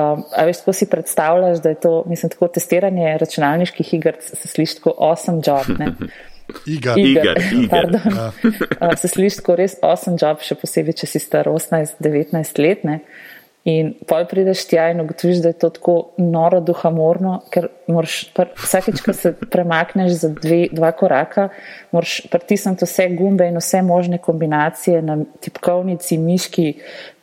um, 0.00 0.24
a 0.24 0.48
veš, 0.48 0.64
tako 0.64 0.72
si 0.80 0.88
predstavljaš, 0.88 1.60
da 1.60 1.76
je 1.76 1.80
to, 1.84 1.94
mislim, 2.08 2.32
tako 2.32 2.48
testiranje 2.56 3.18
računalniških 3.20 3.94
iger, 4.00 4.20
se 4.24 4.48
sliši 4.48 4.80
tako 4.80 4.96
awesome 4.96 5.44
job. 5.44 5.68
Ne? 5.76 5.92
Iga. 6.66 6.94
Iger, 6.96 7.42
iger. 7.52 7.68
pardon. 7.70 8.00
Uh, 8.82 8.96
se 8.98 9.08
sliši 9.08 9.38
tako 9.38 9.54
res 9.58 9.76
awesome 9.82 10.18
job, 10.20 10.40
še 10.42 10.56
posebej, 10.58 10.96
če 11.02 11.06
si 11.06 11.20
star 11.22 11.46
18-19 11.50 12.58
let. 12.62 12.82
Ne? 12.88 13.00
In 13.68 13.92
poj 14.10 14.24
prideš 14.26 14.64
tja 14.66 14.88
in 14.90 15.04
ugotoviš, 15.04 15.38
da 15.44 15.52
je 15.52 15.58
to 15.62 15.68
tako 15.76 15.94
noro 16.18 16.58
duhamorno, 16.66 17.36
ker 17.52 17.68
moraš 17.86 18.16
pr, 18.34 18.50
vsakeč, 18.58 19.02
ko 19.06 19.14
se 19.14 19.30
premakneš 19.38 20.16
za 20.24 20.32
dve, 20.34 20.64
dva 20.74 20.90
koraka, 20.98 21.46
moraš 21.94 22.16
pritisniti 22.32 22.88
vse 22.88 23.06
gumbe 23.14 23.46
in 23.46 23.60
vse 23.62 23.84
možne 23.86 24.18
kombinacije 24.18 25.04
na 25.06 25.20
tipkovnici, 25.46 26.18
miški, 26.18 26.66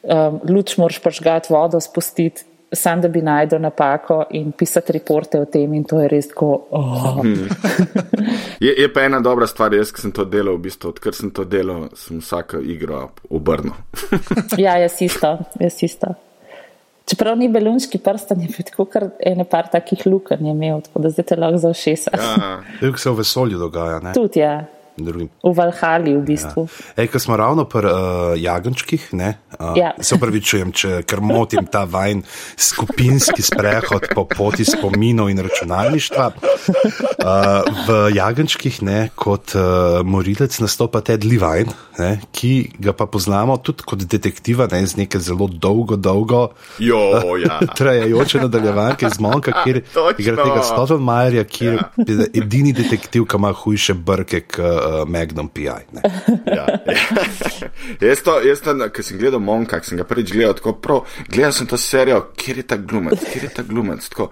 um, 0.08 0.40
luč 0.48 0.78
moraš 0.80 1.02
pažgati, 1.04 1.52
vodo 1.52 1.84
spustiti, 1.84 2.48
sam 2.72 3.02
da 3.02 3.08
bi 3.08 3.22
najdel 3.22 3.62
napako 3.62 4.24
in 4.32 4.52
pisati 4.52 4.94
reporte 4.94 5.40
o 5.40 5.46
tem 5.46 5.74
in 5.74 5.84
to 5.84 6.02
je 6.02 6.08
res 6.08 6.28
tako. 6.28 6.68
Oh. 6.72 7.22
Je, 8.60 8.74
je 8.78 8.94
pa 8.94 9.02
ena 9.02 9.20
dobra 9.20 9.48
stvar, 9.48 9.74
jaz, 9.74 9.92
ki 9.96 10.02
sem 10.02 10.12
to 10.12 10.26
delal, 10.28 10.58
v 10.58 10.66
bistvu, 10.68 10.90
odkar 10.92 11.16
sem 11.16 11.30
to 11.32 11.46
delal, 11.48 11.86
sem 11.96 12.20
vsako 12.20 12.60
igro 12.60 13.10
obrnil. 13.30 13.78
Ja, 14.60 14.76
jaz 14.78 14.98
isto, 15.02 15.38
jaz 15.60 15.78
isto. 15.84 16.12
Čeprav 17.08 17.38
ni 17.40 17.48
belunski 17.50 17.98
prstan, 18.04 18.42
je 18.44 18.50
bil 18.52 18.68
tako 18.68 18.86
kar 18.92 19.08
ene 19.26 19.46
par 19.48 19.70
takih 19.72 20.04
lukenj 20.06 20.52
imel, 20.52 20.82
tako 20.86 21.06
da 21.06 21.14
zdaj 21.14 21.26
te 21.32 21.38
lahko 21.40 21.62
za 21.64 21.72
všesa. 21.74 22.12
Ja, 22.20 22.50
Veliko 22.82 23.00
se 23.00 23.10
v 23.10 23.22
vesolju 23.22 23.62
dogaja, 23.62 24.02
ne? 24.04 24.14
Tudi 24.14 24.44
ja, 24.44 24.60
Drugim. 25.06 25.30
v 25.44 25.54
Valhali 25.56 26.16
v 26.16 26.24
bistvu. 26.26 26.68
Ej, 26.98 27.08
ko 27.12 27.20
smo 27.20 27.38
ravno 27.38 27.66
pri 27.66 27.88
uh, 27.88 27.94
jagenčkih, 28.38 29.14
ne, 29.14 29.38
uh, 29.60 29.78
Ja. 29.78 29.92
se 30.02 30.16
upravičujem, 30.16 30.72
če 30.72 31.02
ker 31.08 31.22
motim 31.22 31.68
ta 31.72 31.84
vajen 31.84 32.24
skupinski 32.58 33.42
sprehod 33.42 34.10
po 34.16 34.26
poti 34.26 34.66
spominov 34.66 35.30
in 35.30 35.40
računalništva. 35.40 36.32
Uh, 37.20 37.68
v 37.88 37.98
jagenčkih, 38.16 38.82
ne, 38.82 39.10
kot 39.16 39.56
uh, 39.56 40.00
morilec 40.04 40.60
nastopa 40.60 41.02
Ted 41.02 41.24
Levine, 41.24 41.74
ne, 42.00 42.12
ki 42.32 42.72
ga 42.80 42.94
pa 42.96 43.06
poznamo 43.12 43.58
tudi 43.64 43.84
kot 43.88 44.04
detektiva, 44.08 44.68
ne, 44.72 44.82
z 44.88 45.04
neke 45.04 45.20
zelo 45.20 45.48
dolgo, 45.52 45.96
dolgo 46.00 46.50
jo, 46.80 47.02
ja. 47.44 47.60
trajajoče 47.78 48.44
nadaljevanke 48.46 49.08
iz 49.08 49.20
Monka, 49.20 49.54
kjer 49.64 49.82
igra 50.22 50.44
tega 50.44 50.64
Stotelmajerja, 50.64 51.44
ki 51.44 51.66
je 51.66 51.78
edini 52.34 52.74
detektiv, 52.74 53.28
ki 53.30 53.40
ima 53.40 53.52
hujše 53.54 53.94
brke 53.94 54.42
k 54.48 54.64
uh, 54.64 54.89
Magnum 55.08 55.50
PI. 55.50 55.70
Ne. 55.94 56.02
Ja, 56.60 56.66
ja. 56.66 56.96
jaz, 58.10 58.22
to, 58.26 58.40
jaz 58.42 58.62
to, 58.64 58.74
ko 58.94 59.04
sem 59.06 59.18
gledal 59.20 59.40
Monka, 59.44 59.80
sem 59.84 59.98
ga 59.98 60.06
prvič 60.08 60.32
gledal, 60.34 60.56
tako 60.58 60.74
prav, 60.82 61.00
gledal 61.28 61.54
sem 61.54 61.68
to 61.68 61.78
serijo, 61.78 62.22
kjer 62.36 62.58
je 62.58 62.66
ta 62.68 62.78
glumec, 62.78 63.22
kjer 63.24 63.44
je 63.44 63.52
ta 63.54 63.64
glumec. 63.64 64.06
Tako, 64.10 64.30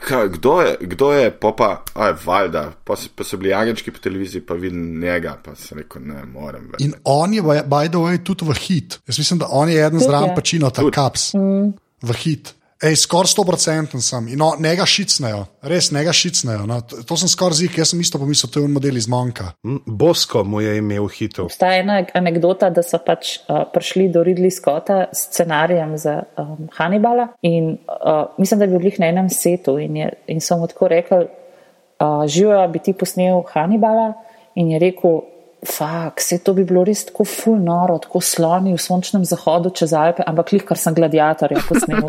ka, 0.00 0.22
kdo, 0.28 0.54
je, 0.60 0.72
kdo 0.88 1.12
je, 1.12 1.30
popa, 1.32 1.70
a 1.94 2.10
je 2.10 2.16
valjda, 2.24 2.64
pa, 2.84 2.96
so- 2.96 3.12
pa 3.14 3.24
so 3.24 3.36
bili 3.36 3.50
jagenčki 3.50 3.90
po 3.90 3.98
televiziji, 3.98 4.42
pa 4.42 4.54
vidim 4.54 5.00
njega, 5.00 5.36
pa 5.44 5.54
sem 5.54 5.78
rekel, 5.78 6.02
ne 6.04 6.24
morem 6.26 6.66
več. 6.72 6.82
In 6.82 6.94
on 7.04 7.34
je, 7.34 7.42
by- 7.42 7.62
by 7.66 7.88
the 7.88 7.98
way, 7.98 8.18
tudi 8.18 8.44
v 8.44 8.56
hit. 8.58 8.98
Jaz 9.06 9.18
mislim, 9.18 9.38
da 9.38 9.50
on 9.50 9.68
je 9.68 9.78
eden 9.80 10.00
zraven 10.00 10.34
pačino, 10.34 10.70
ta 10.70 10.82
kaps. 10.90 11.32
Mm. 11.34 11.72
V 12.02 12.16
hit. 12.18 12.54
Ej, 12.82 12.96
skoraj 12.96 13.30
100% 13.30 14.00
sem. 14.02 14.28
In 14.34 14.40
no, 14.42 14.52
njega 14.58 14.82
šicnejo, 14.86 15.44
res 15.70 15.92
njega 15.94 16.12
šicnejo. 16.12 16.64
No. 16.66 16.80
To, 16.82 17.02
to 17.06 17.16
sem 17.20 17.30
skoraj 17.30 17.60
zik, 17.60 17.76
jaz 17.78 17.92
sem 17.92 18.00
isto 18.02 18.18
pomislil, 18.18 18.50
to 18.50 18.58
je 18.58 18.66
un 18.66 18.74
model 18.74 18.96
iz 18.98 19.06
Monka. 19.08 19.52
Bosko 19.86 20.42
mu 20.44 20.60
je 20.60 20.74
imel 20.80 21.06
hitov. 21.14 21.46
Obstaja 21.46 21.78
ena 21.84 22.00
anekdota, 22.18 22.72
da 22.74 22.82
so 22.82 22.98
pač 23.06 23.36
uh, 23.46 23.62
prišli 23.70 24.08
do 24.10 24.24
Ridley 24.26 24.50
Scotta 24.50 25.04
s 25.14 25.28
scenarijem 25.28 25.94
za 25.98 26.16
um, 26.42 26.66
Hannibala 26.74 27.28
in 27.46 27.76
uh, 27.86 28.34
mislim, 28.38 28.58
da 28.58 28.66
je 28.66 28.74
bil 28.74 28.82
njih 28.88 28.98
na 29.00 29.12
enem 29.14 29.30
setu 29.30 29.78
in, 29.78 29.96
je, 30.02 30.10
in 30.34 30.42
so 30.42 30.58
mu 30.58 30.66
tako 30.66 30.90
rekli, 30.90 31.22
uh, 31.22 32.26
živijo, 32.26 32.66
bi 32.68 32.82
ti 32.82 32.96
posnel 32.98 33.44
Hannibala 33.54 34.12
in 34.58 34.74
je 34.74 34.82
rekel, 34.82 35.20
fak, 35.66 36.20
se 36.20 36.38
to 36.38 36.54
bi 36.54 36.64
bilo 36.66 36.82
res 36.84 37.04
tako 37.06 37.24
full 37.28 37.60
noro, 37.62 37.94
tako 38.02 38.20
sloni 38.20 38.72
v 38.74 38.80
sončnem 38.82 39.22
zahodu 39.24 39.70
čez 39.70 39.92
Alpe, 39.94 40.24
ampak 40.26 40.50
lih, 40.56 40.64
kar 40.66 40.78
sem 40.78 40.94
gladiatorja 40.94 41.62
posnel. 41.68 42.02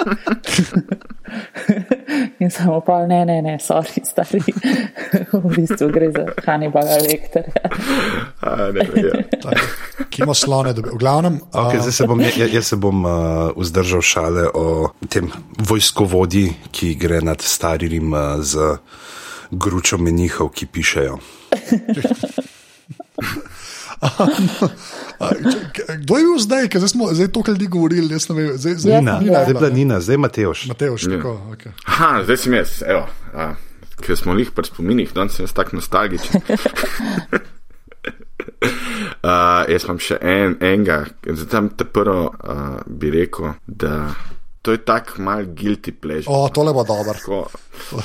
in 2.41 2.49
samo 2.49 2.79
pa, 2.85 3.03
ne, 3.09 3.21
ne, 3.29 3.35
ne, 3.45 3.53
sorry, 3.61 4.01
stari, 4.09 4.41
v 5.43 5.43
bistvu 5.53 5.89
gre 5.93 6.09
za 6.15 6.25
Hannibala. 6.47 6.97
A, 8.41 8.55
ne, 8.73 8.87
ja. 8.97 9.21
Ki 10.09 10.25
ima 10.25 10.33
slone, 10.33 10.73
dobi. 10.73 10.89
v 10.89 10.97
glavnem. 10.97 11.37
Okay, 11.53 11.77
a, 11.77 11.85
zdaj 11.85 11.97
se 11.99 12.09
bom, 12.09 12.25
jaz, 12.25 12.39
jaz 12.57 12.73
se 12.73 12.79
bom 12.81 13.05
uh, 13.05 13.13
vzdržal 13.53 14.01
šale 14.01 14.47
o 14.49 14.65
tem 15.05 15.29
vojskovodji, 15.61 16.73
ki 16.73 16.95
gre 16.97 17.21
nad 17.21 17.45
starim 17.45 18.17
uh, 18.17 18.41
z 18.41 18.81
gručo 19.53 20.01
menihov, 20.01 20.49
ki 20.57 20.65
pišejo. 20.73 21.21
Kdo 25.99 26.17
je 26.17 26.23
bil 26.23 26.39
zdaj, 26.39 26.67
ker 26.69 26.81
zdaj 26.81 26.89
smo 26.89 27.07
zdaj 27.13 27.27
to, 27.31 27.43
kar 27.43 27.53
ljudi 27.53 27.67
govorili, 27.67 28.13
jaz 28.13 28.29
ne 28.29 28.35
vem. 28.35 28.57
Zdaj, 28.57 28.73
zdaj, 28.83 28.99
Nina, 28.99 29.19
Nina 29.19 29.39
je 29.39 29.43
zdaj 29.43 29.53
je 29.53 29.53
bila 29.53 29.69
Nina, 29.69 29.99
zdaj 30.01 30.17
Mateoš. 30.17 30.65
Mateoš, 30.67 31.01
tako. 31.01 31.41
Okay. 31.53 31.71
Aha, 31.85 32.23
zdaj 32.23 32.37
sem 32.37 32.53
jaz, 32.53 32.83
evo. 32.87 33.07
A, 33.33 33.53
ker 34.01 34.17
smo 34.17 34.35
jih 34.37 34.51
pri 34.51 34.65
spominih, 34.67 35.13
danes 35.15 35.37
sem 35.37 35.45
jaz 35.45 35.53
tak 35.53 35.73
nostalgičen. 35.73 36.41
uh, 39.23 39.63
jaz 39.71 39.85
imam 39.87 39.99
še 40.01 40.17
en, 40.19 40.57
enega, 40.61 41.03
zdaj 41.23 41.49
tam 41.51 41.69
te 41.77 41.85
prvo 41.87 42.29
uh, 42.29 42.79
bi 42.87 43.11
rekel, 43.13 43.53
da 43.67 44.13
to 44.63 44.71
je 44.71 44.79
tak 44.87 45.17
mal 45.19 45.45
guilty 45.55 45.91
pleasure. 45.91 46.31
O, 46.31 46.47
tole 46.55 46.73
bo 46.73 46.83
dobro. 46.87 47.13
Tako, 47.13 47.39
uh, 47.91 47.99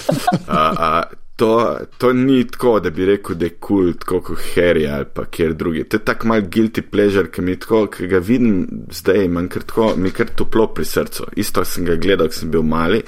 uh, 0.49 1.03
to, 1.39 1.79
to 1.99 2.13
ni 2.13 2.47
tako, 2.51 2.81
da 2.81 2.91
bi 2.91 3.07
rekel, 3.07 3.37
da 3.39 3.47
je 3.47 3.51
kul, 3.51 3.77
cool, 3.85 3.93
tako 4.03 4.21
kot 4.27 4.39
Harry 4.57 4.89
ali 4.91 5.07
pa 5.15 5.25
kjer 5.25 5.55
drugi. 5.55 5.85
To 5.89 5.97
je 5.97 6.05
tak 6.05 6.25
mal 6.25 6.43
guilty 6.43 6.83
pleasure, 6.83 7.31
ki 7.31 7.43
mi 7.47 7.55
tako, 7.57 7.85
ki 7.95 8.09
ga 8.11 8.19
vidim 8.19 8.67
zdaj, 8.91 9.25
imam 9.25 9.47
kar 9.49 9.63
tako, 9.63 9.93
mi 9.97 10.11
kar 10.11 10.33
toplo 10.35 10.67
pri 10.75 10.85
srcu. 10.85 11.29
Isto 11.37 11.63
sem 11.65 11.87
ga 11.87 11.95
gledal, 11.95 12.27
ko 12.33 12.35
sem 12.35 12.51
bil 12.51 12.67
mali 12.67 13.03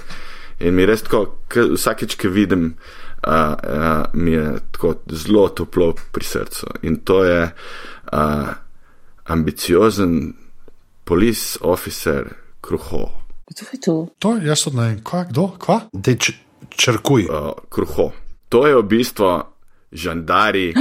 in 0.61 0.77
mi 0.77 0.87
res 0.87 1.03
tako, 1.03 1.25
ke, 1.51 1.65
vsakeč, 1.75 2.15
ki 2.21 2.31
vidim, 2.31 2.69
uh, 3.27 3.33
uh, 3.33 4.05
mi 4.15 4.37
je 4.37 4.45
tako 4.77 4.93
zelo 5.11 5.49
toplo 5.49 5.91
pri 6.13 6.25
srcu. 6.25 6.77
In 6.87 7.01
to 7.03 7.25
je 7.25 7.41
uh, 7.51 8.53
ambiciozen 9.27 10.15
police 11.05 11.59
officer 11.61 12.31
kruho. 12.63 13.09
Kdo 13.51 13.67
je 13.73 13.81
tu? 13.81 13.97
To 14.23 14.37
jaz 14.39 14.63
tudi 14.69 14.79
ne 14.79 14.87
vem. 14.93 15.03
Kva, 15.03 15.25
kdo? 15.27 15.49
Kva? 15.59 15.81
Dej, 15.91 16.17
č, 16.23 16.37
črkuj. 16.69 17.27
Uh, 17.31 17.53
kruho. 17.69 18.13
To 18.49 18.67
je 18.67 18.75
v 18.77 18.83
bistvu 18.83 19.43
žandari. 19.93 20.75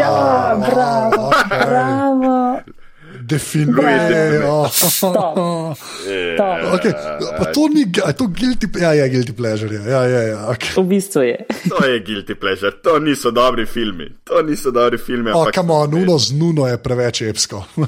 Ja, 0.00 0.56
bravo, 0.56 1.30
bravo. 1.48 2.58
Definiraj. 3.20 4.42
oh. 4.48 4.70
Stop. 4.72 5.78
Stop. 6.34 6.58
Okay. 6.74 6.92
Pa 7.38 7.44
to 7.52 7.68
ni 7.68 7.80
je 7.80 8.12
to 8.16 8.26
guilty, 8.26 8.66
ja, 8.80 8.92
je 8.92 9.08
guilty 9.08 9.32
pleasure. 9.32 9.74
je. 9.74 9.90
Ja, 9.90 10.04
ja, 10.04 10.22
ja, 10.22 10.38
okay. 10.48 10.82
V 10.82 10.86
bistvu 10.88 11.22
je. 11.22 11.36
To 11.68 11.84
je 11.84 12.00
guilty 12.00 12.34
pleasure, 12.34 12.72
to 12.82 12.98
niso 12.98 13.30
dobri 13.30 13.66
filmi. 13.66 14.08
To 14.24 14.42
niso 14.42 14.70
dobri 14.70 14.98
filmi. 14.98 15.30
Oh, 15.30 15.46
on, 15.68 15.90
nuno 15.90 16.18
z 16.18 16.32
nuno 16.32 16.66
je 16.66 16.82
preveč 16.82 17.22
epsko. 17.22 17.64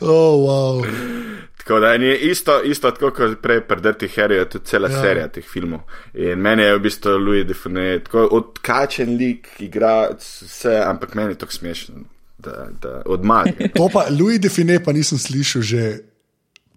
oh, 0.00 0.34
wow. 0.46 1.21
Tako 1.62 1.80
da 1.80 1.92
je 1.92 2.18
isto, 2.18 2.62
isto 2.62 2.90
tako 2.90 3.10
kot 3.10 3.38
prej 3.42 3.60
predrti 3.60 4.10
je 4.16 4.48
tudi 4.48 4.64
cela 4.64 4.88
Ja. 4.88 4.96
ja. 4.96 5.02
serija 5.02 5.28
teh 5.28 5.44
filmov. 5.44 5.80
In 6.14 6.38
meni 6.38 6.62
je 6.62 6.76
v 6.76 6.80
bistvu 6.82 7.10
Louis 7.18 7.46
Define, 7.46 8.00
tako 8.04 8.28
odkačen 8.32 9.16
lik, 9.16 9.48
igra 9.58 10.10
vse, 10.18 10.82
ampak 10.86 11.14
meni 11.14 11.32
je 11.32 11.38
to 11.38 11.46
smešno, 11.50 11.94
da, 12.38 12.66
da 12.82 13.02
odmali. 13.06 13.52
To 13.78 13.88
pa 13.92 14.06
Louis 14.10 14.40
Define 14.40 14.82
pa 14.84 14.92
nisem 14.92 15.18
slišal 15.18 15.62
že. 15.62 15.98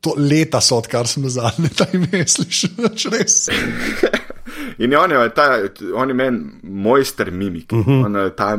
To 0.06 0.14
leta 0.18 0.62
so, 0.62 0.78
odkar 0.78 1.08
sem 1.10 1.24
nazadnje 1.24 1.70
ta 1.74 1.88
ime 1.94 2.22
slišal, 2.28 2.76
več 2.78 3.06
res. 3.14 3.50
In 4.78 4.96
on 4.98 5.12
je, 5.12 5.30
ta, 5.30 5.60
on 5.94 6.10
je 6.10 6.16
meni 6.16 6.40
mojster 6.64 7.32
mimik, 7.32 7.72
uh 7.72 7.88
-huh. 7.88 8.06
on 8.06 8.16
je 8.16 8.30
ta 8.36 8.58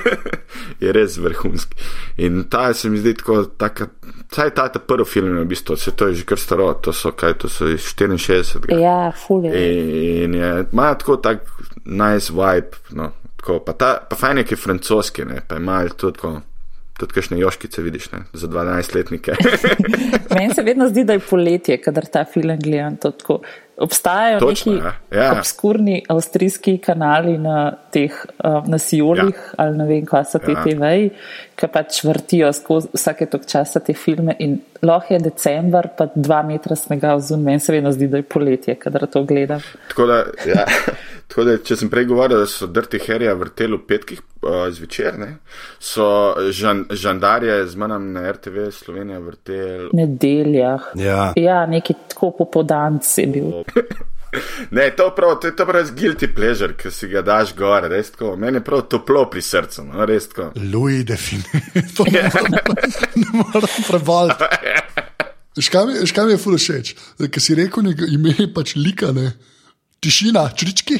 je 0.80 0.92
res 0.92 1.16
vrhunski. 1.16 1.76
In 2.16 2.44
ta 2.44 2.74
se 2.74 2.90
mi 2.90 2.98
zdi 2.98 3.14
tako, 3.14 3.44
taka, 3.44 3.86
saj 4.32 4.50
ta, 4.50 4.68
ta 4.68 4.78
prvi 4.78 5.04
film 5.04 5.36
je 5.36 5.44
v 5.44 5.46
bistvu, 5.46 5.76
se 5.76 5.90
to 5.90 6.06
je 6.06 6.14
že 6.14 6.24
kar 6.24 6.38
staro, 6.38 6.74
to 6.74 6.92
so 6.92 7.12
kaj, 7.12 7.34
to 7.34 7.48
so 7.48 7.68
iz 7.68 7.80
64. 7.80 8.80
Ja, 8.80 9.12
ful 9.26 9.44
je. 9.44 10.24
In 10.24 10.34
je, 10.34 10.64
ima 10.72 10.94
tako 10.94 11.16
tak 11.16 11.38
nice 11.84 12.32
vibe, 12.32 12.76
no, 12.90 13.12
tako, 13.36 13.58
pa, 13.58 13.72
ta, 13.72 13.98
pa 14.10 14.16
fajn 14.16 14.38
je, 14.38 14.44
ki 14.44 14.54
je 14.54 14.58
francoski, 14.58 15.24
ne, 15.24 15.40
pa 15.48 15.56
ima 15.56 15.84
tudi 15.88 16.18
tako. 16.18 16.40
Tudi 16.92 17.14
kakšne 17.16 17.38
joškice 17.38 17.82
vidiš, 17.82 18.10
ne, 18.12 18.18
za 18.32 18.46
12-letnike. 18.48 19.32
Meni 20.36 20.54
se 20.54 20.62
vedno 20.62 20.88
zdi, 20.88 21.04
da 21.04 21.12
je 21.12 21.18
poletje, 21.18 21.80
kadar 21.80 22.04
ta 22.06 22.24
film 22.24 22.58
gledam. 22.60 22.96
tako. 22.96 23.40
Obstajajo 23.82 24.38
Točno, 24.40 24.72
neki 24.72 24.84
ja. 24.84 25.22
Ja. 25.22 25.32
obskurni 25.38 26.02
avstrijski 26.08 26.76
kanali 26.78 27.38
na 27.38 27.72
teh 27.90 28.12
uh, 28.44 28.68
na 28.68 28.78
Sijolih 28.78 29.34
Ja. 29.34 29.54
ali 29.56 29.76
ne 29.78 29.86
vem, 29.86 30.06
kaj 30.06 30.24
so 30.32 30.38
te 30.38 30.52
Ja. 30.52 30.62
TV-ji, 30.64 31.10
ki 31.56 31.68
pač 31.72 32.04
vrtijo 32.04 32.52
skozi 32.52 32.88
vsake 32.94 33.26
tok 33.30 33.46
časa 33.46 33.80
te 33.80 33.94
filme 33.94 34.36
in 34.38 34.60
lahko 34.82 35.14
je 35.14 35.20
december, 35.26 35.88
pa 35.98 36.06
dva 36.14 36.42
metra 36.42 36.76
snega 36.76 37.14
vzun. 37.18 37.42
Meni 37.42 37.60
se 37.60 37.72
vedno 37.72 37.92
zdi, 37.92 38.08
da 38.08 38.16
je 38.16 38.22
poletje, 38.22 38.74
kadar 38.74 39.06
to 39.06 39.24
gledam. 39.24 39.60
Tako 39.88 40.06
da, 40.06 40.24
ja, 40.46 40.64
tako 41.28 41.44
da, 41.44 41.58
če 41.58 41.76
sem 41.76 41.90
prej 41.90 42.04
govoril, 42.10 42.38
da 42.42 42.46
so 42.50 42.66
Dirty 42.66 43.02
Harryja 43.06 43.34
vrteli 43.38 43.76
v 43.78 43.86
petkih 43.86 44.22
uh, 44.42 44.68
zvečer, 44.74 45.18
ne, 45.18 45.36
so 45.80 46.34
žan, 46.50 46.84
žandarje 46.90 47.66
z 47.66 47.76
menem 47.76 48.12
na 48.12 48.32
RTV 48.32 48.70
Slovenija 48.70 49.18
vrteli. 49.18 49.90
Nedeljah. 49.92 50.92
Ja. 50.94 51.32
Ja, 51.36 51.66
neki 51.66 51.94
tako 52.08 52.30
popodanc 52.38 53.18
je 53.18 53.26
bil. 53.26 53.52
Ne, 54.70 54.90
to, 54.96 55.10
prav, 55.16 55.34
to 55.40 55.46
je 55.46 55.56
to 55.56 55.66
prav 55.66 55.90
guilty 55.92 56.34
pleasure, 56.34 56.72
ki 56.76 56.90
si 56.90 57.08
ga 57.08 57.20
daš 57.22 57.50
gor, 57.56 57.84
res 57.84 58.14
tako. 58.14 58.30
Meni 58.36 58.56
je 58.56 58.64
prav 58.64 58.86
toplo 58.88 59.26
pri 59.30 59.42
srcu, 59.44 59.84
no, 59.84 60.06
res 60.08 60.28
tako. 60.30 60.46
Louis 60.72 61.04
Define, 61.04 61.44
to 61.96 62.06
ne 62.08 62.22
morem, 62.32 62.94
ne 63.14 63.26
morem 63.36 63.74
prevaliti. 63.88 64.48
Veš, 65.56 65.68
kaj 65.68 66.24
mi- 66.24 66.32
je 66.32 66.38
ful 66.40 66.56
všeč? 66.56 66.94
Ker 67.28 67.44
si 67.44 67.54
rekel, 67.58 67.92
ime 68.08 68.32
je 68.38 68.48
pač 68.54 68.72
likane, 68.80 69.34
tišina, 70.00 70.46
črički. 70.56 70.96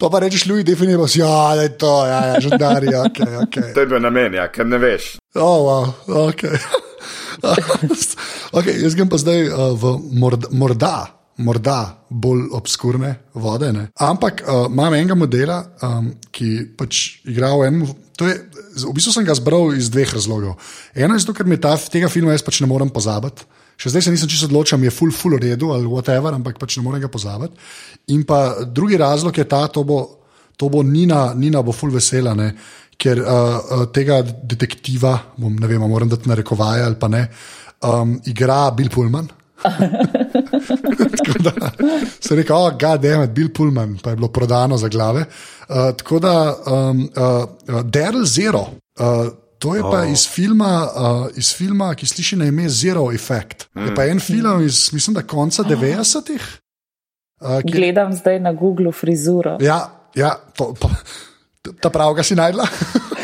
Pa 0.00 0.08
pa 0.08 0.22
rečeš, 0.24 0.46
Louis 0.48 0.64
Define, 0.64 0.96
pa 0.96 1.04
si, 1.04 1.20
ja, 1.20 1.52
da 1.52 1.66
je 1.66 1.76
to, 1.76 1.92
ja, 2.08 2.20
ja 2.32 2.36
žandari, 2.40 2.88
ok, 2.96 3.18
ok. 3.44 3.56
To 3.76 3.82
je 3.84 3.88
bil 3.90 4.00
namen, 4.00 4.32
ja, 4.32 4.46
ker 4.48 4.64
ne 4.64 4.80
veš. 4.80 5.18
Oh, 5.36 5.60
wow, 5.66 5.84
ok. 6.24 6.46
okay 8.56 8.80
jaz 8.80 8.96
grem 8.96 9.08
pa 9.12 9.20
zdaj 9.20 9.48
uh, 9.48 9.72
v 9.76 9.92
morda, 10.16 10.48
morda, 10.56 10.94
morda 11.44 11.78
bolj 12.08 12.48
obskurne 12.56 13.12
vode. 13.36 13.68
Ne? 13.76 13.90
Ampak 14.00 14.40
uh, 14.40 14.64
imam 14.72 14.96
enega 14.96 15.16
modela, 15.20 15.60
um, 15.84 16.10
ki 16.32 16.72
pač 16.80 17.20
igra 17.28 17.52
v 17.60 17.68
enem. 17.68 17.84
to 18.16 18.28
Je, 18.28 18.40
v 18.80 18.96
bistvu 18.96 19.12
sem 19.12 19.28
ga 19.28 19.36
zbral 19.36 19.76
iz 19.76 19.92
dveh 19.92 20.16
razlogov. 20.16 20.56
Eno 20.96 21.16
je 21.16 21.26
zato, 21.26 21.36
ker 21.36 21.44
mi 21.44 21.60
ta, 21.60 21.76
tega 21.76 22.08
filma 22.08 22.32
jaz 22.32 22.44
pač 22.46 22.64
ne 22.64 22.72
morem 22.72 22.88
pozabiti. 22.88 23.44
Še 23.80 23.94
zdaj 23.94 24.04
se 24.04 24.12
nisem 24.12 24.28
čisto 24.28 24.48
odločil, 24.50 24.76
mi 24.78 24.90
je 24.90 24.92
full, 24.92 25.12
full 25.14 25.38
v 25.38 25.48
redu 25.48 25.70
ali 25.72 25.88
whatever, 25.88 26.34
ampak 26.36 26.58
pač 26.60 26.76
ne 26.76 26.84
morem 26.84 27.00
ga 27.00 27.08
pozabiti. 27.08 27.56
In 28.12 28.26
pa 28.28 28.60
drugi 28.68 29.00
razlog 29.00 29.36
je 29.36 29.46
ta, 29.48 29.64
to 29.72 29.84
bo, 29.88 30.00
to 30.60 30.68
bo 30.68 30.84
Nina, 30.84 31.32
Nina 31.34 31.62
bo 31.64 31.72
full 31.72 31.94
vesela, 31.94 32.36
ne? 32.36 32.52
ker 33.00 33.16
uh, 33.24 33.86
tega 33.96 34.20
detektiva, 34.20 35.14
bom, 35.40 35.54
ne 35.56 35.68
vem, 35.70 35.80
moram 35.88 36.10
dati 36.10 36.28
narekovaje 36.28 36.84
ali 36.84 36.98
pa 37.00 37.08
ne, 37.08 37.22
um, 37.88 38.18
igra 38.28 38.70
Bill 38.76 38.92
Pullman. 38.92 39.30
da 41.46 41.52
sem 42.20 42.36
rekel, 42.38 42.56
oh, 42.56 42.72
it, 42.72 43.32
Bill 43.32 43.48
Pullman, 43.52 43.96
pa 44.02 44.12
je 44.12 44.16
bilo 44.20 44.28
prodano 44.28 44.76
za 44.76 44.88
glave. 44.88 45.24
Uh, 45.68 45.90
tako 45.96 46.20
da 46.20 46.34
um, 46.52 47.08
uh, 47.16 47.80
Daryl 47.84 48.26
Zero. 48.28 48.66
Uh, 49.00 49.32
To 49.60 49.74
je 49.76 49.82
pa 49.84 50.02
Oh. 50.02 50.12
iz 50.12 50.24
filma, 50.24 50.88
uh, 50.88 51.26
iz 51.36 51.52
filma, 51.52 51.92
ki 51.94 52.06
sliši 52.08 52.36
na 52.40 52.48
ime 52.48 52.68
Zero 52.68 53.10
Effect. 53.12 53.68
Je 53.76 53.92
pa 53.94 54.06
en 54.08 54.20
film 54.20 54.64
iz, 54.64 54.88
mislim, 54.92 55.14
da 55.14 55.22
konca 55.22 55.62
90-ih. 55.62 56.44
Uh, 57.40 57.60
ki, 57.60 57.72
Gledam 57.72 58.12
zdaj 58.16 58.40
na 58.40 58.52
Google 58.52 58.92
frizuro. 58.92 59.58
ja, 59.60 59.90
ja 60.14 60.34
to, 60.56 60.72
pa, 60.80 60.88
ta 61.80 61.90
pravga 61.92 62.22
si 62.24 62.34
najdla. 62.34 62.64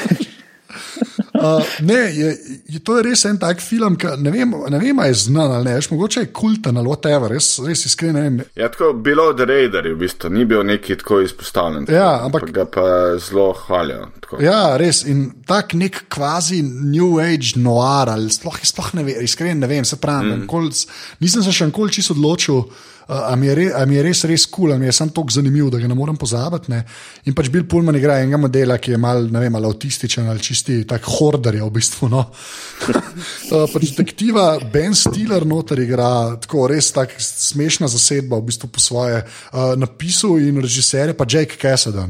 Uh, 1.57 1.75
ne, 1.81 1.95
je, 1.95 2.31
je, 2.69 2.81
to 2.85 2.97
je 2.97 3.05
res 3.07 3.25
en 3.29 3.39
tak 3.41 3.61
film, 3.63 3.97
ki 4.01 4.17
ne 4.23 4.33
vem, 4.35 4.55
ne 4.73 4.81
vem, 4.83 5.03
je 5.07 5.19
znan 5.27 5.53
ali 5.59 5.69
ne, 5.69 5.75
veš, 5.79 5.91
mogoče 5.93 6.25
je 6.25 6.31
kulten 6.35 6.77
ali 6.81 6.91
whatever, 6.91 7.33
res, 7.33 7.51
res 7.67 7.87
iskreno 7.89 8.19
ne 8.19 8.25
vem. 8.25 8.41
Ja, 8.59 8.71
tako 8.73 8.93
bilo 8.93 9.29
od 9.33 9.41
Raiderja, 9.41 9.95
v 9.95 10.01
bistvu 10.01 10.31
ni 10.35 10.47
bil 10.49 10.65
neki 10.67 10.99
tako 11.03 11.21
izpostavljen. 11.25 11.87
Ja, 11.89 12.11
tako, 12.17 12.27
ampak- 12.31 12.47
pa 12.47 12.57
ga 12.59 12.67
pa 12.77 12.87
zelo 13.23 13.53
hvalijo. 13.67 14.09
tako. 14.21 14.43
Ja, 14.43 14.77
res 14.81 15.05
in 15.05 15.31
tak 15.47 15.75
nek 15.75 16.05
kvazi 16.13 16.63
New 16.63 17.21
Age 17.23 17.57
noir 17.61 18.11
ali 18.13 18.31
sploh, 18.31 18.59
sploh 18.63 18.95
ne 18.95 19.07
vem, 19.07 19.23
iskreno 19.25 19.61
ne 19.61 19.71
vem, 19.71 19.85
se 19.85 19.97
pravi, 19.97 20.37
mm. 20.37 20.47
kol, 20.51 20.71
nisem 21.21 21.43
se 21.43 21.53
še 21.53 21.71
nikoli 21.71 21.93
čisto 21.93 22.17
odločil. 22.17 22.65
Uh, 23.07 23.33
a, 23.33 23.37
mi 23.37 23.55
re, 23.55 23.69
a 23.71 23.85
mi 23.87 23.95
je 23.95 24.03
res, 24.03 24.25
res 24.27 24.49
kul, 24.51 24.73
cool, 24.73 24.79
mi 24.83 24.89
je 24.89 24.93
samo 24.97 25.13
tako 25.15 25.31
zanimiv, 25.31 25.69
da 25.71 25.79
ga 25.79 25.87
ne 25.87 25.95
morem 25.95 26.17
pozabiti. 26.19 26.73
Ne? 26.73 26.81
In 27.31 27.37
pač 27.39 27.53
Bill 27.55 27.69
Pullman 27.71 27.95
igra 27.95 28.17
enega 28.19 28.41
modela, 28.43 28.81
ki 28.83 28.97
je 28.97 28.99
mal, 28.99 29.29
vem, 29.31 29.55
ali 29.55 29.69
avtističen 29.71 30.27
ali 30.27 30.43
čisti 30.43 30.81
tak 30.91 31.07
horder 31.07 31.55
je 31.55 31.63
v 31.63 31.71
bistvu. 31.77 32.09
No? 32.11 32.25
uh, 33.55 33.69
pač 33.71 33.93
detektiva 33.93 34.49
Ben 34.73 34.99
Stiller 34.99 35.47
noter 35.47 35.85
igra, 35.85 36.09
tako 36.43 36.67
res 36.73 36.91
tak 36.97 37.15
smešna 37.23 37.87
zasedba, 37.93 38.41
v 38.43 38.51
bistvu 38.51 38.73
po 38.75 38.83
svoje. 38.83 39.23
Uh, 39.53 39.77
napisal 39.79 40.43
in 40.43 40.59
režiser 40.59 41.15
je 41.15 41.15
pa 41.15 41.29
Jake 41.31 41.61
Cassidy. 41.63 42.09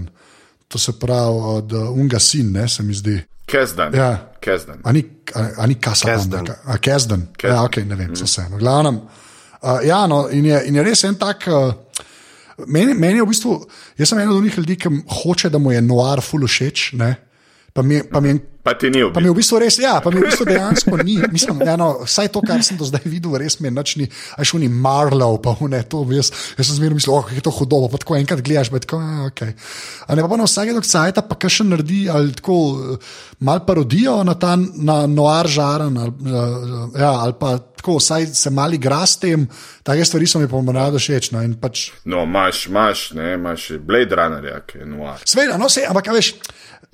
To 0.73 0.81
se 0.81 0.97
pravi 0.97 1.45
od 1.61 1.77
Unga 1.93 2.19
sin, 2.19 2.57
ne 2.57 2.65
se 2.73 2.83
mi 2.83 2.97
zdi. 2.97 3.21
Kezdan. 3.47 3.95
Ja. 3.95 4.33
Kezdan. 4.41 4.81
A 4.83 4.97
ni, 4.97 5.05
a, 5.35 5.45
a 5.61 5.67
ni 5.69 5.77
Kasadan? 5.77 6.41
Neka- 6.41 6.59
A 6.65 6.81
Kezden. 6.81 7.29
Ja, 7.43 7.63
ok, 7.63 7.77
ne 7.85 7.95
vem, 7.95 8.17
mm. 8.17 8.25
vseeno. 8.25 8.57
Glavnem. 8.59 8.97
Uh, 8.97 9.23
ja, 9.87 10.07
no, 10.07 10.27
in 10.31 10.47
je, 10.47 10.63
in 10.69 10.79
je 10.79 10.85
res 10.87 11.05
en 11.09 11.17
tak. 11.19 11.47
Uh, 11.51 11.73
meni, 12.67 12.95
meni 12.95 13.21
je 13.21 13.25
v 13.25 13.31
bistvu, 13.31 13.55
jaz 13.99 14.13
sem 14.13 14.21
eden 14.23 14.37
od 14.37 14.45
njih 14.45 14.59
ljudi, 14.59 14.77
ki 14.81 14.93
hoče, 15.23 15.51
da 15.51 15.59
mu 15.59 15.73
je 15.73 15.83
noir 15.83 16.23
full 16.25 16.47
všeč. 16.47 16.93
Ne? 17.01 17.15
Pa 17.73 17.83
mi, 17.83 18.01
pa 18.11 18.21
mi 18.21 18.35
je 18.35 18.41
Pa 18.67 18.75
ti 18.75 18.91
ni 18.91 19.05
Pa 19.15 19.23
mi 19.23 19.31
ubil. 19.31 19.31
je 19.31 19.35
v 19.37 19.39
bistvu 19.39 19.61
res, 19.63 19.79
ja, 19.79 20.01
pa 20.03 20.11
mi 20.11 20.19
v 20.19 20.27
bistvu 20.27 20.47
dejansko 20.49 20.99
ni. 21.07 21.21
Mislim, 21.31 21.63
ja, 21.63 21.77
no, 21.79 22.03
vsaj 22.03 22.33
to, 22.35 22.43
kar 22.43 22.65
sem 22.67 22.79
do 22.81 22.89
zdaj 22.89 23.07
videl, 23.07 23.37
res 23.39 23.61
mi 23.63 23.71
je 23.71 23.75
noč 23.77 23.95
ni, 24.01 24.09
a 24.35 24.43
šel 24.43 24.65
ni 24.65 24.71
Marlow, 24.73 25.39
pa 25.43 25.55
ne, 25.71 25.85
to 25.87 26.03
jaz, 26.11 26.33
jaz 26.59 26.67
sem 26.67 26.81
zmerno 26.81 26.99
mislil, 26.99 27.15
oh, 27.15 27.31
je 27.31 27.45
to 27.47 27.55
hudo, 27.55 27.85
pa 27.93 28.03
tako 28.03 28.19
enkrat 28.19 28.43
gledaš, 28.43 28.73
pa 28.75 28.83
tako, 28.83 28.99
a, 28.99 29.31
ok. 29.31 29.45
A 30.11 30.19
ne 30.19 30.27
pa, 30.27 30.33
pa 30.35 30.41
na 30.41 30.49
vsake 30.51 30.75
dok 30.75 30.89
cajta, 30.91 31.23
pa 31.23 31.39
kar 31.39 31.53
še 31.53 31.69
naredi, 31.69 32.03
ali 32.11 32.35
tako 32.35 32.59
eh, 32.75 33.15
mal 33.47 33.63
parodijo 33.69 34.19
na 34.27 34.35
ta 34.35 34.57
na 34.59 34.99
noir 35.07 35.47
žaren, 35.47 35.95
ali, 36.03 36.13
uh, 36.27 36.91
ja, 36.99 37.13
ali 37.23 37.39
pa 37.39 37.55
tako, 37.77 38.01
vsaj 38.01 38.27
se 38.35 38.51
mali 38.51 38.81
igra 38.81 39.07
s 39.07 39.21
tem, 39.23 39.47
take 39.87 40.05
stvari 40.05 40.27
so 40.27 40.43
mi 40.43 40.49
pa 40.51 40.59
morda 40.59 40.99
všeč. 40.99 41.31
No, 41.31 41.45
pač, 41.61 41.91
No, 42.05 42.25
imaš, 42.27 42.67
imaš, 42.67 43.11
ne, 43.15 43.35
imaš 43.35 43.71
Blade 43.79 44.17
Runnerja, 44.17 44.61
ki 44.67 44.79
je 44.83 44.87
noir. 44.91 45.23
Sveda, 45.25 45.59
no, 45.61 45.69
se, 45.71 45.85
ampak 45.87 46.11
veš, 46.15 46.35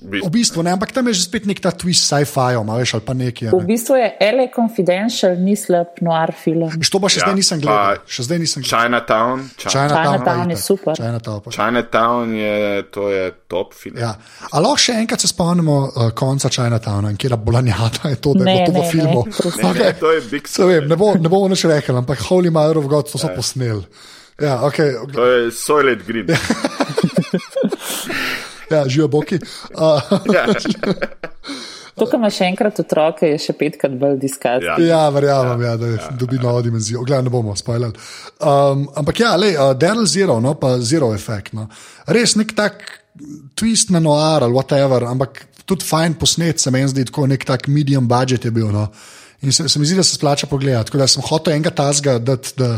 V 0.03 0.31
bistvu 0.31 0.63
ne, 0.63 0.73
ampak 0.73 0.91
tam 0.91 1.07
je 1.07 1.15
že 1.15 1.23
spet 1.25 1.47
nek 1.47 1.61
ta 1.61 1.71
twist 1.71 2.05
sci-fi, 2.05 2.55
ali 2.55 3.01
pa 3.01 3.15
nekaj. 3.15 3.49
a 3.49 3.51
V 3.51 3.61
Ne. 3.61 3.67
bistvu 3.67 3.95
je 3.95 4.07
LA 4.21 4.47
Confidential, 4.51 5.37
ni 5.37 5.55
slab 5.55 5.87
noir 6.01 6.33
film. 6.35 6.71
Što 6.75 6.99
pa 6.99 7.07
še 7.07 7.19
Ja, 7.19 7.25
zdaj 7.25 7.35
nisem 7.35 7.59
gledal. 7.61 7.97
Še 8.05 8.23
zdaj 8.23 8.39
nisem 8.39 8.61
gledal. 8.63 8.79
Chinatown. 8.81 9.37
Chi- 9.57 9.71
Chinatown 9.71 10.51
je 10.51 10.57
super. 10.59 10.95
Chinatown, 10.97 11.39
pa. 11.41 11.49
Chinatown 11.51 12.27
je, 12.35 12.55
to 12.85 13.03
je 13.09 13.25
top 13.47 13.75
film. 13.75 13.97
Ja. 13.97 14.17
A 14.51 14.57
lahko 14.59 14.77
še 14.79 14.93
enkrat 14.95 15.21
se 15.21 15.29
spomnimo 15.29 15.77
uh, 15.87 16.11
konca 16.11 16.49
Chinatowna, 16.49 17.15
kjer 17.15 17.37
bolanjata 17.37 18.09
je 18.09 18.17
to, 18.17 18.35
da 18.35 18.45
je 18.45 18.59
Ne, 18.59 18.67
v 18.67 18.75
ne, 18.75 18.91
filmu. 18.91 19.21
ne. 19.23 19.33
Ne, 19.33 19.71
Okay. 19.71 19.85
ne, 19.85 19.93
to 19.95 20.11
je 20.11 20.21
Big 20.27 20.45
vem, 20.59 20.89
ne, 20.89 20.97
bo, 20.97 21.15
ne 21.15 21.29
bomo 21.29 21.47
nič 21.49 21.65
rekli, 21.65 21.95
ampak 21.95 22.19
Holy 22.27 22.51
Mother 22.51 22.79
of 22.79 22.87
God, 22.87 23.07
to 23.07 23.19
so 23.19 23.29
posneli. 23.29 23.85
Ja, 24.41 24.59
okay. 24.67 24.97
To 25.13 25.23
je 25.25 25.51
Soylent 25.53 26.03
Green. 26.03 26.27
ja 28.73 28.89
živijo 28.89 29.09
boki. 29.13 29.41
Uh, 29.75 30.19
Ja. 30.33 30.47
To, 31.93 32.07
kar 32.09 32.17
ima 32.17 32.31
še 32.33 32.47
enkrat 32.49 32.79
otroke, 32.81 33.29
je 33.29 33.37
še 33.43 33.53
petkrat 33.59 33.93
bolj 34.01 34.17
diskant. 34.23 34.65
Ja. 34.65 34.79
Ja, 34.81 35.01
verjamem, 35.13 35.61
ja, 35.61 35.75
da 35.77 35.91
ja, 35.93 36.09
dobi 36.17 36.39
ja. 36.39 36.47
novo 36.47 36.63
dimenzijo. 36.65 37.03
Glej, 37.05 37.21
ne 37.27 37.33
bomo 37.33 37.53
spoilali. 37.59 37.93
Um, 38.41 38.87
ampak 38.97 39.21
ja, 39.21 39.35
le, 39.37 39.53
uh, 39.59 39.75
Daryl 39.77 40.09
Zero, 40.09 40.39
no, 40.41 40.55
pa 40.59 40.79
Zero 40.81 41.13
Effect. 41.13 41.53
No. 41.59 41.69
Res 42.09 42.33
nek 42.41 42.55
tak 42.57 42.87
twist 43.61 43.93
na 43.93 44.01
noir 44.01 44.47
ali 44.47 44.57
whatever, 44.57 45.05
ampak 45.11 45.45
tudi 45.69 45.85
fajn 45.85 46.17
posnet, 46.21 46.65
se 46.65 46.73
meni 46.73 46.89
zdi, 46.89 47.05
tako 47.11 47.27
nek 47.29 47.45
tak 47.45 47.69
medium 47.69 48.09
budget 48.09 48.49
je 48.49 48.55
bil. 48.57 48.73
No. 48.73 48.89
In 49.43 49.53
se, 49.53 49.69
se 49.69 49.79
mi 49.79 49.87
zdi, 49.87 49.97
da 49.99 50.03
se 50.03 50.15
splača 50.15 50.47
pogledati. 50.47 50.87
Tako 50.87 50.99
da 50.99 51.07
sem 51.11 51.23
hotel 51.27 51.57
enega 51.57 51.71
tazga, 51.75 52.19
da, 52.23 52.37
da 52.57 52.69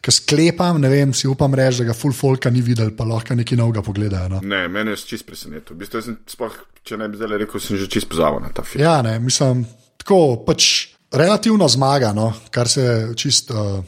ki 0.00 0.12
sklepam, 0.12 0.80
ne 0.80 0.88
vem, 0.88 1.12
si 1.12 1.28
upam 1.28 1.52
reči, 1.54 1.82
da 1.82 1.90
ga 1.90 1.96
full 1.96 2.16
folka 2.16 2.50
ni 2.50 2.62
videl, 2.64 2.94
pa 2.96 3.04
lahko 3.08 3.36
nekaj 3.36 3.60
novega 3.60 3.82
pogledajo. 3.84 4.30
No. 4.32 4.40
Ne, 4.40 4.62
mene 4.72 4.94
je 4.96 5.02
čist 5.12 5.26
presenetil. 5.28 5.76
V 5.76 5.82
bistvu, 5.82 6.00
jaz 6.00 6.08
sem 6.08 6.16
sploh, 6.32 6.56
če 6.84 6.96
ne 7.00 7.10
bi 7.12 7.20
zdaj 7.20 7.42
rekel, 7.44 7.60
sem 7.60 7.80
že 7.80 7.90
čist 7.92 8.08
pozabil 8.08 8.40
na 8.46 8.52
ta 8.56 8.64
film. 8.64 8.84
Ja, 8.86 8.96
ne, 9.04 9.18
mislim, 9.20 9.66
tako 10.00 10.22
pač 10.48 10.70
relativno 11.12 11.68
zmaga, 11.68 12.14
no, 12.16 12.30
kar 12.54 12.72
se 12.72 12.88
čist, 13.20 13.52
uh, 13.52 13.84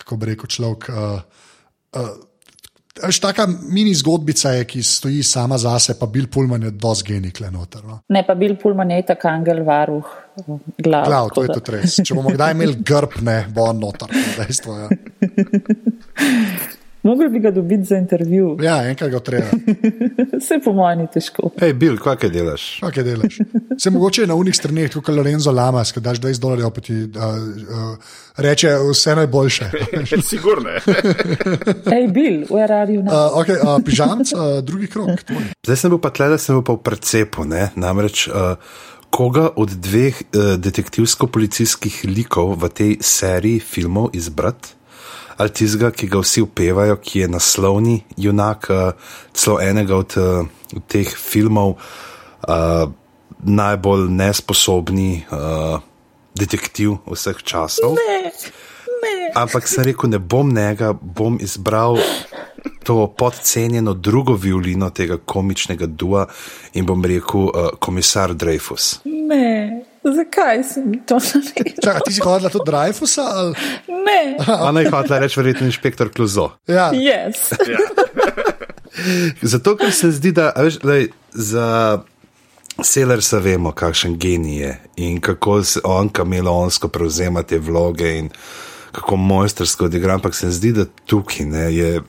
kako 0.00 0.16
bi 0.16 0.32
rekel 0.32 0.48
človek. 0.56 0.90
Uh, 0.90 1.46
uh, 2.00 2.10
Až 3.00 3.16
taka 3.22 3.46
mini 3.46 3.94
zgodbica 3.96 4.50
je, 4.58 4.64
ki 4.68 4.82
stoji 4.84 5.22
sama 5.24 5.56
zase, 5.56 5.94
pa 5.96 6.04
Bill 6.10 6.26
Pullman 6.28 6.66
je 6.66 6.72
dosti 6.74 7.14
genik 7.14 7.38
le 7.40 7.48
noter. 7.54 7.84
No. 7.86 8.00
Ne, 8.12 8.20
pa 8.26 8.34
bil 8.36 8.58
Pulman 8.60 8.90
je 8.92 9.06
tak 9.08 9.24
angel 9.30 9.62
varuh 9.64 10.10
glav. 10.78 11.06
Glav, 11.06 11.30
to 11.34 11.42
je 11.42 11.48
tudi 11.54 11.76
res. 11.76 12.00
Če 12.04 12.14
bomo 12.14 12.34
kdaj 12.34 12.56
imeli 12.56 12.76
grb, 12.86 13.20
ne 13.26 13.38
bo 13.54 13.72
noter. 13.72 14.08
to 14.08 14.18
je 14.18 14.36
Dejstvo, 14.38 14.78
ja. 14.78 14.88
Mogli 17.02 17.28
bi 17.28 17.40
ga 17.40 17.50
dobiti 17.50 17.84
za 17.84 17.96
intervju. 17.96 18.58
ja, 18.62 18.88
enkrat 18.88 19.10
ga 19.10 19.20
treba. 19.20 19.46
Vse 20.40 20.60
po 20.64 20.72
mojem 20.72 20.98
ni 20.98 21.06
težko. 21.12 21.48
Hej, 21.60 21.72
Bil, 21.72 21.96
kaj 21.96 22.16
kaj 22.20 22.30
delaš? 22.30 22.64
Kaj 22.80 22.92
kaj 22.92 23.04
delaš? 23.04 23.38
Se 23.78 23.90
mogoče 23.90 24.26
na 24.26 24.34
unih 24.36 24.56
straneh, 24.56 24.92
kot 24.92 25.08
Lorenzo 25.08 25.52
Lamas, 25.52 25.92
ki 25.96 26.02
daš 26.04 26.20
20 26.20 26.40
dolarjev, 26.40 26.70
pa 26.76 26.84
ti 26.84 26.92
uh, 26.92 27.24
uh, 27.24 28.12
reče 28.36 28.74
vse 28.90 29.16
najboljše. 29.16 29.70
Sigurno 30.30 30.68
je. 30.68 30.80
Hej, 31.88 32.08
Bill, 32.12 32.44
where 32.52 32.72
are 32.82 32.92
you 32.92 33.00
now? 33.02 33.16
Uh, 33.32 33.40
okay, 33.40 33.56
uh, 33.56 33.80
pižamc, 33.84 34.32
uh, 34.36 34.60
drugi 34.64 34.86
krok. 34.92 35.24
tvoj. 35.24 35.50
Zdaj 35.64 35.76
sem 35.76 35.96
bil 35.96 36.04
pa 36.04 36.12
tle, 36.12 36.28
da 36.34 36.38
sem 36.38 36.58
bil 36.58 36.64
pa 36.68 36.76
v 36.76 36.84
precepu. 36.84 37.48
Ne? 37.48 37.70
Namreč, 37.80 38.28
uh, 38.28 38.60
koga 39.10 39.50
od 39.56 39.70
dveh 39.70 40.14
uh, 40.14 40.54
detektivsko-policijskih 40.56 42.04
likov 42.08 42.56
v 42.62 42.70
tej 42.70 42.92
seriji 43.00 43.60
filmov 43.60 44.14
izbrati? 44.16 44.76
Ali 45.40 45.50
tistega, 45.56 45.88
ki 45.90 46.06
ga 46.06 46.20
vsi 46.20 46.44
upevajo, 46.44 46.96
ki 47.00 47.24
je 47.24 47.28
naslovni 47.28 47.96
junak, 48.16 48.68
uh, 48.70 48.92
celo 49.32 49.60
enega 49.60 49.96
od 49.96 50.16
uh, 50.20 50.44
teh 50.86 51.08
filmov, 51.08 51.76
uh, 51.76 52.86
najbolj 53.40 54.08
nesposobni 54.12 55.24
uh, 55.32 55.80
detektiv 56.36 57.00
vseh 57.08 57.40
časov. 57.42 57.96
Ne, 57.96 58.28
ne. 58.28 59.30
Ampak 59.34 59.68
sem 59.68 59.84
rekel, 59.86 60.10
ne 60.10 60.18
bom 60.18 60.50
njega, 60.52 60.92
bom 60.92 61.38
izbral 61.40 61.96
to 62.84 63.14
podcenjeno 63.18 63.94
drugo 63.94 64.34
violino 64.34 64.90
tega 64.90 65.16
komičnega 65.16 65.86
dua 65.86 66.26
in 66.72 66.86
bom 66.86 67.04
rekel, 67.04 67.40
uh, 67.40 67.68
komisar 67.78 68.34
Dreyfus. 68.34 68.98
ne. 69.04 69.84
Zakaj 70.00 70.62
sem 70.64 70.92
to 71.04 71.18
naredil? 71.20 71.76
Čakaj, 71.84 72.00
ti 72.06 72.12
si 72.12 72.20
hodila 72.24 72.48
tudi 72.48 72.70
Dreyfusa? 72.70 73.22
Ali? 73.22 73.54
Ne. 73.88 74.36
Ona 74.60 74.80
je 74.80 74.90
hotela 74.90 75.18
reči, 75.20 75.36
verjetno 75.40 75.66
inšpektor 75.66 76.08
Kluzo. 76.12 76.50
Ja, 76.66 76.88
Yes. 76.92 77.52
Zato, 79.52 79.76
ker 79.76 79.92
se 79.92 80.10
zdi, 80.10 80.32
da 80.32 80.52
a 80.56 80.64
veš, 80.64 80.80
lej, 80.82 81.10
za 81.32 82.00
Selersa 82.82 83.38
vemo, 83.38 83.72
kakšen 83.72 84.16
genij 84.18 84.56
je 84.60 84.72
in 84.96 85.20
kako 85.20 85.62
se 85.64 85.80
on 85.84 86.08
kameleonsko 86.08 86.88
prevzema 86.88 87.42
te 87.42 87.58
vloge 87.58 88.18
in 88.18 88.30
kako 88.92 89.16
mojstrsko 89.16 89.84
odigra. 89.84 90.14
Ampak 90.14 90.34
se 90.34 90.50
zdi, 90.50 90.72
da 90.72 90.84
tukaj 91.06 91.46
ne, 91.46 91.74
je 91.74 92.00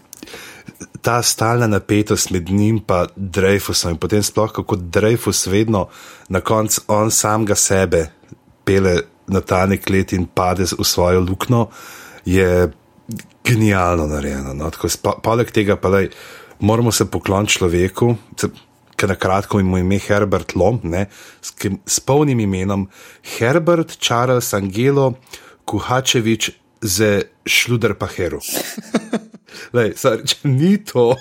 ta 1.01 1.21
stalna 1.21 1.67
napetost 1.67 2.31
med 2.31 2.49
njim 2.49 2.75
in 2.75 3.07
Dreyfusom 3.15 3.91
in 3.91 3.97
potem 3.97 4.23
sploh 4.23 4.51
kako 4.51 4.75
Dreyfus 4.75 5.47
vedno 5.47 5.87
na 6.29 6.41
koncu 6.41 6.81
on 6.87 7.11
samega 7.11 7.55
sebe 7.55 8.11
pele 8.65 9.01
na 9.27 9.41
ta 9.41 9.65
nek 9.65 9.89
let 9.89 10.13
in 10.13 10.27
pade 10.27 10.67
v 10.67 10.83
svojo 10.83 11.21
luknjo, 11.23 11.67
je 12.25 12.71
genialno 13.43 14.07
narejeno. 14.07 14.53
No? 14.53 14.69
Tako, 14.69 14.89
spa- 14.89 15.17
poleg 15.23 15.51
tega 15.51 15.77
pa 15.79 15.89
lej, 15.89 16.11
moramo 16.59 16.91
se 16.91 17.07
pokloniti 17.09 17.57
človeku. 17.57 18.15
Ker 18.95 19.09
na 19.09 19.15
kratko 19.17 19.59
ima 19.59 19.79
ime 19.79 19.97
Herbert 19.97 20.53
Lom, 20.55 20.77
ne, 20.83 21.07
s, 21.41 21.55
s 21.85 21.99
polnim 22.05 22.39
imenom 22.39 22.85
Herbert 23.37 23.97
Charles 23.97 24.53
Angelo 24.53 25.15
Kuhačevič 25.65 26.51
ze 26.81 27.23
Šluder 27.45 27.93
Paheru. 27.93 28.39
Lej, 29.75 29.93
sorry, 29.99 30.25
če 30.27 30.49
ni 30.49 30.75
to 30.83 31.13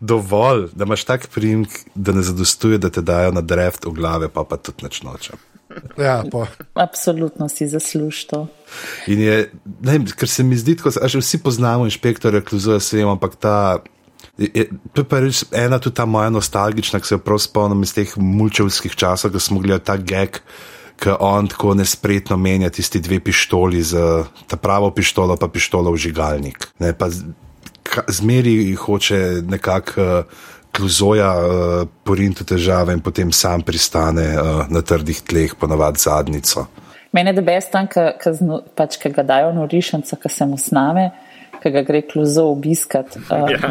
dovolj, 0.00 0.68
da 0.74 0.84
imaš 0.84 1.04
tak 1.04 1.26
primek, 1.34 1.68
da 1.94 2.12
ne 2.12 2.22
zadostuje, 2.22 2.78
da 2.78 2.90
te 2.90 3.02
dajo 3.02 3.32
na 3.32 3.40
dreft 3.40 3.84
v 3.84 3.92
glave, 3.96 4.28
pa 4.32 4.44
pa 4.44 4.56
tudi 4.56 4.86
neč 4.86 5.02
nočem. 5.02 5.38
ja, 5.98 6.22
pa. 6.32 6.46
Absolutno 6.74 7.48
si 7.48 7.68
zasluž 7.68 8.24
to. 8.30 8.46
In 9.06 9.20
je, 9.20 9.36
ne 9.80 9.98
vem, 9.98 10.06
ker 10.06 10.30
se 10.30 10.44
mi 10.46 10.56
zdi, 10.56 10.76
da 10.78 11.08
že 11.08 11.20
vsi 11.20 11.42
poznamo 11.42 11.84
inšpektorja, 11.84 12.40
kluzuje 12.40 12.80
se 12.80 12.98
jim, 12.98 13.08
ampak 13.08 13.36
ta. 13.36 13.82
Je, 14.38 14.68
to 14.92 15.00
je 15.00 15.08
pa 15.08 15.20
res 15.24 15.44
ena 15.52 15.78
tudi 15.80 15.96
ta 15.96 16.04
moja 16.04 16.28
nostalgična, 16.30 17.00
ki 17.00 17.08
se 17.08 17.14
jo 17.14 17.22
prav 17.24 17.40
spomnim 17.40 17.84
iz 17.86 17.94
teh 17.96 18.10
mulčevskih 18.16 18.96
časov, 18.96 19.32
ko 19.32 19.40
smo 19.40 19.60
gledali 19.64 19.84
ta 19.84 19.96
geg, 19.96 20.40
ki 20.96 21.16
on 21.20 21.48
tako 21.48 21.74
nespretno 21.74 22.36
menja 22.36 22.70
tisti 22.70 23.00
dve 23.00 23.20
pištoli, 23.20 23.82
z, 23.82 23.96
ta 24.46 24.56
pravo 24.56 24.90
pištolo 24.90 25.36
pa 25.36 25.48
pištolo 25.48 25.92
v 25.92 25.96
žigalnik. 25.96 26.68
Ne, 26.78 26.92
pa 26.96 27.08
zmeri 28.08 28.74
hoče 28.74 29.42
nekako 29.48 30.02
uh, 30.02 30.24
kluzoja 30.76 31.32
uh, 31.36 31.88
porinti 32.04 32.44
v 32.44 32.46
težave 32.46 32.92
in 32.92 33.00
potem 33.00 33.32
sam 33.32 33.62
pristane 33.62 34.26
uh, 34.36 34.64
na 34.68 34.82
trdih 34.82 35.20
tleh, 35.22 35.54
ponavadi 35.60 36.00
zadnico. 36.00 36.66
Mene 37.12 37.32
je 37.32 37.42
best 37.42 37.72
tam, 37.72 37.88
pač, 38.76 38.98
ki 39.00 39.12
ga 39.14 39.22
dajo 39.24 39.52
na 39.56 39.64
rišanca, 39.64 40.16
ki 40.20 40.28
se 40.28 40.46
mu 40.46 40.58
sname, 40.60 41.10
ki 41.62 41.72
ga 41.72 41.82
gre 41.86 42.02
kluzo 42.04 42.50
obiskat. 42.52 43.16
Uh, 43.30 43.48
Ja. 43.52 43.70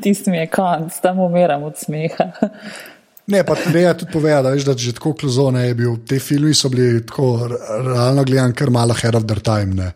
Tisti 0.00 0.30
mi 0.30 0.38
je 0.38 0.46
konc, 0.46 0.94
tam 1.02 1.18
umiram 1.20 1.62
od 1.66 1.76
smeha. 1.78 2.30
Ne, 3.26 3.40
pa 3.42 3.54
treba 3.56 3.94
tudi 3.94 4.12
povedati, 4.12 4.42
da, 4.42 4.50
veš, 4.50 4.64
da 4.64 4.76
že 4.76 4.92
tako 4.92 5.12
klozone 5.14 5.64
je 5.64 5.74
bil. 5.74 5.96
Te 5.98 6.18
filmi 6.18 6.54
so 6.54 6.68
bili 6.68 7.00
tako 7.02 7.48
realno 7.82 8.22
gledan, 8.22 8.52
kar 8.52 8.70
malo 8.70 8.94
head 8.94 9.14
of 9.14 9.24
their 9.24 9.40
time. 9.40 9.74
Ne. 9.74 9.88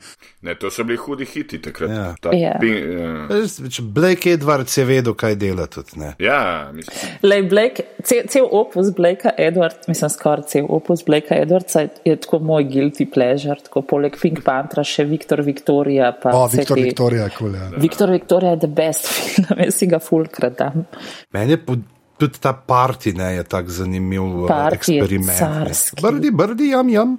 Ne, 0.42 0.54
to 0.54 0.70
so 0.70 0.82
bili 0.82 0.96
hudi 0.96 1.26
hiti 1.26 1.58
takrat. 1.58 1.90
Ja. 1.90 2.14
Ta 2.20 2.30
Ja. 2.32 2.54
ping- 2.58 2.80
ja. 2.92 3.26
Res, 3.30 3.58
če 3.68 3.82
Blake 3.84 4.32
Edwards 4.32 4.74
je 4.74 4.84
vedel, 4.84 5.14
kaj 5.14 5.36
dela 5.36 5.66
tudi. 5.66 5.98
Ne. 5.98 6.14
Ja, 6.18 6.38
mislim. 6.72 7.10
Lej, 7.22 7.42
Blake, 7.44 7.82
cel, 8.02 8.24
cel 8.26 8.48
opus 8.50 8.90
Blakea 8.90 9.34
Edwards, 9.38 9.86
mislim 9.86 10.10
skoraj 10.10 10.46
cel 10.46 10.66
opus 10.68 11.04
Blakea 11.04 11.38
Edwardsa 11.38 11.80
je, 11.80 11.88
je 12.06 12.16
tako 12.16 12.38
moj 12.40 12.64
guilty 12.64 13.06
pleasure, 13.06 13.60
tako 13.60 13.82
poleg 13.84 14.16
Pink 14.16 14.42
Pantra 14.42 14.82
še 14.82 15.04
Viktor 15.04 15.40
Viktorija. 15.42 16.10
Pa 16.14 16.32
O, 16.32 16.48
Viktor 16.48 16.76
te- 16.76 16.82
Viktorija, 16.82 17.28
kul. 17.28 17.54
Ja. 17.54 17.70
Viktor 17.78 18.10
Viktorija 18.10 18.50
je 18.50 18.58
the 18.58 18.72
best 18.74 19.06
film, 19.12 19.46
jaz 19.60 19.74
si 19.74 19.86
ga 19.86 19.98
fulkrat 20.00 20.58
dam. 20.58 20.86
Meni 21.32 21.52
je 21.52 21.60
po- 21.60 21.78
tudi 22.20 22.38
ta 22.40 22.52
parti 22.52 23.12
ne, 23.16 23.32
je 23.34 23.44
tako 23.44 23.70
zanimiv 23.70 24.22
eh, 24.22 24.48
Party 24.48 24.74
eksperiment. 24.76 25.38
carski. 25.38 26.02
Brdi, 26.02 26.30
brdi, 26.30 26.68
jam, 26.74 26.88
jam. 26.88 27.18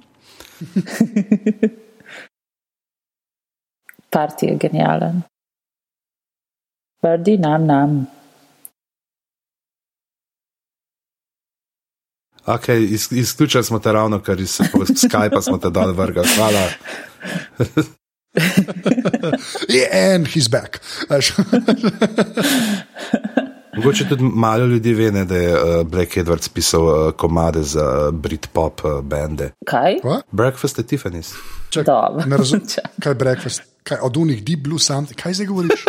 Parti 4.14 4.46
je 4.46 4.56
genijalen. 4.60 5.22
Brdi 7.02 7.38
nam 7.38 7.66
nam. 7.66 8.06
Okay, 12.46 12.88
iz, 12.90 13.12
izključili 13.12 13.64
smo 13.64 13.78
te 13.78 13.92
ravno, 13.92 14.22
ker 14.22 14.40
iz 14.40 14.60
Skypa 15.02 15.42
smo 15.42 15.58
te 15.58 15.70
dal 15.70 15.92
vrga. 15.92 16.22
Hvala. 16.36 16.68
Yeah, 19.68 20.14
and 20.14 20.26
he's 20.26 20.48
back. 20.48 20.80
Mogoče 23.76 24.08
tudi 24.08 24.22
malo 24.24 24.66
ljudi 24.66 24.94
ve, 24.94 25.10
ne, 25.12 25.24
da 25.24 25.36
je 25.36 25.52
uh, 25.54 25.86
Blake 25.86 26.20
Edwards 26.20 26.48
pisal 26.48 26.82
uh, 26.82 27.12
komade 27.12 27.62
za 27.62 28.10
Britpop 28.12 28.84
uh, 28.84 29.00
bende. 29.00 29.50
Kaj? 29.66 30.00
Kva? 30.00 30.20
Breakfast 30.30 30.78
at 30.78 30.86
Tiffany's. 30.86 31.32
Čak, 31.70 31.86
Dobro. 31.86 32.24
ne 32.26 32.36
razumem, 32.36 32.66
kaj 33.02 33.10
je 33.10 33.14
breakfast. 33.14 33.62
Kaj, 33.82 33.98
od 34.02 34.16
unih 34.16 34.44
deep 34.44 34.60
blue 34.60 34.78
something. 34.78 35.20
Kaj 35.20 35.32
zdaj 35.34 35.46
govoriš? 35.46 35.84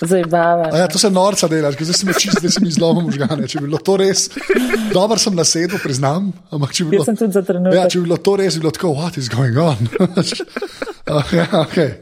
Zabava. 0.00 0.68
A 0.72 0.78
Ja, 0.78 0.88
to 0.88 0.98
se 0.98 1.10
norca 1.10 1.48
delaš, 1.48 1.76
ker 1.76 1.86
zdaj 1.86 1.96
si 1.96 2.06
mi 2.06 2.14
čist, 2.14 2.36
zdaj 2.38 2.50
si 2.50 2.60
mi 2.60 2.70
zlomil 2.70 3.06
možgane. 3.06 3.46
Če 3.48 3.62
bi 3.62 3.68
bilo 3.70 3.78
to 3.78 3.96
res, 3.96 4.26
dobro 4.92 5.16
sem 5.18 5.34
nasedel, 5.34 5.78
priznam. 5.80 6.32
Ampak 6.52 6.74
če 6.76 6.84
bi 6.84 6.90
bilo, 6.90 7.00
Jaz 7.00 7.06
sem 7.06 7.16
tudi 7.16 7.32
za 7.32 7.42
trenutek. 7.42 7.78
ja, 7.78 7.86
če 7.88 7.98
bi 8.02 8.04
bilo 8.10 8.18
to 8.20 8.36
res, 8.36 8.58
bi 8.58 8.64
bilo 8.66 8.74
tako, 8.76 8.92
what 8.98 9.16
is 9.16 9.30
going 9.32 9.56
on? 9.56 9.88
uh, 10.04 11.32
ja, 11.38 11.46
okay. 11.62 11.94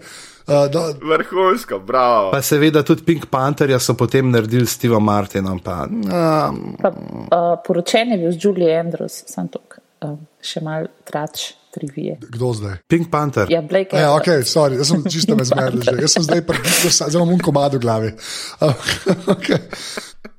Uh, 0.47 0.66
da, 0.72 0.86
Vrhunsko, 1.03 1.78
bravo. 1.78 2.30
Pa 2.34 2.43
seveda 2.43 2.82
tudi 2.82 3.05
Pink 3.07 3.26
Pantherja 3.30 3.78
so 3.78 3.95
potem 3.95 4.30
naredili 4.30 4.66
s 4.66 4.76
Stevom 4.78 5.05
Martinom. 5.05 5.61
Pa, 5.62 5.86
um, 5.86 6.76
Pa, 6.82 6.90
uh, 6.90 7.57
poročen 7.66 8.12
je 8.12 8.18
bil 8.18 8.32
z 8.32 8.45
Julie 8.45 8.74
Andrews, 8.80 9.22
sem 9.30 9.49
tukaj. 9.49 9.82
Um, 10.03 10.16
še 10.43 10.59
mal 10.66 10.88
trač 11.07 11.53
trivije. 11.72 12.18
kdo 12.20 12.53
zdaj? 12.53 12.76
Pink 12.90 13.07
Panther. 13.11 13.47
Ja, 13.51 13.62
Blake 13.62 13.97
Ja, 13.97 14.11
ok, 14.16 14.43
sorry, 14.45 14.76
jaz 14.76 14.90
sem 14.90 15.05
čisto 15.07 15.36
me 15.38 15.45
zmedel 15.47 15.80
že. 15.80 15.95
Jaz 16.03 16.18
sem 16.18 16.26
zdaj 16.26 16.43
pri 16.45 16.59
zelo 16.90 17.24
mun 17.24 17.38
komadu 17.38 17.78
glavi. 17.78 18.12
Uh, 18.62 18.74
okay. 19.26 19.59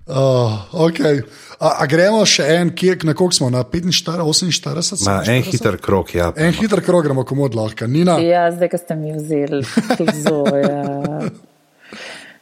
Uh, 0.05 0.73
okay. 0.73 1.21
a, 1.63 1.69
a 1.79 1.85
gremo 1.87 2.25
še 2.27 2.43
en, 2.57 2.73
kje, 2.75 2.97
na 3.07 3.13
koliko 3.15 3.37
smo? 3.37 3.47
Na 3.49 3.61
45, 3.63 4.19
48? 4.19 5.05
Ma, 5.07 5.21
en 5.23 5.39
47? 5.43 5.51
hiter 5.53 5.77
krok, 5.79 6.11
ja. 6.17 6.31
En 6.35 6.51
hiter 6.57 6.81
krog 6.83 7.05
gremo, 7.07 7.23
komod 7.23 7.55
lahko. 7.55 7.87
Nina, 7.87 8.17
Ja, 8.19 8.49
zdaj, 8.51 8.73
ko 8.73 8.81
ste 8.81 8.97
mi 8.99 9.13
vzeli 9.15 9.61
klizo. 9.95 10.43
Ja. 10.59 11.21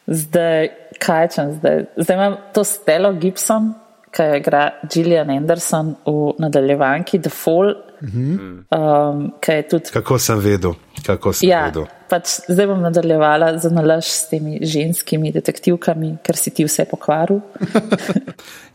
Zdaj, 0.09 0.71
kaj 0.99 1.27
čem 1.35 1.53
zdaj? 1.59 1.85
Zdaj 2.01 2.17
imam 2.17 2.39
to 2.55 2.63
Stelo 2.65 3.13
Gibson, 3.21 3.71
ki 4.11 4.25
jo 4.27 4.39
igra 4.41 4.63
Gillian 4.91 5.29
Anderson 5.31 5.93
v 6.03 6.33
nadaljevanki 6.41 7.21
The 7.21 7.29
Fall, 7.31 7.75
um, 8.01 9.21
ki 9.37 9.59
je 9.61 9.67
tudi. 9.69 9.93
Kako 9.93 10.17
sem 10.19 10.41
vedel? 10.41 10.73
Kako 11.05 11.33
sem 11.37 11.49
Ja, 11.49 11.67
vedel? 11.69 11.85
Pač 12.11 12.41
zdaj 12.45 12.67
bom 12.67 12.81
nadaljevala 12.81 13.53
za 13.57 13.69
nalaž 13.69 14.05
s 14.05 14.27
temi 14.27 14.59
ženskimi 14.61 15.31
detektivkami, 15.31 16.17
ker 16.19 16.35
si 16.35 16.51
ti 16.51 16.67
vse 16.67 16.83
pokvaril. 16.85 17.39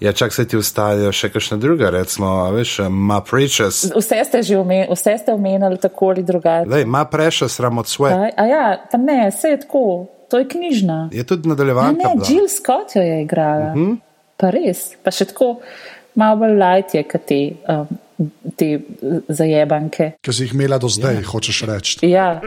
Ja, 0.00 0.12
čak 0.12 0.32
se 0.32 0.44
ti 0.44 0.56
ustalijo 0.56 1.08
še 1.10 1.28
kakšne 1.28 1.56
druge, 1.56 1.88
recimo, 1.90 2.26
a 2.42 2.50
veš, 2.50 2.78
Ma 2.86 3.20
Precious. 3.20 3.86
Vse 3.90 4.18
ste 4.24 4.42
že 4.42 4.58
omenili, 4.58 4.88
vse 4.90 5.14
ste 5.18 5.32
omenili 5.32 5.78
tako 5.78 6.10
ali 6.10 6.22
drugače. 6.22 6.68
Lej, 6.68 6.84
Ma 6.86 7.04
Precious, 7.04 7.56
Ramot. 7.60 7.88
Kaj? 7.88 8.32
A 8.32 8.44
ja, 8.44 8.64
pa 8.92 8.98
ne, 8.98 9.30
vse 9.30 9.48
je 9.48 9.60
tako, 9.60 9.84
to 10.28 10.38
je 10.38 10.46
knjižna. 10.46 10.98
Je 11.12 11.24
tudi 11.24 11.48
nadaljevanka. 11.48 11.96
ne, 11.98 12.14
bila. 12.14 12.26
Jill 12.28 12.48
Scott 12.48 12.92
jo 12.94 13.02
je 13.02 13.22
igrala. 13.22 13.70
Uh 13.70 13.76
Mhm. 13.76 13.84
-huh. 13.86 13.96
Pa 14.36 14.50
res, 14.50 14.92
pa 15.02 15.10
še 15.10 15.24
tako 15.24 15.60
malo 16.14 16.36
bolj 16.36 16.54
light 16.54 16.94
je, 16.94 17.02
kot 17.04 17.24
te, 17.24 17.40
um, 17.68 17.86
te 18.56 18.80
zajebanke. 19.28 20.12
ki 20.22 20.32
si 20.32 20.46
jih 20.46 20.54
imela 20.56 20.78
do 20.78 20.88
zdaj, 20.88 21.20
hočeš 21.28 21.62
reči. 21.68 21.98
Ja, 22.08 22.40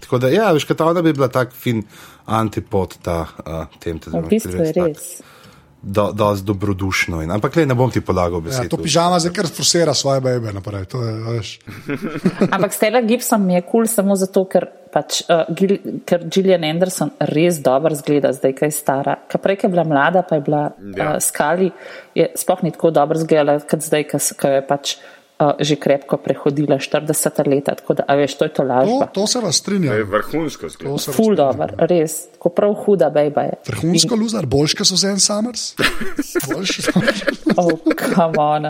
Tako 0.00 0.18
da, 0.18 0.30
ja, 0.32 0.52
veš, 0.52 0.64
kot 0.64 0.80
da 0.96 1.02
bi 1.02 1.12
bila 1.12 1.28
tak 1.28 1.52
fin 1.52 1.82
antipod 2.26 2.96
ta 3.02 3.26
uh, 3.44 3.66
tem. 3.80 4.00
v 4.00 4.24
bistvu 4.28 4.56
je 4.64 4.72
res. 4.72 5.22
Do, 5.82 6.12
dosti 6.14 6.46
dobrodušno. 6.46 7.22
In, 7.22 7.30
ampak 7.34 7.56
le 7.56 7.66
ne 7.66 7.74
bom 7.74 7.90
ti 7.90 8.00
polagal 8.00 8.38
Ja, 8.38 8.44
besed. 8.46 8.68
to 8.70 8.76
pižama 8.78 9.18
zdaj 9.18 9.32
kar 9.34 9.46
forsira 9.50 9.94
svoje 9.94 10.20
bebe 10.20 10.52
naprej. 10.54 10.84
To 10.94 11.02
je, 11.02 11.12
veš. 11.26 11.48
Ampak 12.54 12.72
Stella 12.72 13.00
Gibson 13.02 13.42
mi 13.46 13.54
je 13.54 13.62
kul 13.62 13.70
cool 13.70 13.86
samo 13.90 14.14
zato, 14.16 14.44
ker, 14.46 14.68
pač, 14.94 15.22
uh, 15.26 15.42
Gil, 15.50 15.74
ker 16.06 16.22
Gillian 16.30 16.62
Anderson 16.64 17.10
res 17.18 17.58
dobro 17.58 17.94
zgleda, 17.98 18.30
zdaj, 18.32 18.54
ko 18.54 18.64
je 18.64 18.70
stara. 18.70 19.16
Ker 19.26 19.42
prej, 19.42 19.58
ko 19.58 19.66
je 19.66 19.72
bila 19.74 19.84
mlada, 19.84 20.22
pa 20.22 20.38
je 20.38 20.44
bila 20.46 20.62
Ja. 20.94 21.16
uh, 21.16 21.18
skali, 21.18 21.72
je 22.14 22.30
sploh 22.36 22.62
ni 22.62 22.70
tako 22.70 22.90
dobro 22.94 23.18
zgledala, 23.18 23.58
kot 23.66 23.82
zdaj, 23.82 24.06
ko 24.38 24.48
je 24.48 24.62
pač 24.62 24.94
uh, 25.42 25.58
že 25.58 25.74
krepko 25.76 26.16
prehodila 26.22 26.78
40 26.78 27.50
leta. 27.50 27.74
Tako 27.74 27.98
da, 27.98 28.06
a 28.06 28.14
veš, 28.14 28.38
to 28.38 28.46
je 28.46 28.52
to 28.54 28.62
To, 28.62 28.68
lažba. 28.68 29.06
to 29.10 29.26
se 29.26 29.40
vas 29.40 29.58
To 29.60 29.72
je 29.74 30.04
vrhunsko. 30.04 30.68
To 30.78 30.92
vas 30.94 31.08
Ful 31.10 31.34
dobro, 31.34 31.66
res, 31.90 32.30
ko 32.38 32.48
prav 32.54 32.74
huda 32.86 33.10
bejba 33.10 33.42
je. 33.50 33.54
Vrhunsko 33.66 34.14
luzar, 34.14 34.46
boljš, 34.46 34.78
kot 34.78 34.86
so 34.86 34.96
Zen 34.96 35.18
Summers. 35.18 35.74
Boljši 36.46 36.82
so. 36.82 36.94
Oh, 37.56 37.74
come 37.98 38.38
on. 38.38 38.62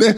Ne, 0.00 0.08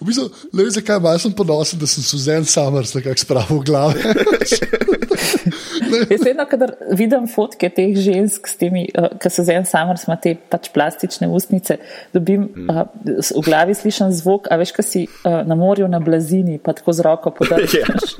v 0.00 0.04
bistvu, 0.08 0.24
ne 0.56 0.64
vem, 0.64 0.70
zakaj 0.72 0.98
malo 1.04 1.20
sem 1.20 1.32
ponosen, 1.36 1.78
da 1.78 1.86
sem 1.86 2.02
Suzen 2.02 2.46
Summers 2.48 2.94
nekako 2.96 3.20
spravil 3.20 3.60
v 3.60 3.64
glave. 3.68 4.00
Jaz 6.12 6.24
vedno, 6.24 6.46
kadar 6.50 6.74
vidim 6.96 7.26
fotke 7.30 7.70
teh 7.74 7.96
žensk, 7.96 8.48
s 8.48 8.58
temi, 8.60 8.86
uh, 8.92 9.10
ki 9.20 9.32
so 9.32 9.44
zdaj 9.46 9.62
samar, 9.70 10.00
ima 10.06 10.16
te 10.20 10.34
pač 10.50 10.70
plastične 10.74 11.28
ustnice, 11.32 11.78
dobim 12.14 12.46
uh, 12.68 12.84
v 13.30 13.44
glavi 13.46 13.76
slišen 13.78 14.14
zvok, 14.20 14.50
a 14.50 14.58
veš, 14.60 14.74
ko 14.76 14.86
si 14.86 15.04
uh, 15.08 15.40
na 15.48 15.58
morju 15.58 15.88
na 15.90 16.00
blazini, 16.02 16.58
pa 16.62 16.76
tako 16.76 16.96
z 16.96 17.06
roko 17.06 17.34
podržiš. 17.34 18.16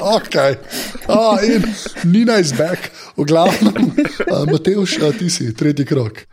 Ok, 0.00 0.36
oh, 1.08 1.38
in 1.44 1.64
Nina 2.08 2.38
is 2.42 2.54
back, 2.56 2.90
v 3.16 3.28
glavnem, 3.28 3.92
uh, 4.28 4.44
Mateuš, 4.50 4.98
uh, 5.02 5.12
ti 5.16 5.30
si 5.30 5.52
tretji 5.56 5.86
krok. 5.88 6.24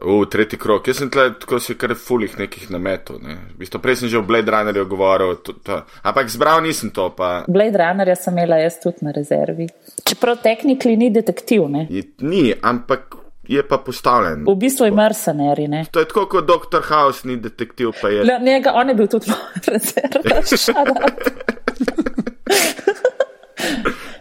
V 0.00 0.24
tretji 0.32 0.56
krok. 0.58 0.86
Jaz 0.88 0.96
sem 0.96 1.10
tle 1.12 1.26
tako 1.36 1.58
si 1.60 1.74
kar 1.76 1.92
fulih 1.94 2.38
nekih 2.38 2.70
nametov. 2.72 3.18
Ne. 3.20 3.34
V 3.52 3.60
bistvu, 3.60 3.80
prej 3.84 4.00
sem 4.00 4.08
že 4.08 4.16
o 4.16 4.24
Blade 4.24 4.48
Runnerju 4.48 4.86
govoril, 4.88 5.34
to, 5.44 5.52
to. 5.60 5.82
ampak 6.02 6.30
zbral 6.32 6.62
nisem 6.64 6.88
to. 6.90 7.10
Pa, 7.12 7.44
Blade 7.48 7.76
Runnerja 7.76 8.16
sem 8.16 8.32
imela 8.32 8.56
jaz 8.62 8.80
tudi 8.80 9.04
na 9.04 9.12
rezervi. 9.12 9.68
Čeprav 10.00 10.40
tehnikli 10.40 10.96
ni 10.96 11.10
detektiv, 11.12 11.68
ne? 11.68 11.84
je, 11.90 12.02
ni, 12.24 12.48
ampak 12.62 13.14
je 13.44 13.60
pa 13.68 13.76
postavljen. 13.78 14.44
V 14.48 14.56
bistvu 14.56 14.88
je 14.88 14.94
mercenari, 14.94 15.68
ne? 15.68 15.84
To 15.92 16.00
je 16.00 16.08
tako 16.08 16.26
kot 16.26 16.48
Dr. 16.48 16.80
House, 16.88 17.28
ni 17.28 17.36
detektiv, 17.36 17.92
pa 18.00 18.08
je. 18.08 18.24
Le, 18.24 18.38
njega, 18.40 18.72
on 18.74 18.88
je 18.88 18.94
bil 18.94 19.08
tudi 19.10 19.28
rezerva. 19.68 20.40
shut 20.46 20.76
up. 20.88 21.20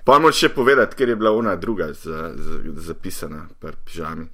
Pa 0.03 0.17
moram 0.17 0.33
še 0.33 0.49
povedati, 0.49 0.97
ker 0.97 1.11
je 1.11 1.15
bila 1.15 1.31
ona 1.37 1.53
druga 1.55 1.91
za, 1.93 2.31
za, 2.33 2.55
zapisana 2.81 3.43
pri 3.61 3.75
pižami. 3.85 4.25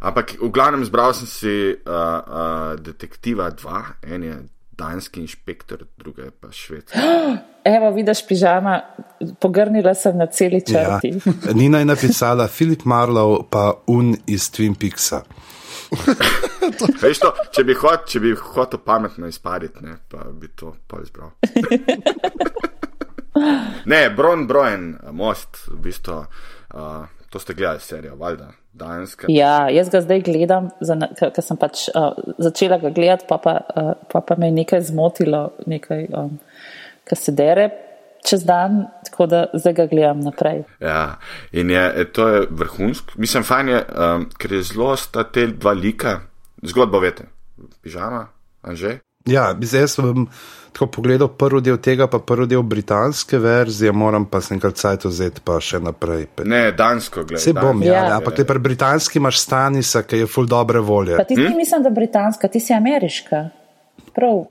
Ampak 0.00 0.36
v 0.40 0.48
glavnem 0.48 0.84
zbral 0.84 1.12
sem 1.12 1.26
si 1.28 1.54
uh, 1.76 1.76
uh, 1.84 2.72
detektiva 2.80 3.50
dva, 3.52 4.00
en 4.02 4.22
je 4.24 4.36
danski 4.72 5.20
inšpektor, 5.20 5.84
druga 5.98 6.22
je 6.24 6.30
pa 6.32 6.48
švedska. 6.52 6.98
Evo, 7.76 7.90
vidiš 7.92 8.22
pižama, 8.26 8.80
pogrnila 9.40 9.92
sem 9.94 10.16
na 10.16 10.26
celi 10.26 10.62
Ja. 10.66 10.96
črti. 11.00 11.20
Nina 11.60 11.78
je 11.78 11.84
napisala 11.84 12.48
Filip 12.48 12.82
Marlow, 12.88 13.44
pa 13.50 13.74
Un 13.86 14.16
iz 14.26 14.48
Twin 14.48 14.72
Peaksa. 14.80 15.20
Veš 17.02 17.18
to, 17.18 17.34
če 17.52 17.64
bi, 17.64 17.74
hot, 17.74 18.06
če 18.08 18.20
bi 18.22 18.32
hotel 18.32 18.80
pametno 18.80 19.28
izpariti, 19.28 19.84
ne, 19.84 19.98
pa 20.08 20.24
bi 20.32 20.48
to 20.56 20.72
pa 20.88 21.02
izbral. 21.02 21.34
ne, 23.92 24.10
Bron 24.16 24.46
Brojen, 24.46 24.94
most, 25.12 25.66
v 25.68 25.80
bistvu, 25.84 26.20
uh, 26.74 27.04
to 27.30 27.38
ste 27.38 27.54
gledali 27.54 27.80
serijo, 27.80 28.16
valjda, 28.16 28.48
danska. 28.72 29.26
Ja, 29.30 29.68
jaz 29.70 29.90
ga 29.90 30.00
zdaj 30.00 30.24
gledam, 30.26 30.70
ker 31.18 31.44
sem 31.44 31.58
pač 31.60 31.86
uh, 31.94 32.16
začela 32.38 32.80
ga 32.82 32.90
gledati, 32.90 33.28
pa 33.28 33.38
pa, 33.38 33.60
uh, 33.76 33.92
pa 34.10 34.20
pa 34.20 34.36
me 34.38 34.50
je 34.50 34.56
nekaj 34.58 34.82
zmotilo, 34.90 35.44
nekaj, 35.70 36.08
um, 36.10 36.38
kar 37.06 37.18
se 37.18 37.32
dere 37.32 37.70
čez 38.26 38.44
dan, 38.44 38.84
tako 39.04 39.26
da 39.26 39.44
zdaj 39.54 39.72
ga 39.72 39.86
gledam 39.86 40.20
naprej. 40.20 40.64
Ja, 40.80 41.18
in 41.52 41.70
je, 41.70 41.84
e, 41.96 42.04
to 42.12 42.28
je 42.28 42.42
vrhunsko. 42.50 43.12
Mislim, 43.16 43.42
fajn 43.42 43.68
je, 43.68 43.84
um, 43.84 44.26
ker 44.38 44.52
je 44.52 44.62
zelo 44.62 44.96
sta 44.96 45.24
te 45.24 45.46
dva 45.46 45.72
lika, 45.72 46.18
zgodbo 46.62 47.00
veste, 47.00 47.30
pižama, 47.82 48.26
anže. 48.62 48.98
Ja, 49.28 49.50
zdaj 49.60 49.88
sem 49.88 50.26
tako 50.72 50.86
pogledal 50.86 51.28
prvi 51.28 51.60
del 51.66 51.78
tega, 51.82 52.06
pa 52.06 52.18
prvi 52.18 52.46
del 52.46 52.62
britanske 52.62 53.38
verzije, 53.38 53.92
moram 53.92 54.24
pa 54.24 54.40
se 54.40 54.54
enkrat 54.54 54.78
cajt 54.78 55.04
vzeti, 55.04 55.42
pa 55.44 55.58
še 55.60 55.80
naprej. 55.82 56.28
Ne, 56.44 56.70
dansko 56.72 57.24
gledaj. 57.24 57.44
Se 57.44 57.52
bom, 57.52 57.82
ja, 57.82 57.92
Ja. 57.92 58.04
ja, 58.04 58.16
ampak 58.16 58.38
le 58.38 58.46
pri 58.46 58.58
britanski 58.58 59.18
imaš 59.18 59.40
Stanisa, 59.40 60.02
ki 60.02 60.22
je 60.22 60.26
full 60.26 60.46
dobre 60.46 60.80
volje. 60.80 61.16
Pa 61.16 61.24
ti 61.24 61.34
hm? 61.34 61.56
mislim, 61.56 61.82
da 61.82 61.90
britanska, 61.90 62.48
ti 62.48 62.60
si 62.60 62.72
ameriška. 62.74 63.48
Prav. 64.14 64.44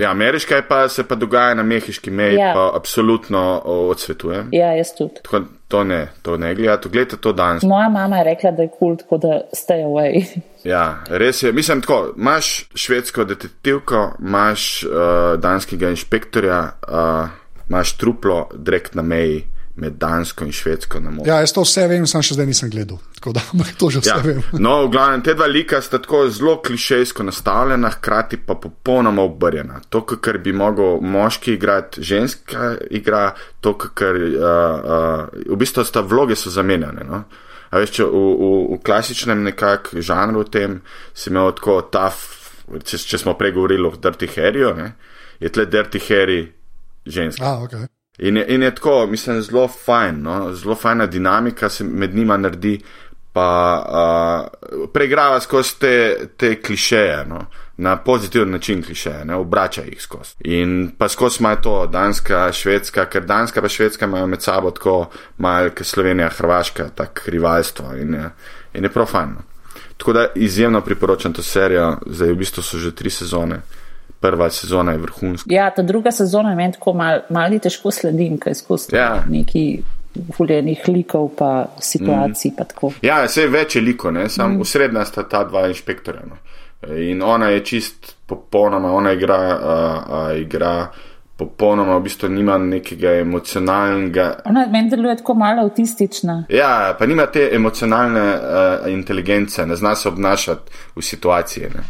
Ja, 0.00 0.10
ameriška 0.10 0.56
je 0.56 0.68
pa, 0.68 0.88
se 0.88 1.04
pa 1.08 1.14
dogaja 1.14 1.54
na 1.54 1.62
mehiški 1.62 2.10
meji, 2.10 2.36
ja. 2.36 2.52
Pa 2.54 2.70
absolutno 2.76 3.62
odsvetujem. 3.64 4.48
Ja, 4.52 4.72
jaz 4.72 4.94
tudi. 4.98 5.14
Tako, 5.22 5.40
to 5.68 5.84
ne, 5.84 6.08
to 6.22 6.36
ne 6.36 6.54
gledate, 6.54 6.88
gledajte 6.88 7.16
to 7.16 7.32
danes. 7.32 7.62
Moja 7.62 7.88
mama 7.88 8.18
je 8.18 8.24
rekla, 8.24 8.50
da 8.50 8.62
je 8.62 8.68
kul, 8.78 8.96
tako 8.96 9.18
da 9.18 9.40
stay 9.52 9.84
away. 9.84 10.24
Ja, 10.64 11.04
res 11.08 11.42
je. 11.42 11.52
Mislim, 11.52 11.80
tako, 11.80 12.14
imaš 12.16 12.68
švedsko 12.74 13.24
detektivko, 13.24 14.14
imaš 14.20 14.84
uh, 14.84 15.40
danskega 15.40 15.90
inšpektorja, 15.92 16.60
uh, 16.88 17.28
imaš 17.68 17.96
truplo 18.00 18.48
direkt 18.54 18.94
na 18.94 19.02
meji 19.02 19.42
med 19.76 19.92
dansko 19.98 20.44
in 20.44 20.52
švedsko. 20.54 21.00
Ja, 21.26 21.40
jaz 21.42 21.52
to 21.52 21.64
vse 21.66 21.88
vem, 21.90 22.06
sam 22.06 22.22
še 22.22 22.36
zdaj 22.36 22.46
nisem 22.46 22.70
gledal. 22.70 23.00
Tako 23.18 23.32
da 23.34 23.42
to 23.80 23.90
že 23.90 24.02
vse 24.04 24.12
Ja. 24.12 24.20
vem. 24.22 24.42
No, 24.62 24.84
v 24.86 24.92
glavnem, 24.94 25.22
te 25.26 25.34
dva 25.34 25.48
lika 25.50 25.80
sta 25.82 25.98
tako 25.98 26.28
zelo 26.30 26.60
klišejsko 26.62 27.26
nastavljena, 27.26 27.90
hkrati 27.96 28.38
pa 28.46 28.54
popolnoma 28.54 29.24
obrjena. 29.26 29.80
To, 29.90 30.04
kar 30.06 30.38
bi 30.38 30.52
mogel 30.52 31.00
moški 31.02 31.56
igrati, 31.58 32.02
ženska 32.02 32.76
igra, 32.90 33.32
to, 33.60 33.74
kar 33.78 34.14
uh, 34.14 34.28
uh, 34.38 35.50
v 35.50 35.58
bistvu 35.58 35.84
sta 35.84 36.04
vloge 36.06 36.38
so 36.38 36.54
zamenjane. 36.54 37.02
No? 37.08 37.24
A 37.70 37.82
veš, 37.82 37.96
če 37.98 38.06
v, 38.06 38.14
v, 38.14 38.52
v 38.76 38.80
klasičnem 38.86 39.42
nekak 39.42 39.90
žanru 39.98 40.44
tem 40.46 40.78
si 41.14 41.32
imel 41.32 41.50
tako 41.58 41.80
taf, 41.90 42.22
če, 42.70 43.02
če 43.02 43.18
smo 43.18 43.34
prej 43.34 43.56
govorili 43.56 43.90
o 43.90 43.96
Dirty 43.98 44.30
Harryju, 44.30 44.70
je 45.42 45.50
tle 45.50 45.66
Dirty 45.66 45.98
Harry 46.06 46.44
ženska. 47.06 47.42
A, 47.42 47.58
okay. 47.66 47.90
In 48.18 48.36
je, 48.36 48.46
in 48.48 48.62
je 48.62 48.74
tako, 48.74 49.06
mislim, 49.06 49.42
zelo 49.42 49.68
fajn, 49.68 50.22
no? 50.22 50.52
zelo 50.54 50.74
fajna 50.74 51.06
dinamika 51.06 51.68
se 51.68 51.84
med 51.84 52.14
njima 52.14 52.36
naredi, 52.36 52.80
pa 53.32 53.48
uh, 53.82 54.88
preigrava 54.92 55.40
skozi 55.40 55.78
te, 55.78 56.16
te 56.36 56.60
klišeje. 56.62 57.24
No? 57.26 57.46
na 57.76 57.96
pozitiven 57.96 58.50
način 58.50 58.82
klišeje, 58.82 59.24
ne 59.24 59.34
obrača 59.34 59.82
jih 59.82 60.02
skozi. 60.02 60.34
In 60.40 60.90
pa 60.98 61.08
skozi 61.08 61.36
ima 61.40 61.56
to 61.56 61.86
Danska, 61.86 62.52
Švedska, 62.52 63.04
ker 63.04 63.24
Danska 63.24 63.62
pa 63.62 63.68
Švedska 63.68 64.04
imajo 64.04 64.26
med 64.26 64.42
sabo 64.42 64.70
tako 64.70 65.06
malo, 65.38 65.70
kot 65.70 65.86
Slovenija, 65.86 66.28
Hrvaška, 66.28 66.88
tako 66.94 67.20
rivalstvo 67.26 67.94
in 67.96 68.14
je, 68.14 68.30
in 68.74 68.84
je 68.84 68.90
profano. 68.90 69.42
Tako 69.96 70.12
da 70.12 70.26
izjemno 70.34 70.80
priporočam 70.80 71.32
to 71.32 71.42
serijo, 71.42 71.96
zdaj 72.06 72.28
v 72.28 72.34
bistvu 72.34 72.62
so 72.62 72.78
že 72.78 72.94
tri 72.94 73.10
sezone. 73.10 73.60
Prva 74.24 74.48
sezona 74.50 74.92
je 74.92 74.98
vrhunska. 74.98 75.52
Ja, 75.52 75.68
ta 75.70 75.82
druga 75.82 76.12
sezona 76.12 76.54
je 76.54 76.56
meni 76.56 76.72
tako 76.72 76.92
malo 76.96 77.20
mal 77.28 77.58
težko 77.60 77.90
sledim, 77.92 78.38
kaj 78.40 78.54
skozi 78.62 78.96
Ja. 78.96 79.24
neki 79.28 79.82
voljenih 80.38 80.82
likov 80.88 81.28
pa 81.38 81.66
situacij. 81.80 82.50
Mm. 82.50 82.56
Pa 82.56 82.64
tako. 82.64 82.92
Ja, 83.02 83.22
vse 83.26 83.46
več 83.52 83.76
je 83.76 83.82
liko, 83.82 84.10
ne? 84.10 84.28
sam 84.28 84.54
mm. 84.54 84.60
usrednja 84.60 85.04
sta 85.04 85.26
ta 85.28 85.44
dva 85.44 85.66
inšpektorja. 85.68 86.22
No. 86.28 86.40
In 87.00 87.22
ona 87.22 87.48
je 87.48 87.64
čist 87.64 88.14
popolnoma, 88.26 88.92
ona 88.92 89.12
igra, 89.12 89.38
uh, 89.56 90.12
uh, 90.12 90.40
igra 90.40 90.88
popolnoma, 91.36 91.96
v 91.98 92.04
bistvu 92.04 92.28
nima 92.28 92.58
nekega 92.58 93.16
emocionalnega. 93.18 94.28
Ona 94.46 94.66
meni 94.70 94.90
deluje 94.90 95.16
tako 95.16 95.34
malo 95.34 95.64
avtistična. 95.66 96.44
Ja, 96.48 96.94
pa 96.98 97.06
nima 97.06 97.26
te 97.26 97.48
emocionalne 97.52 98.24
uh, 98.34 98.92
inteligence, 98.92 99.66
ne 99.66 99.76
zna 99.76 99.94
se 99.94 100.08
obnašati 100.08 100.70
v 100.96 101.02
situaciji. 101.02 101.72
Ne. 101.74 101.84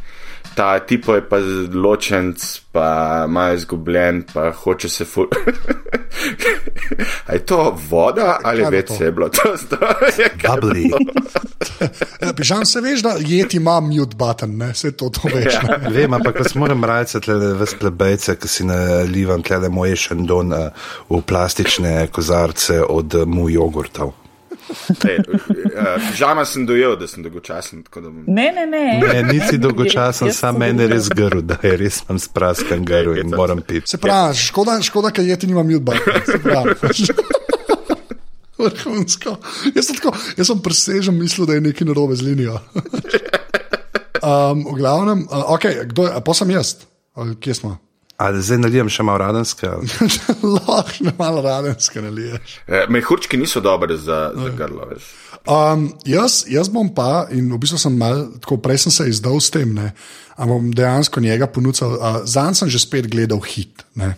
Ta 0.55 0.79
tipo 0.79 1.15
je 1.15 1.29
pa 1.29 1.37
ločenc, 1.75 2.61
pa 2.73 3.25
ima 3.29 3.53
izgubljen, 3.53 4.23
pa 4.33 4.53
hoče 4.53 4.89
se 4.89 5.05
ful. 5.05 5.27
A 7.27 7.33
je 7.33 7.47
to 7.47 7.79
voda 7.91 8.39
ali 8.45 8.63
Kaj 8.63 8.71
več 8.71 8.91
se 8.99 9.05
je 9.05 9.13
bilo? 9.13 9.29
To 9.29 9.55
bo 9.71 9.87
Bubbly. 10.45 10.91
Ja, 12.21 12.33
Pižam 12.37 12.65
se 12.67 12.81
veš, 12.81 13.03
da 13.03 13.15
jeti 13.19 13.57
ima 13.57 13.81
mute 13.81 14.17
button, 14.17 14.57
ne? 14.57 14.75
se 14.75 14.93
to, 14.93 15.09
to 15.09 15.29
veš. 15.35 15.55
Ja. 15.55 15.79
Vem, 15.91 16.15
ampak 16.15 16.39
vas 16.39 16.55
moram 16.55 16.85
rajati 16.85 17.21
tle 17.21 17.55
ves 17.59 17.75
plebejce, 17.81 18.37
ki 18.37 18.49
si 18.49 18.67
nalivam 18.69 19.43
tle 19.43 19.69
moj 19.69 19.97
šendon 20.07 20.53
uh, 20.53 20.91
v 21.11 21.23
plastične 21.27 22.07
kozarce 22.13 22.83
od 22.83 23.23
mu 23.27 23.49
jogurtov. 23.51 24.15
Ej, 25.05 25.19
uh, 25.19 26.15
Žama 26.15 26.45
sem 26.45 26.67
dojel, 26.67 26.97
da 26.97 27.07
sem 27.07 27.23
dolgočasen. 27.23 27.83
tako 27.83 28.01
da 28.01 28.09
bom- 28.09 28.25
Ne, 28.27 28.53
ne, 28.53 28.67
ne. 28.67 29.01
Ne, 29.03 29.23
nisi 29.25 29.59
dolgočasen, 29.59 30.33
sam 30.33 30.59
meni 30.59 30.87
res 30.87 31.09
grl, 31.09 31.41
da 31.41 31.57
je 31.63 31.77
res 31.77 32.01
imam 32.01 32.19
spraskan 32.19 32.85
grl 32.85 33.19
in 33.19 33.29
moram 33.29 33.61
piti. 33.61 33.87
Se 33.87 33.99
pravi, 33.99 34.35
škoda, 34.37 34.79
škoda 34.83 35.11
ker 35.11 35.25
jeti 35.25 35.47
nima 35.47 35.63
mute 35.63 35.81
button. 35.81 36.21
Se 36.27 36.39
pravi. 36.39 36.75
Vrhunsko. 38.59 39.37
Jaz 39.75 39.87
sem, 39.87 39.97
tako, 39.97 40.13
jaz 40.37 40.47
sem 40.47 40.59
presežen 40.59 41.19
mislil, 41.19 41.47
da 41.47 41.55
je 41.55 41.61
nekaj 41.63 41.87
narobe 41.87 42.17
z 42.17 42.23
linijo. 42.23 42.59
Um, 44.25 44.65
v 44.65 44.79
glavnem, 44.79 45.27
uh, 45.29 45.51
okay, 45.53 45.85
kdo 45.85 46.07
je, 46.07 46.21
pa 46.25 46.33
sem 46.33 46.49
jaz, 46.49 46.77
Ali 47.15 47.37
kje 47.37 47.55
smo? 47.55 47.77
Ali 48.17 48.43
zdaj 48.43 48.61
nalijem 48.63 48.89
še 48.93 49.03
malo 49.03 49.19
radenske? 49.25 49.69
Lahko 50.57 51.13
malo 51.19 51.43
radenske 51.43 52.03
naliješ. 52.03 52.59
Eh, 52.67 52.85
Mehurčki 52.89 53.39
niso 53.41 53.61
dobri 53.61 53.97
za, 53.99 54.29
za 54.37 54.51
grlo, 54.55 54.87
veš. 54.93 55.09
Um, 55.45 55.91
jaz, 56.09 56.45
jaz 56.49 56.71
bom 56.73 56.89
pa, 56.95 57.27
in 57.35 57.51
v 57.53 57.59
bistvu 57.61 57.79
sem 57.81 57.97
mal, 58.01 58.23
tako 58.41 58.61
prej 58.65 58.87
sem 58.87 58.95
se 58.95 59.09
izdal 59.11 59.43
s 59.43 59.51
tem, 59.53 59.75
ne, 59.77 59.91
ampak 60.39 60.53
bom 60.55 60.71
dejansko 60.73 61.21
njega 61.21 61.51
ponudil. 61.51 61.99
Uh, 61.99 62.23
Zanj 62.25 62.63
sem 62.63 62.71
že 62.73 62.81
spet 62.81 63.11
gledal 63.13 63.43
hit. 63.45 63.85
Ne. 63.99 64.15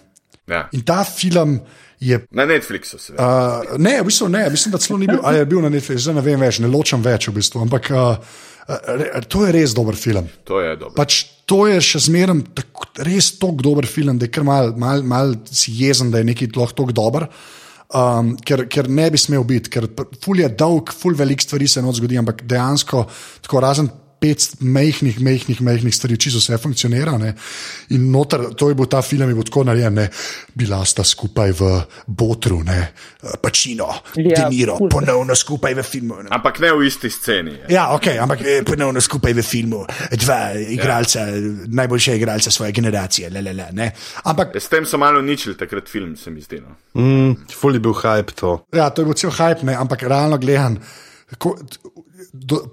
Ja. 0.46 0.68
In 0.76 0.84
ta 0.86 1.00
film 1.02 1.58
je. 1.98 2.20
Na 2.30 2.46
Netflixu 2.46 3.00
se. 3.00 3.16
Uh, 3.16 3.74
ne, 3.80 3.96
v 4.02 4.06
bistvu 4.06 4.28
ne, 4.28 4.44
mislim, 4.50 4.76
da 4.76 4.78
celo 4.78 5.00
ni 5.00 5.08
bil, 5.08 5.18
ali 5.22 5.40
je 5.40 5.48
bil 5.50 5.64
na 5.64 5.72
Netflixu, 5.72 6.04
zdaj 6.04 6.20
ne 6.20 6.26
vem 6.28 6.44
več, 6.46 6.60
ne 6.62 6.70
ločem 6.70 7.02
več 7.02 7.30
v 7.32 7.38
bistvu. 7.40 7.64
Ampak 7.64 7.90
uh, 7.90 8.38
uh, 8.68 9.20
to 9.28 9.46
je 9.46 9.52
res 9.52 9.74
dober 9.74 9.96
film. 9.96 10.28
to 10.44 10.60
je 10.60 10.76
dobro. 10.76 10.94
Pač 10.96 11.24
to 11.46 11.66
je 11.66 11.80
še 11.80 11.98
zmeraj 12.08 12.42
tako- 12.54 12.88
res 13.06 13.38
tako 13.38 13.62
dober 13.62 13.86
film, 13.86 14.18
da 14.18 14.26
je 14.26 14.30
kar 14.30 14.44
mal, 14.44 14.72
mal, 14.76 15.02
mal 15.02 15.36
si 15.50 15.72
jezen, 15.72 16.10
da 16.10 16.18
je 16.18 16.50
lahko 16.56 16.84
tako 16.84 16.92
dober. 16.92 17.28
Um, 17.94 18.34
ker, 18.42 18.64
ker 18.66 18.88
ne 18.90 19.10
bi 19.10 19.18
smel 19.18 19.44
biti, 19.46 19.70
ker 19.70 19.86
ful 20.20 20.40
je 20.40 20.48
dolg, 20.48 20.90
ful 20.90 21.14
velik 21.14 21.40
stvari 21.40 21.68
se 21.68 21.80
noč 21.80 22.00
zgodi, 22.00 22.18
ampak 22.18 22.42
dejansko, 22.42 23.06
tako 23.46 23.60
razen 23.62 23.90
pet 24.26 24.60
majhnih, 24.60 25.20
majhnih, 25.22 25.60
majhnih 25.62 25.94
stvari, 25.94 26.16
čisto 26.18 26.40
vse 26.42 26.58
funkcionira. 26.58 27.14
Ne? 27.18 27.34
In 27.94 28.10
noter, 28.10 28.48
to 28.58 28.68
je 28.68 28.74
bil 28.74 28.88
ta 28.90 29.02
film, 29.02 29.28
je 29.30 29.34
bil 29.38 29.46
tako 29.46 29.64
narejen, 29.64 29.94
ne? 29.94 30.08
bila 30.56 30.80
sta 30.84 31.04
skupaj 31.04 31.52
v 31.52 31.68
Botru, 32.06 32.62
ne, 32.64 32.92
Pačino, 33.42 33.88
Ja, 34.16 34.22
ja, 34.24 34.36
Deniro, 34.48 34.76
ful. 34.78 34.88
ponovno 34.88 35.34
skupaj 35.36 35.74
v 35.74 35.82
filmu. 35.82 36.16
Ne? 36.24 36.30
Ampak 36.32 36.58
ne 36.64 36.72
v 36.72 36.86
isti 36.86 37.10
sceni. 37.10 37.50
je. 37.50 37.74
Ja, 37.74 37.90
ok, 37.94 38.06
ampak 38.22 38.40
eh, 38.42 38.62
ponovno 38.66 39.00
skupaj 39.00 39.34
v 39.36 39.42
filmu, 39.44 39.84
dva 40.16 40.54
igralca, 40.56 41.26
ja. 41.28 41.40
najboljša 41.68 42.14
igralca 42.16 42.50
svoje 42.50 42.72
generacije. 42.72 43.30
Le, 43.30 43.42
le, 43.42 43.52
le, 43.52 43.68
ne. 43.72 43.90
ampak 44.24 44.56
S 44.56 44.68
tem 44.72 44.86
so 44.86 44.98
malo 44.98 45.20
uničili 45.20 45.56
takrat 45.56 45.88
film, 45.88 46.16
se 46.16 46.30
mi 46.30 46.40
zdi. 46.40 46.60
No. 46.64 46.76
Mm, 47.02 47.36
ful 47.52 47.74
je 47.76 47.80
bil 47.80 47.92
hype 47.94 48.32
to. 48.34 48.56
ja, 48.72 48.90
to 48.90 49.02
je 49.02 49.06
bil 49.10 49.14
cel 49.14 49.30
hype, 49.30 49.62
ne, 49.66 49.74
ampak 49.76 50.02
realno 50.02 50.38
gledan. 50.38 50.80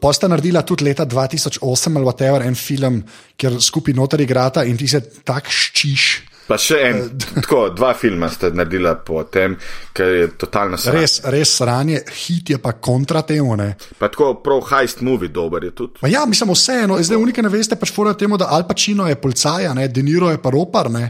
Posta 0.02 0.28
naredila 0.28 0.62
tudi 0.62 0.86
leta 0.88 1.06
2008 1.06 1.98
ali 1.98 2.06
whatever, 2.06 2.46
en 2.46 2.56
film, 2.56 3.02
kjer 3.38 3.58
skupaj 3.62 3.96
noter 3.98 4.22
igrata 4.22 4.64
in 4.64 4.78
ti 4.78 4.88
se 4.88 5.02
tak 5.24 5.50
ščiš. 5.50 6.06
Pa 6.44 6.58
še 6.60 6.78
en, 6.90 6.98
tako, 7.38 7.70
dva 7.72 7.94
filma 7.96 8.28
ste 8.32 8.50
naredila 8.52 8.98
po 9.00 9.22
tem, 9.32 9.56
ker 9.96 10.12
je 10.12 10.26
totalno 10.40 10.78
sranje. 10.80 11.00
Res, 11.00 11.16
res 11.32 11.54
sranje, 11.62 12.02
hit 12.26 12.52
je 12.52 12.60
pa 12.64 12.74
kontra 12.84 13.22
temu. 13.28 13.56
Ne. 13.60 13.70
Pa 14.00 14.10
tako 14.12 14.34
prav 14.44 14.66
heist 14.74 15.04
movie 15.06 15.32
dober 15.32 15.64
je 15.70 15.72
tudi. 15.78 16.04
Ma 16.04 16.12
ja, 16.12 16.26
mislim, 16.28 16.52
vseeno, 16.52 17.00
zdaj 17.00 17.22
unike 17.22 17.46
ne 17.46 17.52
veste, 17.54 17.80
pač 17.80 17.94
fora 17.96 18.16
temu, 18.20 18.40
da 18.42 18.52
Al 18.52 18.68
Pacino 18.68 19.08
je 19.08 19.20
policaja, 19.20 19.72
ne, 19.78 19.88
De 19.88 20.04
Niro 20.04 20.34
je 20.34 20.42
pa 20.44 20.52
ropar, 20.52 20.92
ne, 20.92 21.06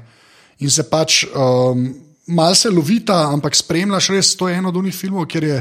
in 0.61 0.69
se 0.69 0.85
pač 0.89 1.23
um, 1.33 1.87
mal 2.37 2.53
se 2.55 2.69
lovita, 2.69 3.23
ampak 3.33 3.57
spremljaš 3.57 4.11
res, 4.13 4.35
to 4.37 4.51
je 4.51 4.61
eno 4.61 4.69
od 4.69 4.77
unih 4.83 4.95
filmov, 4.95 5.25
kjer 5.33 5.49
je, 5.49 5.59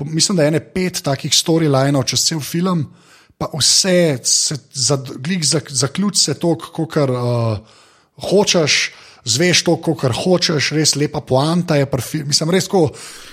mislim, 0.00 0.36
da 0.36 0.42
je 0.42 0.48
ene 0.48 0.60
pet 0.60 1.02
takih 1.02 1.32
storylinov 1.32 2.04
čez 2.04 2.22
cel 2.22 2.40
film, 2.40 2.86
pa 3.38 3.46
vse, 3.52 4.18
se, 4.22 4.56
za, 4.72 4.96
glik 5.16 5.44
za, 5.44 5.60
zaključ 5.68 6.16
se 6.16 6.34
to, 6.34 6.54
kot 6.56 6.96
uh, 6.96 7.58
hočeš. 8.30 8.92
Zveš 9.24 9.64
to, 9.64 9.74
kar 9.76 10.12
hočeš, 10.14 10.70
res 10.72 10.94
lepa 10.96 11.20
poanta 11.20 11.76
je, 11.76 11.84
pa 11.86 11.98
film, 12.00 12.28
mislim, 12.28 12.50
res 12.50 12.64
tako. 12.64 12.90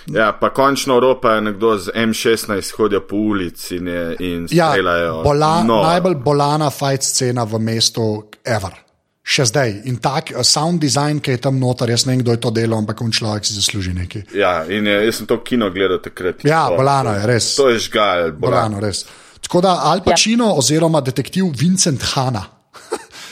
Ja, 0.07 0.33
pa 0.33 0.49
končno 0.49 0.93
Evropa 0.93 1.31
je 1.31 1.41
nekdo 1.41 1.77
z 1.77 1.91
M16 1.95 2.73
hodijo 2.75 2.99
po 3.07 3.15
ulici 3.15 3.75
in, 3.75 3.87
je- 3.87 4.15
in 4.19 4.47
Ja, 4.51 4.71
streljajo. 4.71 5.21
bola, 5.23 5.63
no, 5.63 5.83
najbolj 5.83 6.15
bolana 6.15 6.69
fight 6.69 7.03
scena 7.03 7.43
v 7.43 7.59
mestu, 7.59 8.23
ever. 8.43 8.84
Še 9.25 9.47
zdaj. 9.49 9.71
In 9.89 9.97
tak 9.97 10.29
uh, 10.35 10.43
sound 10.45 10.77
design, 10.83 11.17
ki 11.19 11.33
je 11.33 11.41
tam 11.47 11.57
noter, 11.57 11.89
jaz 11.89 12.03
ne 12.05 12.13
vem, 12.13 12.21
kdo 12.21 12.35
je 12.35 12.41
to 12.45 12.51
delal, 12.53 12.77
ampak 12.83 12.99
on 13.01 13.09
človek 13.09 13.47
si 13.47 13.55
zasluži 13.57 13.95
nekaj. 13.97 14.27
Ja, 14.37 14.59
in 14.69 14.85
je, 14.85 14.99
jaz 15.07 15.21
sem 15.21 15.29
to 15.29 15.39
kino 15.41 15.71
gledal 15.73 15.97
takrat. 16.03 16.45
Ja, 16.45 16.67
To- 16.69 16.77
bolano 16.77 17.15
je, 17.17 17.23
res. 17.25 17.47
To 17.57 17.71
je 17.73 17.79
žgal, 17.87 18.31
bolano. 18.37 18.77
Bolano, 18.77 18.83
res. 18.85 19.01
Tako 19.45 19.61
da 19.65 19.79
Al 19.89 20.03
Pacino 20.05 20.51
ja. 20.53 20.59
oziroma 20.61 21.01
detektiv 21.05 21.49
Vincent 21.57 22.05
Hanna. 22.13 22.45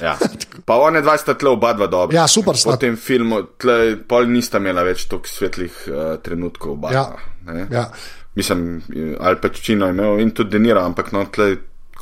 Ja. 0.01 0.17
Pa 0.67 0.77
one 0.81 1.01
dva 1.03 1.13
sta 1.17 1.35
tle 1.37 1.49
oba 1.53 1.73
dva 1.77 1.87
dobra. 1.91 2.15
Ja, 2.15 2.25
super 2.27 2.57
sta. 2.57 2.73
Po 2.73 2.81
tem 2.81 2.97
filmu, 2.97 3.43
tle, 3.59 3.97
pol 4.09 4.25
nista 4.31 4.57
imela 4.61 4.83
več 4.87 5.05
toliko 5.11 5.29
svetlih 5.29 5.79
uh, 5.91 6.01
trenutkov 6.23 6.77
oba. 6.77 6.93
Ja. 6.93 7.05
ne. 7.49 7.67
Ja. 7.71 7.85
Mislim, 8.33 8.81
Al 9.21 9.37
Pacino 9.41 9.85
je 9.89 9.93
imel 9.93 10.23
in 10.23 10.31
tudi 10.33 10.55
Denira, 10.57 10.85
ampak 10.89 11.11
no, 11.13 11.25
tle 11.29 11.51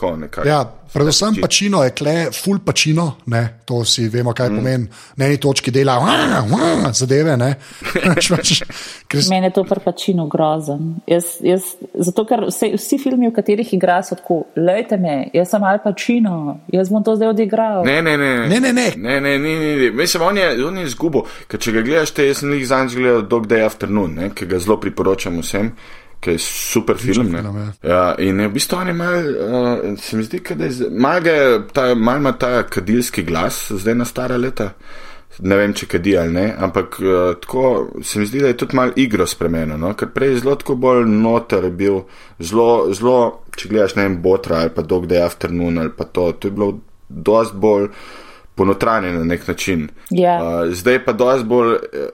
tako 0.01 0.17
nekako. 0.17 0.47
Ja, 0.47 0.65
predvsem 0.93 1.35
Pacino 1.41 1.83
je 1.83 1.89
kle, 1.89 2.31
full 2.43 2.59
Pacino, 2.65 3.11
ne, 3.25 3.59
to 3.65 3.79
vsi 3.79 4.07
vemo, 4.09 4.33
kaj 4.33 4.49
mm. 4.49 4.57
pomeni. 4.57 4.87
Na 5.15 5.25
eni 5.25 5.37
točki 5.37 5.71
dela 5.71 5.99
zadeve. 6.93 7.37
ne. 7.37 7.55
Pač, 8.29 8.61
ker 9.07 9.21
s- 9.21 9.29
Mene 9.29 9.47
je 9.47 9.53
to 9.53 9.63
prpačino 9.63 10.27
grozen. 10.27 10.95
Jaz, 11.07 11.37
jaz, 11.45 11.61
zato, 11.93 12.25
ker 12.25 12.47
vse, 12.49 12.73
vsi 12.75 12.97
filmi, 12.97 13.29
v 13.29 13.35
katerih 13.35 13.73
igra, 13.73 14.01
so 14.03 14.17
tako, 14.17 14.41
lejte 14.57 14.97
me, 14.97 15.29
jaz 15.33 15.53
sem 15.53 15.63
Al 15.63 15.79
Pacino, 15.83 16.57
jaz 16.73 16.89
bom 16.89 17.03
to 17.03 17.15
zdaj 17.15 17.33
odigral. 17.35 17.85
Ne, 17.85 18.01
ne, 18.01 18.17
ne. 18.17 18.33
Ne, 18.47 18.59
ne, 18.59 18.73
ne. 18.73 18.89
ne, 18.97 19.19
ne, 19.21 19.37
ne, 19.37 19.37
ne, 19.39 19.55
ne. 19.85 19.91
Mislim, 20.01 20.23
on 20.23 20.37
je, 20.37 20.49
on 20.65 20.77
je 20.77 20.89
izgubil, 20.89 21.27
ker 21.47 21.61
če 21.61 21.77
ga 21.77 21.85
gledaš, 21.85 22.15
te 22.17 22.27
jaz 22.27 22.41
sem 22.41 22.53
jih 22.57 22.67
zanj 22.67 22.95
gledal 22.97 23.25
Dog 23.29 23.47
Day 23.47 23.63
Afternoon, 23.65 24.15
ne, 24.17 24.31
ki 24.35 24.49
ga 24.49 24.59
zelo 24.59 24.79
priporočam 24.81 25.39
vsem. 25.43 25.71
Ki 26.21 26.35
je 26.35 26.39
super 26.39 26.97
film. 27.01 27.31
film, 27.33 27.55
ne. 27.55 27.71
ja, 27.89 28.15
in 28.21 28.39
je 28.39 28.47
v 28.47 28.53
bistvu 28.53 28.77
on 28.77 28.87
je 28.87 28.93
mal, 28.93 29.15
uh, 29.17 29.95
se 29.97 30.17
mi 30.17 30.23
zdi, 30.23 30.41
da 30.55 30.67
je, 30.69 30.89
mal, 30.91 31.25
je 31.25 31.61
ta, 31.73 31.95
mal 31.95 32.21
ima 32.21 32.35
ta 32.37 32.61
kadilski 32.63 33.23
glas, 33.23 33.71
zdaj 33.71 33.95
na 33.95 34.05
stara 34.05 34.37
leta. 34.37 34.71
Ne 35.41 35.55
vem, 35.57 35.73
če 35.73 35.87
kadi 35.89 36.13
ali 36.19 36.33
ne, 36.35 36.45
ampak 36.59 36.99
uh, 37.01 37.33
tako 37.41 37.63
se 38.03 38.19
mi 38.19 38.27
zdi, 38.29 38.43
da 38.43 38.51
je 38.51 38.59
tudi 38.61 38.77
mal 38.77 38.91
igro 38.99 39.25
spremenil, 39.25 39.79
no? 39.81 39.95
ker 39.97 40.11
prej 40.13 40.35
je 40.35 40.39
zelo 40.43 40.55
tako 40.61 40.75
bolj 40.75 41.05
noter 41.09 41.69
bil, 41.73 42.03
zelo, 42.37 42.91
zelo, 42.93 43.17
če 43.57 43.71
gledaš 43.71 43.97
ne 43.97 44.05
vem, 44.05 44.21
Botra 44.21 44.61
ali 44.61 44.75
pa 44.75 44.85
Dog 44.85 45.07
Day 45.09 45.23
Afternoon 45.25 45.81
ali 45.81 45.95
pa 45.97 46.05
to, 46.05 46.33
to 46.37 46.51
je 46.51 46.57
bilo 46.57 46.75
dost 47.09 47.55
bolj 47.55 47.89
ponotranjen 48.55 49.17
na 49.17 49.23
nek 49.23 49.47
način. 49.47 49.87
Ja. 50.09 50.37
Uh, 50.37 50.73
zdaj 50.75 51.05
pa 51.05 51.13
dosti 51.17 51.47
bolj, 51.47 51.75
eh, 51.75 52.09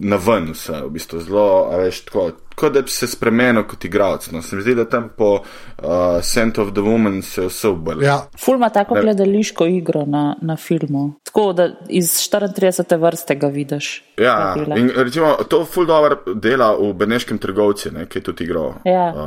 na 0.00 0.16
ven 0.16 0.52
vse, 0.52 0.82
v 0.86 0.90
bistvu 0.94 1.20
zelo, 1.20 1.46
a 1.72 1.78
veš, 1.82 2.04
tako, 2.06 2.30
kot 2.54 2.72
da 2.72 2.82
bi 2.82 2.92
se 2.92 3.06
spremenil 3.10 3.64
kot 3.66 3.84
igralec. 3.84 4.28
No. 4.30 4.42
Se 4.42 4.56
mi 4.56 4.62
zdi, 4.62 4.74
da 4.78 4.84
tam 4.88 5.08
po 5.16 5.30
uh, 5.40 6.20
Scent 6.22 6.58
of 6.58 6.72
the 6.72 6.84
Woman 6.84 7.22
se 7.22 7.46
vse 7.48 7.68
obrne. 7.68 8.04
Ja, 8.06 8.20
Ful 8.38 8.54
ima 8.60 8.68
tako 8.70 8.94
Ne. 8.94 9.02
gledališko 9.02 9.66
igro 9.66 10.04
na, 10.06 10.36
na 10.42 10.56
filmu. 10.56 11.14
Tako 11.24 11.52
da 11.52 11.68
iz 11.88 12.10
34. 12.10 12.98
vrste 13.00 13.34
ga 13.34 13.46
vidiš. 13.46 14.04
Ja, 14.18 14.54
in 14.76 14.90
recimo, 14.96 15.34
to 15.48 15.64
ful 15.64 15.86
dobro 15.86 16.34
dela 16.34 16.76
v 16.76 16.92
Beneškem 16.92 17.38
trgovci, 17.38 17.90
ne, 17.90 18.06
ki 18.06 18.18
je 18.18 18.22
tudi 18.22 18.44
igral. 18.44 18.74
Ja. 18.84 19.08
Uh, 19.16 19.22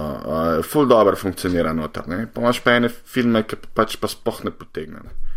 uh, 0.60 0.66
ful 0.66 0.86
dobro 0.88 1.16
funkcionira 1.16 1.74
noter. 1.74 2.08
Ne. 2.08 2.28
Pa 2.34 2.42
imaš 2.42 2.60
pa 2.60 2.78
ene 2.78 2.90
filme, 2.90 3.44
ki 3.44 3.56
pa 3.56 3.68
pač 3.82 3.98
pa 3.98 4.08
spoh 4.08 4.44
ne 4.44 4.52
potegne. 4.52 5.04
Ne. 5.04 5.10
Pa 5.10 5.33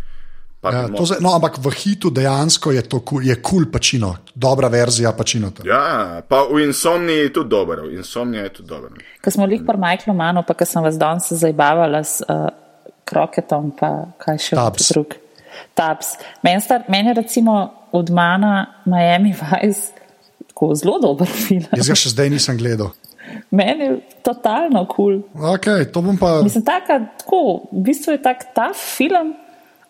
ja, 0.63 0.87
zdaj- 0.89 1.21
no, 1.21 1.33
ampak 1.35 1.57
v 1.57 1.69
hitu 1.71 2.09
dejansko 2.09 2.71
je 2.71 2.81
to 2.81 2.99
kul, 2.99 3.21
je 3.23 3.35
kul 3.41 3.65
pačino, 3.71 4.15
dobra 4.35 4.67
verzija 4.67 5.11
pačino. 5.13 5.51
Ja, 5.65 6.21
pa 6.27 6.43
v 6.43 6.65
Insomniji 6.65 7.17
je 7.17 7.33
tudi 7.33 7.49
dober, 7.49 7.79
v 7.85 7.97
Insomniji 7.97 8.41
je 8.41 8.49
tudi 8.49 8.69
dober. 8.69 8.89
Ko 9.21 9.31
smo 9.31 9.45
lik 9.45 9.61
pri 9.65 9.77
Michaelu 9.77 10.17
Manu, 10.17 10.43
pa 10.47 10.53
ko 10.53 10.65
sem 10.65 10.83
vas 10.83 10.97
danes 10.97 11.29
zabavala 11.31 12.03
s 12.03 12.21
uh, 12.21 12.49
kroketom, 13.05 13.71
pa 13.79 14.11
kaj 14.17 14.37
še 14.37 14.55
Tubbs. 14.55 14.89
drug. 14.91 15.15
Tabs. 15.73 16.17
Meni 16.43 16.61
star- 16.61 16.85
meni 16.89 17.13
recimo 17.13 17.71
od 17.91 18.09
Mana 18.09 18.81
Miami 18.85 19.33
Vice 19.33 19.93
tako 20.47 20.75
zelo 20.75 20.99
dober 20.99 21.27
film. 21.27 21.65
Jaz 21.73 21.87
ga 21.87 21.95
še 21.95 22.09
zdaj 22.09 22.29
nisem 22.29 22.57
gledal. 22.57 22.91
Meni 23.51 23.83
je 23.83 23.93
totalno 24.23 24.85
kul. 24.85 25.21
Cool. 25.21 25.53
Okay, 25.55 25.85
to 25.85 26.01
bom 26.01 26.17
pa. 26.17 26.41
Mislim, 26.43 26.63
taka, 26.65 26.99
tako, 27.17 27.69
v 27.71 27.81
bistvu 27.85 28.17
je 28.17 28.21
tak 28.21 28.53
ta 28.55 28.71
film, 28.73 29.33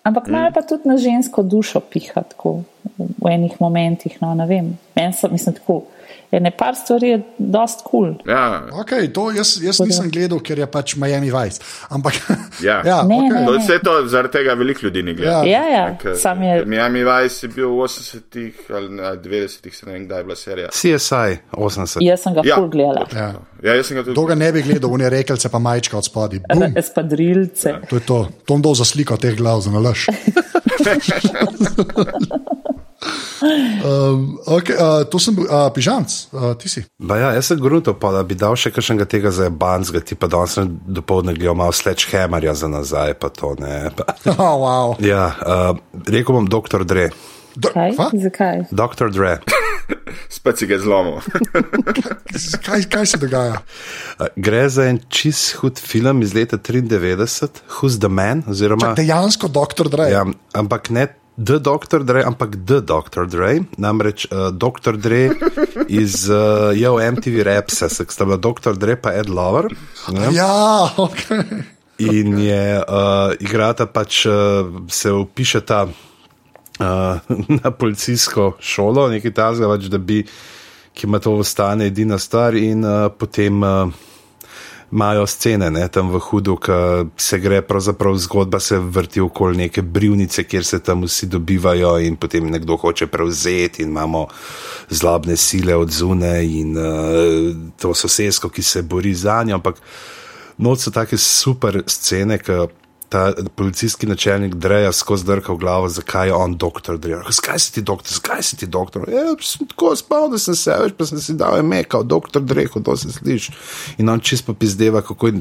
ampak 0.08 0.32
malo 0.32 0.55
pa 0.55 0.64
tudi 0.64 0.88
na 0.88 0.95
žensko 0.95 1.43
dušo 1.43 1.84
piha 1.84 2.24
tako, 2.24 2.64
v 2.95 3.26
enih 3.28 3.60
momentih. 3.60 4.16
No, 4.24 4.32
ne 4.34 4.47
vem. 4.47 4.76
Meni 4.98 5.14
so, 5.14 5.30
mislim, 5.30 5.56
tako, 5.56 5.84
ene 6.32 6.52
par 6.52 6.76
stvari 6.76 7.10
je 7.10 7.18
dost 7.38 7.82
kul. 7.86 8.10
Cool. 8.18 8.34
Ja, 8.34 8.64
Okay, 8.74 9.08
to 9.08 9.30
jaz, 9.32 9.54
jaz 9.64 9.80
nisem 9.80 10.10
gledal, 10.12 10.39
ker 10.39 10.60
je 10.60 10.66
pač 10.68 10.95
Miami 10.95 11.30
Vice. 11.32 11.62
Ampak, 11.89 12.14
Ja. 12.68 12.82
ja, 12.86 12.98
Ne, 13.04 13.16
okay. 13.18 13.34
ne. 13.34 13.45
To, 13.45 13.54
vse 13.58 13.78
to 13.80 13.93
zaradi 14.08 14.34
tega 14.34 14.54
veliko 14.54 14.80
ljudi 14.84 15.04
ni 15.04 15.14
gledalo. 15.14 15.45
Ja. 15.45 15.62
Ja, 15.62 15.70
ja, 15.70 15.86
Ker 15.98 16.18
sam 16.18 16.41
je. 16.43 16.66
Miami 16.66 17.04
Vice 17.04 17.45
je 17.45 17.50
bil 17.50 17.70
v 17.70 17.86
80-ih 17.86 18.54
ali 18.70 18.89
na 18.91 19.14
90-ih, 19.16 19.72
se 19.72 19.86
ne 19.86 19.93
vem, 19.93 20.06
kdaj 20.06 20.20
je 20.20 20.24
bila 20.24 20.36
serija. 20.36 20.68
CSI 20.70 21.38
80. 21.54 21.98
Jaz 22.02 22.22
sem 22.22 22.34
ga 22.34 22.41
Ja. 22.43 22.50
ja. 22.50 22.56
ful 22.56 22.68
gledala. 22.70 23.06
ja. 23.14 23.30
Ja, 23.64 23.74
jaz 23.74 23.88
sem 23.88 23.98
ga 23.98 24.04
tudi. 24.04 24.16
To 24.16 24.26
ga 24.26 24.36
ne 24.36 24.52
bi 24.52 24.62
gledal, 24.62 24.91
une 24.91 25.10
rekelce 25.10 25.50
pa 25.50 25.60
majčka 25.60 25.98
od 25.98 26.06
spodaj. 26.06 26.39
Bum, 26.50 26.68
Espadrilce. 26.76 27.76
to 27.89 27.95
je 27.95 28.02
to. 28.02 28.18
To 28.43 28.48
bom 28.50 28.62
dol 28.62 28.76
za 28.76 28.86
sliko 28.86 29.18
teh 29.18 29.38
glav, 29.38 29.62
za 29.62 29.72
nalaž. 29.72 30.06
Um, 33.02 34.39
okay, 34.48 34.76
uh, 34.76 35.06
to 35.06 35.20
sem 35.22 35.36
bil, 35.38 35.45
uh, 35.45 35.70
pižamc, 35.74 36.10
uh, 36.34 36.54
ti 36.58 36.70
si. 36.72 36.82
Ba 36.98 37.20
ja, 37.22 37.30
jaz 37.38 37.52
sem 37.52 37.62
grunto, 37.62 37.93
pa 37.93 38.12
da 38.16 38.24
bi 38.26 38.38
dal 38.38 38.58
še 38.58 38.72
kakšnega 38.74 39.06
tega 39.10 39.32
za 39.34 39.50
banzga, 39.54 40.02
ti 40.02 40.18
pa 40.18 40.30
danes 40.32 40.58
do 40.66 41.02
povdne 41.06 41.38
gledal 41.38 41.58
malo 41.60 41.76
sledgehammerja 41.76 42.58
za 42.58 42.70
nazaj, 42.72 43.14
pa 43.22 43.30
to 43.30 43.56
ne. 43.62 43.89
Pa. 43.95 44.18
Oh, 44.38 44.62
wow. 44.62 44.88
Ja, 45.02 45.34
uh, 45.41 45.74
rekel 46.06 46.36
bom 46.36 46.45
dr. 46.50 46.86
Dre. 46.86 47.10
Do, 47.58 47.72
Kaj? 47.74 47.95
kva? 47.98 48.08
Zakaj? 48.14 48.58
Dr. 48.70 49.10
Dre. 49.10 49.39
Spet 50.36 50.60
si 50.62 50.68
ga 50.70 50.78
zlomil. 50.78 51.24
kaj, 52.66 52.86
kaj 52.91 53.06
se 53.10 53.18
dogaja? 53.18 53.62
Uh, 54.20 54.30
gre 54.38 54.68
za 54.70 54.86
en 54.91 55.00
čist 55.10 55.56
hud 55.62 55.82
film 55.82 56.22
iz 56.22 56.36
leta 56.38 56.60
93, 56.62 57.64
Who's 57.80 57.98
the 58.04 58.12
Man? 58.14 58.43
Oziroma, 58.45 58.93
Dejansko 58.98 59.50
doktor 59.50 59.89
Dre. 59.89 60.12
ja, 60.14 60.22
ampak 60.54 60.91
ne 60.93 61.08
The 61.38 61.60
Dr. 61.62 62.02
Dre, 62.02 62.26
ampak 62.26 62.66
The 62.66 62.82
Dr. 62.82 63.30
Dre. 63.30 63.62
Namreč 63.78 64.26
uh, 64.34 64.50
Dr. 64.50 64.98
Dre 64.98 65.30
iz 65.86 66.26
uh, 66.34 66.74
je 66.74 66.90
v 66.90 66.98
MTV 67.14 67.46
Rapsa, 67.46 67.90
sta 67.94 68.26
bila 68.26 68.42
Dr. 68.42 68.74
Dre 68.74 68.98
pa 68.98 69.14
Ed 69.14 69.30
Lover. 69.30 69.70
Ne? 70.10 70.34
ja 70.34 70.90
okay. 70.98 71.62
In 72.02 72.38
je 72.42 72.82
uh, 72.82 73.38
igrata 73.38 73.86
pač, 73.86 74.26
uh, 74.26 74.66
se 74.90 75.14
upišeta 75.14 75.86
uh, 75.86 77.22
na 77.62 77.70
policijsko 77.70 78.58
šolo, 78.58 79.06
nekaj 79.14 79.34
tazga, 79.38 79.70
pač, 79.70 79.90
da 79.94 80.02
bi, 80.02 80.24
ki 80.98 81.06
ima 81.06 81.22
to 81.22 81.38
ostane 81.38 81.94
edina 81.94 82.18
stvar, 82.18 82.58
in 82.58 82.82
uh, 82.82 83.14
potem 83.14 83.62
uh, 83.62 83.94
imajo 84.92 85.28
scene 85.28 85.70
ne, 85.72 85.88
tam 85.88 86.10
v 86.12 86.20
hudu, 86.20 86.56
ki 86.64 86.72
se 87.18 87.40
gre, 87.40 87.62
pravzaprav 87.62 88.16
zgodba 88.18 88.60
se 88.60 88.80
vrti 88.80 89.22
okoli 89.22 89.58
neke 89.58 89.82
brivnice, 89.82 90.44
kjer 90.44 90.66
se 90.66 90.80
tam 90.80 91.04
vsi 91.04 91.28
dobivajo, 91.28 91.98
in 92.00 92.16
potem 92.16 92.50
nekdo 92.52 92.78
hoče 92.78 93.08
prevzeti, 93.08 93.84
in 93.84 93.90
imamo 93.90 94.28
zlobne 94.90 95.36
sile 95.38 95.76
od 95.76 95.92
zune 95.92 96.46
in 96.46 96.78
uh, 96.78 97.56
to 97.78 97.94
sosedsko, 97.94 98.50
ki 98.50 98.64
se 98.64 98.82
bori 98.82 99.14
za 99.14 99.44
njo. 99.44 99.60
Ampak 99.60 99.82
noč 100.58 100.88
so 100.88 100.92
take 100.92 101.18
super 101.18 101.84
scene, 101.88 102.40
ki 102.40 102.68
ta 103.10 103.34
policijski 103.55 104.08
načelnik 104.08 104.55
Dreja 104.55 104.91
skozi 104.91 105.26
drka 105.26 105.53
v 105.53 105.58
glavo, 105.58 105.89
zakaj 105.89 106.28
je 106.28 106.34
on 106.34 106.58
doktor 106.58 106.97
Dreja. 106.97 107.22
Zakaj 107.30 107.60
si 107.60 107.74
ti 107.74 107.82
doktor, 107.82 108.14
zakaj 108.14 108.43
si 108.43 108.58
ti 108.58 108.68
doktor? 108.68 109.10
Ja, 109.10 109.24
sem 109.41 109.68
tako 109.68 109.95
spal, 109.95 110.30
da 110.30 110.39
sem 110.41 110.55
se 110.55 110.76
več, 110.82 110.95
pa 110.97 111.08
sem 111.08 111.22
si 111.24 111.36
dal 111.39 111.60
ime, 111.60 111.84
kot 111.88 112.08
doktor 112.08 112.43
Drejo, 112.43 112.82
to 112.84 112.97
se 112.97 113.12
sliši. 113.16 113.53
In 114.03 114.10
on 114.10 114.20
čist 114.20 114.45
pa 114.47 114.53
pizdeva, 114.53 115.01
kako 115.01 115.32
je 115.32 115.39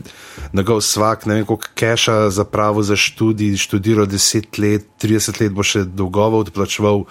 njegov 0.53 0.81
svak, 0.81 1.27
ne 1.27 1.41
vem, 1.41 1.49
koliko 1.49 1.73
keša 1.75 2.31
zapravo 2.31 2.83
za 2.87 2.97
študij, 2.97 3.57
študiral 3.59 4.07
10 4.07 4.63
let, 4.63 4.87
30 5.03 5.43
let 5.43 5.53
bo 5.53 5.67
še 5.67 5.85
dolgovo 5.85 6.45
odplačeval. 6.47 7.05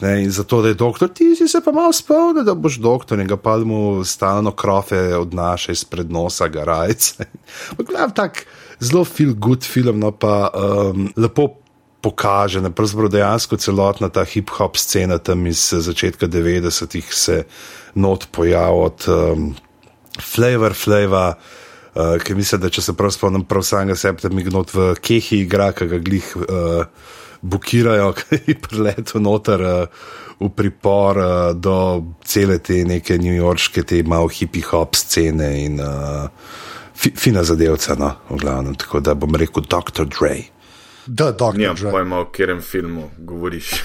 Ne, 0.00 0.22
in 0.22 0.30
zato, 0.30 0.62
da 0.62 0.68
je 0.68 0.78
doktor, 0.78 1.08
ti 1.10 1.34
si 1.36 1.48
se 1.48 1.60
pa 1.64 1.72
malo 1.74 1.92
spomnil, 1.92 2.44
da 2.46 2.54
boš 2.54 2.76
doktor 2.78 3.18
in 3.18 3.26
ga 3.26 3.36
pa 3.36 3.56
mu 3.58 4.04
stalno 4.04 4.52
krofe 4.54 5.16
odnaša 5.16 5.72
izpred 5.72 6.10
nosa, 6.10 6.48
garajce. 6.48 7.26
Gledam 7.88 8.14
tak 8.14 8.44
zelo 8.80 9.04
feel 9.04 9.34
good 9.34 9.66
film, 9.66 9.98
no 9.98 10.12
pa 10.12 10.50
um, 10.54 11.08
lepo 11.16 11.48
pokaže, 12.00 12.62
ne 12.62 12.70
pravzaprav 12.70 13.10
dejansko 13.10 13.56
celotna 13.56 14.08
ta 14.08 14.22
hip-hop 14.24 14.78
scena 14.78 15.18
tam 15.18 15.46
iz 15.46 15.72
eh, 15.72 15.80
začetka 15.82 16.26
90-ih 16.26 17.14
se 17.14 17.42
not 17.94 18.28
pojav 18.32 18.78
od 18.78 19.08
um, 19.08 19.54
Flavor 20.22 20.74
Flava. 20.74 21.34
Uh, 21.98 22.14
ker 22.22 22.36
mislim, 22.36 22.60
da 22.60 22.68
če 22.70 22.82
se 22.84 22.92
prav 22.94 23.10
spomnim, 23.10 23.42
prav 23.48 23.64
samega 23.66 23.96
sebe, 23.98 24.22
da 24.22 24.28
mi 24.30 24.44
gnot 24.46 24.70
v 24.70 24.92
kehi 25.02 25.40
igra, 25.42 25.72
ki 25.74 25.88
ga 25.90 25.98
glih 25.98 26.26
uh, 26.36 26.84
bukirajo, 27.42 28.12
ki 28.18 28.40
je 28.46 28.56
priletel 28.62 29.22
noter 29.22 29.64
uh, 29.64 30.04
v 30.38 30.50
pripor 30.54 31.18
uh, 31.18 31.30
do 31.54 31.78
cele 32.24 32.58
te 32.58 32.82
neke 32.86 33.18
newyorške, 33.18 33.82
te 33.82 34.02
malo 34.06 34.30
hipi-hop 34.32 34.96
scene 34.96 35.50
in 35.64 35.80
uh, 35.82 36.28
fi, 36.94 37.12
fina 37.16 37.42
zadevca, 37.44 37.98
no, 37.98 38.14
v 38.30 38.42
glavnem. 38.42 38.78
Tako 38.78 39.00
da 39.00 39.14
bom 39.18 39.34
rekel 39.34 39.66
Dr. 39.66 40.06
Dre. 40.06 40.36
Da, 41.08 41.30
doktor 41.32 41.56
Nimam 41.56 41.76
Dre. 41.76 41.90
pojma, 41.90 42.18
o 42.20 42.28
katerem 42.28 42.60
filmu 42.62 43.10
govoriš. 43.18 43.72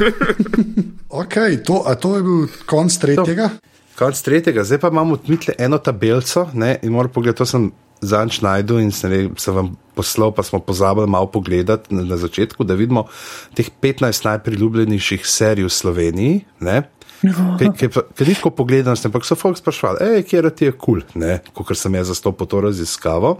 Okay, 1.13 1.59
to, 1.61 1.83
a 1.85 1.93
to 1.93 2.15
je 2.15 2.23
bil 2.25 2.47
konc 2.65 2.95
tretjega? 2.97 3.51
Konc 3.93 4.17
tretjega, 4.25 4.63
zdaj 4.65 4.79
pa 4.81 4.89
imamo 4.89 5.13
odmitle 5.13 5.53
eno 5.61 5.77
tabelico 5.77 6.47
ne, 6.57 6.79
in 6.81 6.89
moram 6.91 7.11
pogledati, 7.13 7.37
to 7.37 7.45
sem 7.45 7.67
zanč 8.03 8.41
najdu 8.43 8.79
in 8.83 8.91
sem, 8.91 9.31
sem 9.39 9.55
vam 9.55 9.73
poslal, 9.95 10.33
pa 10.35 10.43
smo 10.43 10.59
pozabili 10.59 11.07
malo 11.09 11.29
pogledati 11.31 11.95
na, 11.95 12.03
na 12.03 12.17
začetku, 12.17 12.63
da 12.63 12.77
vidimo 12.77 13.07
teh 13.57 13.69
15 13.81 14.25
najpriljubljenejših 14.25 15.25
serij 15.27 15.67
v 15.67 15.73
Sloveniji. 15.73 16.41
Ne. 16.65 16.83
Ker 17.23 18.27
ni 18.27 18.35
tako 18.35 18.51
pogledano, 18.51 18.99
ampak 18.99 19.23
so 19.23 19.37
folk 19.39 19.55
sprašvali, 19.55 20.03
hej, 20.03 20.23
kje 20.27 20.49
ti 20.51 20.67
je 20.67 20.73
kul, 20.75 21.03
cool, 21.13 21.63
kot 21.63 21.79
sem 21.79 21.95
jaz 21.95 22.11
zastopal 22.11 22.49
to 22.51 22.59
raziskavo. 22.65 23.37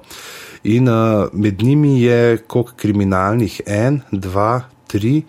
In 0.71 0.87
uh, 0.87 1.27
med 1.35 1.59
njimi 1.59 1.97
je 2.01 2.37
koliko 2.47 2.77
kriminalnih, 2.79 3.59
en, 3.67 3.99
dva, 4.11 4.69
tri, 4.87 5.25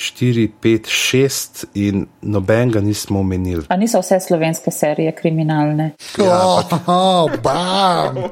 štiri, 0.00 0.48
pet, 0.60 0.88
šest 0.88 1.64
in 1.74 2.06
nobenega 2.22 2.80
nismo 2.80 3.20
omenili. 3.20 3.66
A 3.68 3.76
niso 3.76 4.00
vse 4.00 4.20
slovenske 4.20 4.70
serije 4.70 5.12
kriminalne? 5.16 5.90
Ja, 6.18 6.40
oh, 6.86 7.30
bam! 7.42 8.16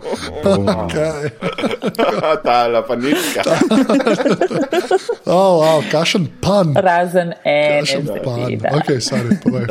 Okay. 0.49 1.31
Ta 2.45 2.83
pa 2.89 2.97
nička. 2.97 3.43
Oh, 5.27 5.61
wow, 5.61 5.83
kašen 5.91 6.29
pan. 6.41 6.73
Razen 6.77 7.33
ene, 7.45 7.81
Kašen 7.81 8.07
pan. 8.25 8.55
Ok, 8.79 8.89
sorry, 9.03 9.37
povej. 9.43 9.67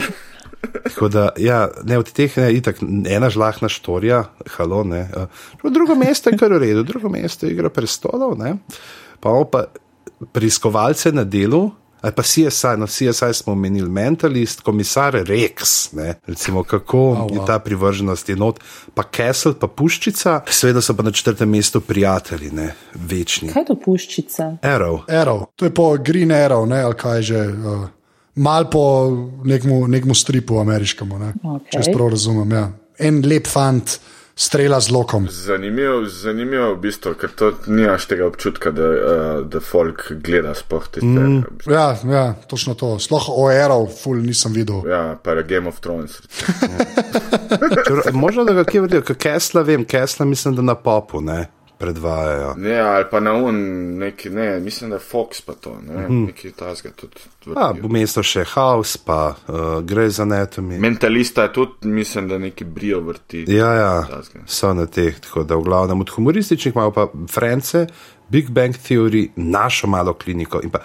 Tako 0.84 1.08
da, 1.08 1.30
ja, 1.38 1.68
ne, 1.84 1.98
od 1.98 2.12
teh 2.12 2.38
je 2.38 2.52
itak 2.58 2.82
ena 3.10 3.30
žlahna 3.30 3.70
štorija, 3.70 4.24
halo, 4.58 4.84
ne. 4.84 5.08
Uh, 5.64 5.72
drugo 5.72 5.96
mesto 5.96 6.30
je 6.30 6.38
kar 6.38 6.54
v 6.54 6.62
redu, 6.66 6.84
drugo 6.84 7.10
mesto 7.10 7.46
je 7.46 7.56
igra 7.56 7.70
prestolov, 7.74 8.38
ne. 8.38 8.58
Pa 9.20 9.34
pa 9.52 9.66
preiskovalce 10.34 11.12
na 11.12 11.24
delu. 11.24 11.72
Ali 12.02 12.14
pa 12.14 12.24
CSI, 12.24 12.78
no 12.78 12.88
CSI 12.88 13.34
smo 13.34 13.54
omenili, 13.54 13.90
mentalist, 13.90 14.62
komisar 14.62 15.14
Rex, 15.14 15.92
ne, 15.98 16.14
recimo 16.28 16.64
kako 16.64 17.00
oh, 17.00 17.18
wow. 17.18 17.34
je 17.34 17.46
ta 17.48 17.60
privrženost 17.60 18.30
enot, 18.30 18.60
pa 18.94 19.04
Castle, 19.16 19.54
pa 19.60 19.68
Puščica, 19.68 20.42
seveda 20.50 20.82
so 20.82 20.94
pa 20.98 21.04
na 21.04 21.12
četrtem 21.12 21.50
mestu 21.50 21.82
prijatelji, 21.82 22.52
ne, 22.52 22.74
večni. 22.94 23.50
Kaj 23.54 23.62
je 23.62 23.68
to 23.68 23.76
puščica? 23.86 24.50
Arrow. 24.62 25.00
Arrow, 25.08 25.46
to 25.56 25.66
je 25.66 25.74
po 25.74 25.96
Green 25.98 26.32
Arrow, 26.32 26.66
ne, 26.70 26.82
ali 26.82 26.96
kaj 26.96 27.22
že. 27.22 27.46
Uh, 27.48 27.88
mal 28.38 28.70
po 28.70 28.84
nekmu, 29.44 29.88
nekmu 29.88 30.16
stripu 30.16 30.60
ameriškemu, 30.60 31.20
ne? 31.20 31.34
Okej. 31.44 31.72
če 31.72 31.80
jaz 31.82 31.90
prav 31.94 32.12
razumem. 32.14 32.52
Ja. 32.54 32.68
En 33.10 33.22
lep 33.26 33.50
fant 33.50 33.98
strela 34.38 34.80
z 34.80 34.92
lokom. 34.94 35.26
Zanimivo, 35.30 36.06
zanimivo 36.06 36.76
v 36.76 36.80
bistvu, 36.86 37.16
ker 37.18 37.34
to 37.34 37.52
nimaš 37.68 38.06
tega 38.06 38.28
občutka, 38.30 38.72
da, 38.72 38.88
uh, 38.88 39.42
da 39.50 39.60
folk 39.60 40.12
gleda 40.22 40.54
sploh 40.56 40.86
te 40.88 41.02
stvari. 41.02 41.42
Mm. 41.42 41.74
Ja, 41.74 41.88
ja, 42.06 42.26
točno 42.48 42.78
to. 42.78 43.00
Sploh 43.02 43.28
OR-ov, 43.34 43.90
ful 44.04 44.22
nisem 44.22 44.54
videl. 44.54 44.86
Ja, 44.86 45.18
pa 45.24 45.42
Game 45.42 45.68
of 45.68 45.82
Thrones. 45.82 46.22
Čer- 47.88 48.14
Možno 48.14 48.46
da 48.46 48.54
ga 48.54 48.64
kje 48.64 48.82
vidijo, 48.82 49.02
ker 49.02 49.18
Kesla 49.18 49.62
vem, 49.62 49.86
Kesla 49.86 50.26
mislim, 50.26 50.56
da 50.56 50.62
na 50.62 50.76
popu 50.76 51.22
ne 51.22 51.57
predvajajo. 51.78 52.54
Ne, 52.58 52.80
ali 52.80 53.06
pa 53.12 53.20
na 53.20 53.34
un, 53.34 53.58
neki, 53.98 54.30
ne, 54.30 54.60
mislim, 54.60 54.90
da 54.90 54.96
je 54.96 55.02
Fox 55.12 55.42
pa 55.46 55.54
to, 55.54 55.78
ne, 55.88 56.08
mm. 56.10 56.26
neki 56.26 56.52
tasga 56.52 56.90
tudi. 56.96 57.16
A, 57.46 57.68
vrtijo. 57.68 57.82
bo 57.82 57.94
mesto 57.94 58.24
še 58.24 58.44
House, 58.44 59.00
pa 59.06 59.36
uh, 59.48 59.56
Grey's 59.86 60.22
Anatomy. 60.22 60.80
Mentalista 60.80 61.48
je 61.48 61.54
tudi, 61.54 61.88
mislim, 61.88 62.28
da 62.28 62.38
neki 62.38 62.66
brio 62.66 63.00
vrti. 63.00 63.46
Ja, 63.48 63.74
ja, 63.74 64.06
Tazga. 64.10 64.40
so 64.46 64.74
na 64.74 64.86
teh, 64.86 65.20
tako 65.20 65.44
da 65.44 65.56
v 65.56 65.64
glavnem 65.64 66.02
od 66.02 66.10
humorističnih 66.16 66.76
imamo 66.76 66.92
pa 66.92 67.08
France, 67.32 67.88
Big 68.30 68.50
Bang 68.50 68.76
Theory, 68.76 69.30
našo 69.36 69.88
malo 69.88 70.14
kliniko 70.14 70.60
in 70.64 70.70
pa 70.70 70.80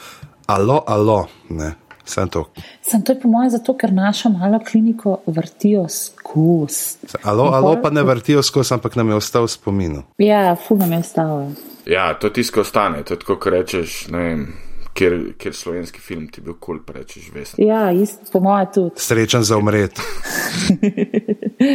alo, 0.46 0.84
alo, 0.86 1.26
ne, 1.48 1.74
sem 2.04 2.28
to. 2.28 2.46
Sem 2.82 3.02
to 3.02 3.12
je 3.12 3.20
po 3.20 3.28
mojem 3.28 3.50
zato, 3.50 3.74
ker 3.78 3.92
našo 3.92 4.28
malo 4.28 4.60
kliniko 4.70 5.20
vrtijo 5.26 5.86
skozi. 5.88 6.98
Alo, 7.22 7.50
alo 7.54 7.76
pa 7.82 7.90
ne 7.90 8.02
vrtijo 8.02 8.42
skozi, 8.42 8.74
ampak 8.74 8.96
nam 8.96 9.08
je 9.08 9.20
ostal 9.20 9.46
v 9.46 9.54
spominu. 9.54 10.02
Ja, 10.18 10.56
ful 10.56 10.78
nam 10.78 10.92
je 10.92 10.98
ostalo. 10.98 11.38
Ja, 11.86 12.14
to 12.14 12.30
tisto 12.30 12.60
ostane, 12.60 13.02
to 13.02 13.14
je 13.14 13.18
tako, 13.18 13.36
ko 13.36 13.50
rečeš, 13.50 14.06
ne 14.14 14.18
vem, 14.18 14.46
kjer, 14.94 15.32
kjer 15.34 15.54
slovenski 15.54 16.00
film 16.00 16.28
ti 16.28 16.40
bil 16.40 16.54
kul, 16.54 16.78
cool, 16.78 16.96
rečeš, 16.96 17.30
veš. 17.30 17.48
Ja, 17.58 17.90
ist, 17.92 18.32
po 18.32 18.40
mojem 18.40 18.66
tudi. 18.74 18.90
Srečen 18.96 19.42
za 19.42 19.56
umret. 19.56 19.98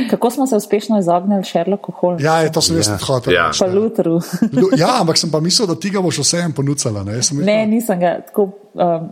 Kako 0.10 0.30
smo 0.30 0.48
se 0.48 0.56
uspešno 0.56 1.00
izognili 1.00 1.44
Sherlocku 1.44 1.92
Holmesu? 1.92 2.26
Ja, 2.26 2.38
je, 2.38 2.52
to 2.52 2.62
sem 2.62 2.76
jaz 2.76 2.88
Ja. 2.88 2.98
hotel. 2.98 3.34
Ja. 3.34 3.52
Pa 3.60 3.68
ne. 3.68 3.74
Lutru. 3.74 4.12
Lu- 4.54 4.78
Ja, 4.78 5.02
ampak 5.02 5.18
sem 5.18 5.32
pa 5.32 5.40
mislil, 5.40 5.68
da 5.68 5.76
ti 5.76 5.90
ga 5.90 6.02
boš 6.02 6.20
vseeno 6.20 6.54
ponudila. 6.56 7.04
Ne, 7.04 7.24
sem 7.24 7.38
Ne, 7.38 7.44
mislil- 7.44 7.68
nisem 7.68 8.00
ga 8.00 8.22
tako, 8.22 8.44
um, 8.44 8.84
uh, 8.84 9.10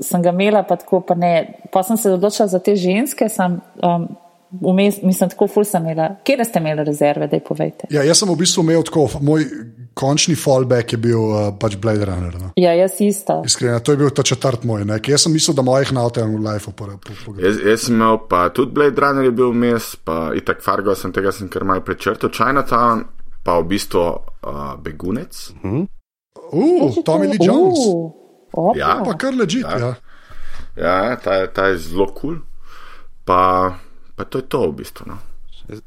sem 0.00 0.22
ga 0.22 0.30
imela, 0.30 0.62
pa 0.62 0.76
tako, 0.76 1.00
pa 1.00 1.14
ne. 1.14 1.32
Pa 1.72 1.82
sem 1.82 1.96
se 1.96 2.10
odločila 2.10 2.48
za 2.48 2.58
te 2.58 2.76
ženske, 2.76 3.28
sem, 3.28 3.60
um, 3.82 4.08
vmes, 4.52 5.02
mislim, 5.02 5.30
tako 5.30 5.46
ful 5.46 5.64
sem 5.64 5.82
imela. 5.82 6.16
Kje 6.24 6.44
ste 6.44 6.58
imeli 6.58 6.84
rezerve, 6.84 7.26
da 7.26 7.40
povejte? 7.40 7.86
Ja, 7.90 8.02
jaz 8.02 8.18
sem 8.18 8.28
v 8.28 8.36
bistvu 8.36 8.62
imel 8.62 8.82
tako, 8.82 9.08
moj 9.20 9.44
končni 9.94 10.34
fallback 10.38 10.92
je 10.92 10.98
bil 10.98 11.20
uh, 11.20 11.50
pač 11.58 11.76
Blade 11.76 12.04
Runner. 12.04 12.34
No. 12.40 12.50
Ja, 12.60 12.72
jaz 12.74 13.00
isto. 13.00 13.40
Iskreno, 13.46 13.80
to 13.84 13.92
je 13.92 14.00
bil 14.00 14.10
ta 14.14 14.22
četrt 14.22 14.64
moj. 14.64 14.84
Ne? 14.88 15.00
ker 15.00 15.14
Jaz 15.14 15.26
sem 15.26 15.34
mislil, 15.34 15.56
da 15.56 15.62
mojih 15.66 15.92
na 15.92 16.06
v 16.06 16.40
life 16.40 16.72
po, 16.72 16.86
po, 16.86 17.14
po, 17.24 17.34
Jaz, 17.40 17.60
jaz 17.64 17.86
sem 17.86 17.94
imel 17.94 18.20
pa 18.30 18.48
tudi 18.54 18.72
Blade 18.72 19.00
Runner 19.00 19.24
je 19.24 19.30
bil 19.30 19.52
vmes, 19.52 19.96
pa 20.04 20.30
itak 20.36 20.62
Fargo 20.62 20.94
sem 20.94 21.12
tega 21.12 21.32
sem 21.32 21.48
kar 21.48 21.64
mal 21.64 21.82
prečrtal, 21.84 22.30
Chinatown, 22.30 23.04
pa 23.44 23.58
v 23.60 23.66
bistvu 23.70 24.04
uh, 24.04 24.76
Begunec. 24.80 25.50
Uh, 25.64 27.02
Tommy 27.04 27.26
Lee 27.30 27.40
Jones. 27.40 27.78
Uh, 27.78 28.12
opa. 28.52 28.78
Ja. 28.78 29.00
Pa 29.04 29.14
kar 29.14 29.34
ležit. 29.34 29.66
Ja. 29.66 29.78
Ja. 29.78 29.92
Ja, 30.80 31.16
ta, 31.16 31.46
ta 31.52 31.66
je 31.72 31.78
zelo 31.78 32.06
kul. 32.06 32.14
Cool. 32.20 32.36
Pa, 33.24 33.74
pa 34.16 34.24
to 34.24 34.38
je 34.38 34.46
to 34.48 34.70
v 34.70 34.80
bistvu. 34.80 35.10
No. 35.10 35.29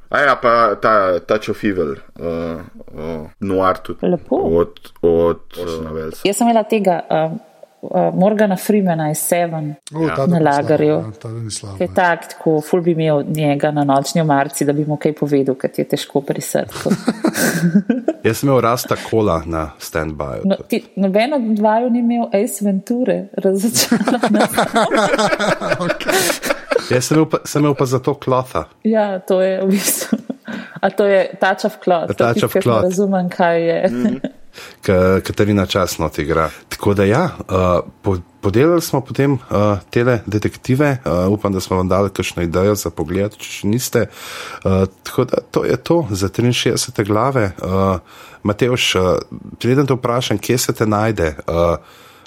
A 0.09 0.19
ja, 0.19 0.35
pa 0.35 0.75
ta 0.75 1.19
Touch 1.19 1.49
of 1.49 1.63
Evil, 1.63 1.91
uh, 2.19 2.61
uh, 2.93 3.27
Noir 3.39 3.77
tudi. 3.83 4.07
Lepo. 4.07 4.35
Od, 4.35 4.79
od 5.01 5.39
Orsona 5.61 5.89
Wellsa. 5.91 6.21
Jaz 6.27 6.37
sem 6.37 6.47
imela 6.47 6.63
tega 6.63 7.01
um, 7.09 7.39
uh, 7.81 8.15
Morgana 8.15 8.55
Freemana 8.55 9.09
iz 9.11 9.17
Seven. 9.17 9.75
Uh, 9.93 10.07
Ja. 10.07 10.25
Na 10.27 10.39
lagerju. 10.39 10.93
ja, 10.93 11.11
Ta 11.21 11.27
ni 11.29 11.51
slab. 11.51 11.77
Kaj 11.77 11.87
tak, 11.95 12.27
tako, 12.33 12.61
ful 12.61 12.81
bi 12.81 12.91
imel 12.91 13.23
njega 13.27 13.71
na 13.71 13.83
nočni 13.83 14.21
omarci, 14.21 14.65
da 14.65 14.73
bi 14.73 14.85
mu 14.85 14.97
kaj 14.97 15.13
povedal, 15.19 15.55
ker 15.55 15.71
ti 15.71 15.81
je 15.81 15.87
težko 15.95 16.21
pri 16.21 16.41
srcu. 16.41 16.89
Jaz 18.23 18.37
sem 18.39 18.47
imel 18.49 18.61
rasta 18.63 18.95
kola 19.09 19.41
na 19.45 19.71
stand-by. 19.79 20.45
No, 20.47 20.55
ti, 20.67 20.83
noben 20.95 21.33
od 21.33 21.41
dvaju 21.57 21.89
ni 21.89 21.99
imel 21.99 22.29
Ace 22.31 22.63
Venture, 22.65 23.25
razočarana. 23.35 24.47
Jaz 26.93 27.05
sem 27.09 27.17
imel 27.17 27.29
pa, 27.29 27.41
sem 27.45 27.61
imel 27.63 27.75
pa 27.75 27.85
zato 27.85 28.13
klotha. 28.13 28.65
ja, 28.83 29.19
to 29.19 29.41
je 29.41 29.61
v 29.61 29.67
bistvu. 29.69 30.17
A 30.83 30.89
to 30.89 31.05
je 31.07 31.29
touch 31.39 31.65
of 31.65 31.79
to 32.13 32.23
je 32.27 32.45
of 32.45 32.53
ne 32.55 32.81
Razumem, 32.83 33.29
kaj 33.29 33.61
je. 33.67 33.89
Mm. 33.89 34.19
Ka- 34.85 35.21
Katarina 35.23 35.65
časno 35.65 36.11
igra. 36.17 36.49
Tako 36.69 36.93
da 36.93 37.03
ja, 37.03 37.23
uh, 37.39 37.89
po, 38.01 38.17
podelali 38.41 38.81
smo 38.81 39.01
potem 39.01 39.33
uh, 39.33 39.39
tele 39.89 40.19
detektive, 40.25 40.97
uh, 41.05 41.31
upam, 41.33 41.53
da 41.53 41.59
smo 41.59 41.77
vam 41.77 41.89
dali 41.89 42.09
kakšno 42.09 42.43
idejo 42.43 42.75
za 42.75 42.89
pogled, 42.89 43.33
če 43.37 43.49
še 43.49 43.67
niste. 43.67 44.05
Uh, 44.63 44.85
tako 45.03 45.25
da 45.25 45.41
to 45.51 45.65
je 45.65 45.77
to 45.77 46.05
za 46.11 46.29
63. 46.29 47.07
glave. 47.07 47.51
Uh, 47.63 47.97
Mateoš, 48.43 48.95
uh, 48.95 49.01
preden 49.59 49.87
te 49.87 49.95
vprašam, 49.95 50.37
kje 50.37 50.57
se 50.57 50.73
te 50.73 50.85
najde, 50.85 51.35
uh, 51.47 51.77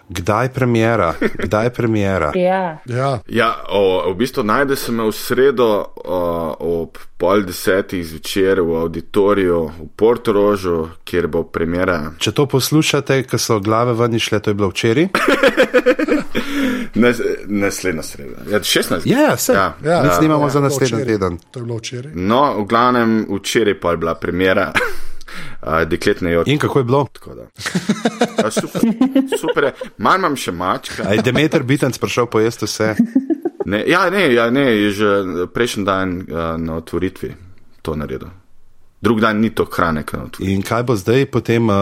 kdaj 0.08 0.52
premjera, 0.52 1.14
kdaj 1.38 1.70
premjera. 1.70 2.32
Ja. 2.46 2.78
Ja. 2.84 3.18
Ja, 3.28 3.64
o, 3.68 4.10
v 4.12 4.14
bistvu 4.14 4.42
najde 4.44 4.76
se 4.76 4.92
me 4.92 5.02
v 5.02 5.12
sredo 5.12 5.84
o, 6.04 6.56
ob 6.58 6.98
pol 7.16 7.42
desetih 7.42 8.04
zvečer 8.06 8.60
v 8.60 8.76
auditoriju 8.76 9.60
v 9.78 9.88
Portorožu, 9.96 10.88
kjer 11.04 11.26
bo 11.26 11.42
premjera. 11.42 12.12
Če 12.18 12.32
to 12.36 12.46
poslušate, 12.46 13.22
ko 13.26 13.38
so 13.40 13.58
glave 13.60 13.96
ven 13.96 14.14
išle, 14.14 14.40
to 14.40 14.52
je 14.52 14.54
bilo 14.54 14.68
včeraj. 14.70 15.08
Nas, 16.94 17.20
naslednja 17.46 18.02
sreda. 18.02 18.44
Ja, 18.50 18.60
16. 18.60 19.04
Ja, 19.04 19.20
ja, 19.20 19.34
vse. 19.34 19.52
Ja. 19.52 19.66
Ja, 19.84 20.02
Mi 20.02 20.08
snimamo 20.18 20.46
ja, 20.46 20.50
za 20.50 20.60
naslednji 20.60 21.04
teden. 21.04 21.38
To 21.50 21.60
je 21.60 21.64
bilo 21.64 21.76
včeraj. 21.76 22.12
No, 22.14 22.54
v 22.62 22.64
glavnem 22.64 23.26
včeraj 23.30 23.80
pa 23.80 23.90
je 23.90 23.96
bila 23.96 24.14
premjera 24.14 24.72
uh, 25.66 25.82
dekletne 25.84 26.32
joče. 26.32 26.50
In 26.50 26.58
kako 26.58 26.78
je 26.78 26.84
bilo? 26.84 27.06
Tako 27.12 27.34
da. 27.34 27.42
Ja, 28.38 28.50
super, 28.50 28.80
super. 29.36 29.70
Manj 29.98 30.18
imam 30.18 30.36
še 30.36 30.52
mačka. 30.52 31.02
Aj 31.04 31.18
Demeter 31.18 31.62
Bitenc 31.62 31.98
prišel 31.98 32.26
pojesti 32.26 32.64
vse. 32.64 32.94
Ne, 33.66 33.82
ja, 33.84 34.10
ne, 34.10 34.32
ja, 34.32 34.46
ne, 34.48 34.62
je 34.62 34.90
že 34.92 35.08
prejšnji 35.48 35.84
dan 35.84 36.20
uh, 36.20 36.54
na 36.56 36.76
otvoritvi 36.76 37.34
to 37.82 37.96
naredil. 37.96 38.28
Drug 38.96 39.20
dan 39.20 39.40
ni 39.40 39.50
to 39.50 39.66
hrane, 39.66 40.02
kaj 40.02 40.20
otvoritvi. 40.20 40.46
In 40.48 40.62
kaj 40.62 40.82
bo 40.82 40.94
zdaj, 40.96 41.26
potem 41.26 41.66
uh, 41.66 41.76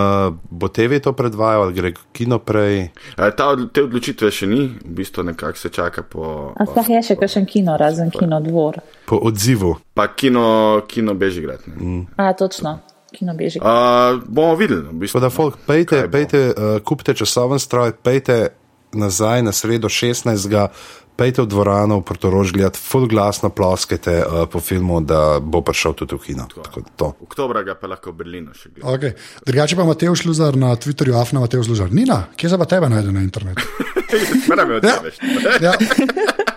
bo 0.50 0.68
TV 0.68 0.98
to 0.98 1.12
predvajal, 1.12 1.62
ali 1.62 1.72
gre 1.72 1.92
kino 2.12 2.38
prej? 2.38 2.88
Uh, 3.14 3.28
ta, 3.30 3.48
od- 3.48 3.68
te 3.70 3.84
odločitve 3.84 4.30
še 4.30 4.46
ni, 4.46 4.64
v 4.74 4.94
bistvu 4.94 5.22
nekako 5.24 5.56
se 5.56 5.68
čaka 5.68 6.02
po. 6.02 6.52
A 6.56 6.66
sploh 6.66 6.88
je 6.90 7.02
še 7.02 7.16
kakšen 7.16 7.46
kino, 7.46 7.76
razen 7.76 8.10
kino 8.10 8.40
dvor. 8.40 8.80
Po 9.06 9.20
odzivu. 9.22 9.76
Pa 9.94 10.08
kino, 10.08 10.44
kino 10.88 11.14
Bežigrad. 11.14 11.60
ne. 11.66 11.76
Mm. 11.76 12.02
A, 12.16 12.32
točno, 12.32 12.80
kino 13.14 13.34
beži. 13.34 13.58
Uh, 13.58 14.18
bomo 14.26 14.54
videli. 14.54 14.82
V 14.84 14.98
bistvu, 15.00 15.20
da, 15.20 15.30
folk, 15.30 15.56
pejte, 15.66 16.04
pejte 16.10 16.44
uh, 16.48 16.76
kupite 16.82 17.14
časoven 17.14 17.58
stroj, 17.58 17.94
pejte 17.96 18.48
nazaj 18.92 19.42
na 19.42 19.52
sredo 19.52 19.88
16. 19.88 20.68
Pejte 21.14 21.42
v 21.42 21.46
dvorano 21.46 22.00
v 22.00 22.02
Portorož 22.02 22.50
gledati, 22.50 22.74
full 22.76 23.06
glasno 23.06 23.46
ploskajte 23.46 24.14
uh, 24.18 24.26
po 24.50 24.58
filmu, 24.58 24.98
da 25.00 25.38
bo 25.38 25.60
prišel 25.62 25.94
tudi 25.94 26.18
v 26.18 26.22
kino. 26.24 26.48
Tako 26.50 26.80
da 26.80 26.90
to. 26.96 27.08
Oktobra 27.22 27.62
ga 27.62 27.74
pa 27.74 27.86
lahko 27.86 28.10
v 28.10 28.18
Berlinu 28.18 28.50
še 28.50 28.72
gledamo. 28.72 28.90
Okay. 28.92 29.14
Drugače 29.46 29.78
pa 29.78 29.86
Mateo 29.86 30.14
Šluzar 30.14 30.58
na 30.58 30.74
Twitterju, 30.74 31.14
Afna 31.14 31.38
Mateo 31.38 31.62
Šluzar. 31.62 31.94
Nina, 31.94 32.24
kje 32.34 32.50
se 32.50 32.58
pa 32.58 32.66
tebe 32.66 32.90
najde 32.90 33.14
na 33.14 33.22
internetu? 33.22 33.62
Zmeraj 34.46 34.66
me 34.66 34.74
Ja. 34.74 34.78
odjaveš. 34.82 35.14
Ja. 35.62 35.72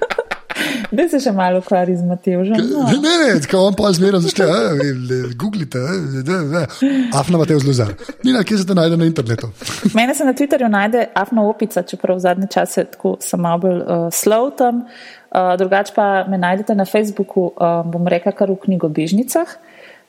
Da 0.92 1.04
se 1.12 1.20
še 1.20 1.32
malo 1.36 1.60
ukvarja 1.60 1.98
z 2.00 2.06
Matevžem. 2.08 2.56
No. 2.72 2.86
Ne, 3.04 3.16
ne, 3.22 3.32
tako 3.44 3.66
on 3.68 3.76
pa 3.76 3.90
zmeraj 3.96 4.24
začne, 4.24 4.46
eh, 4.48 5.34
googlite, 5.36 5.82
eh, 5.82 6.78
Afna 7.16 7.42
Mateo 7.42 7.60
Šluzar. 7.60 7.92
Nina, 8.24 8.44
kje 8.44 8.62
se 8.62 8.68
te 8.68 8.76
najde 8.76 8.98
na 8.98 9.06
internetu? 9.06 9.50
Mene 9.94 10.16
se 10.16 10.26
na 10.26 10.34
Twitterju 10.34 10.70
najde 10.72 11.08
Afna 11.16 11.44
Opica, 11.50 11.84
čeprav 11.84 12.18
v 12.18 12.24
zadnje 12.24 12.48
čase 12.54 12.86
tako 12.86 13.18
sem 13.20 13.42
malo 13.42 13.60
bolj 13.66 13.82
uh, 13.82 14.08
slov 14.12 14.56
tam. 14.58 14.86
Uh, 15.32 15.58
drugače 15.60 15.94
pa 15.96 16.26
me 16.30 16.38
najdete 16.38 16.76
na 16.76 16.86
Facebooku, 16.86 17.52
uh, 17.52 17.84
bom 17.84 18.08
rekla, 18.08 18.32
kar 18.32 18.52
v 18.52 18.56
knjigobežnicah, 18.64 19.48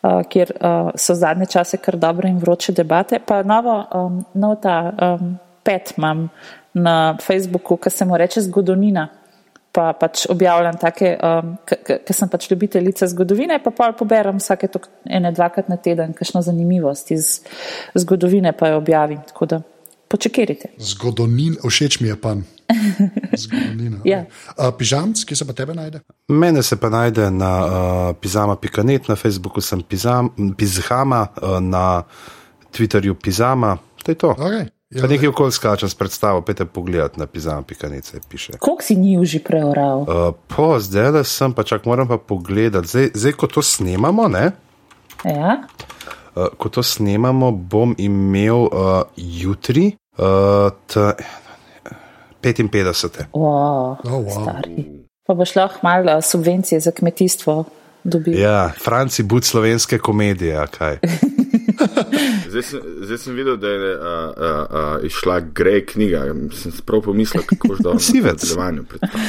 uh, 0.02 0.22
kjer 0.30 0.54
uh, 0.54 0.94
so 0.94 1.18
zadnje 1.18 1.50
čase 1.58 1.82
kar 1.82 1.98
dobre 1.98 2.30
in 2.30 2.38
vroče 2.38 2.72
debate. 2.72 3.18
Pa 3.18 3.42
novo, 3.42 3.82
um, 3.90 4.22
nov 4.34 4.60
ta 4.62 4.94
um, 4.94 5.38
pet 5.66 5.94
imam 5.98 6.28
na 6.74 7.16
Facebooku, 7.18 7.76
ki 7.76 7.90
se 7.90 8.04
mu 8.04 8.16
reče 8.16 8.46
zgodovina. 8.46 9.08
Pa 9.78 9.92
pač 9.94 10.24
objavljam 10.26 10.74
take, 10.80 11.12
um, 11.22 11.52
ker 11.86 12.14
sem 12.16 12.30
pač 12.30 12.48
ljubiteljica 12.50 13.06
zgodovine, 13.12 13.60
pa 13.62 13.70
pa 13.70 13.92
poberem 13.94 14.40
vsake 14.42 14.66
tok, 14.74 14.88
ene, 15.06 15.30
dvakrat 15.30 15.68
na 15.70 15.76
teden, 15.78 16.16
kakšno 16.18 16.42
zanimivost 16.42 17.12
iz 17.14 17.28
zgodovine 17.94 18.50
pa 18.58 18.72
jo 18.72 18.80
objavim. 18.80 19.20
Tako 19.28 19.46
da 19.46 19.60
počakajte. 20.10 20.72
Zgodonin, 20.82 21.60
všeč 21.62 22.00
mi 22.02 22.10
je 22.10 22.16
pan. 22.18 22.42
Zgodovina. 23.44 24.00
Ja. 24.04 24.24
Uh, 24.56 24.72
pižamc, 24.78 25.22
kje 25.24 25.38
se 25.38 25.46
pa 25.46 25.54
tebe 25.54 25.76
najde? 25.78 26.00
Mene 26.28 26.62
se 26.66 26.80
pa 26.80 26.90
najde 26.90 27.30
na 27.30 27.52
uh, 27.62 28.16
pizama.net, 28.18 29.08
na 29.08 29.16
Facebooku 29.16 29.62
sem 29.62 29.82
pizam, 29.82 30.32
pizhama, 30.58 31.28
uh, 31.38 31.60
na 31.62 32.02
Twitterju 32.74 33.14
pizama. 33.14 33.76
To 34.02 34.10
je 34.10 34.18
to. 34.18 34.34
Okay. 34.34 34.66
Ja, 34.88 35.04
nekaj 35.06 35.28
okoli 35.28 35.52
skačem 35.52 35.88
s 35.88 35.94
predstavo, 35.94 36.40
pete 36.40 36.64
pogledat 36.64 37.16
na 37.16 37.26
pizam.nice 37.26 38.20
piše. 38.28 38.52
Koliko 38.58 38.82
si 38.82 38.96
ni 38.96 39.26
že 39.26 39.38
preoral? 39.44 40.08
Uh, 40.08 40.32
po, 40.48 40.80
zdaj 40.80 41.10
le 41.12 41.24
sem, 41.24 41.52
pa 41.52 41.60
čak 41.62 41.84
moram 41.84 42.08
pa 42.08 42.16
pogledati. 42.16 42.88
Zdaj, 42.88 43.10
zdaj 43.14 43.32
ko 43.32 43.46
to 43.46 43.62
snemamo, 43.62 44.28
ne? 44.28 44.52
Ja? 45.24 45.68
Uh, 46.32 46.48
ko 46.56 46.72
to 46.72 46.80
snemamo, 46.82 47.52
bom 47.52 47.92
imel 47.98 48.72
uh, 48.72 49.04
jutri 49.16 49.92
uh, 50.16 50.72
t, 50.88 51.12
55. 52.40 53.28
Wow, 53.32 54.00
Oh, 54.08 54.24
wow. 54.24 54.40
stari. 54.40 55.04
Pa 55.28 55.34
boš 55.34 55.52
lahko 55.56 55.84
malo 55.84 56.16
eh, 56.16 56.22
subvencije 56.22 56.80
za 56.80 56.90
kmetijstvo 56.90 57.64
dobil. 58.04 58.40
Ja, 58.40 58.72
Franci 58.84 59.22
bud 59.22 59.44
slovenske 59.44 59.98
komedije, 59.98 60.64
kaj. 60.78 60.96
Zdaj 62.50 62.62
sem, 62.62 62.80
zdaj 63.04 63.18
sem 63.18 63.34
videl, 63.36 63.56
da 63.60 63.68
je 63.68 63.94
uh, 63.94 64.00
uh, 64.00 64.32
uh, 64.70 65.04
išla 65.04 65.40
Grey 65.54 65.84
knjiga. 65.86 66.24
Sem 66.56 66.72
prav 66.86 67.02
pomislil, 67.04 67.44
kako 67.46 67.68
boš 67.68 67.82
dal 67.84 67.98
Sivec. 68.00 68.44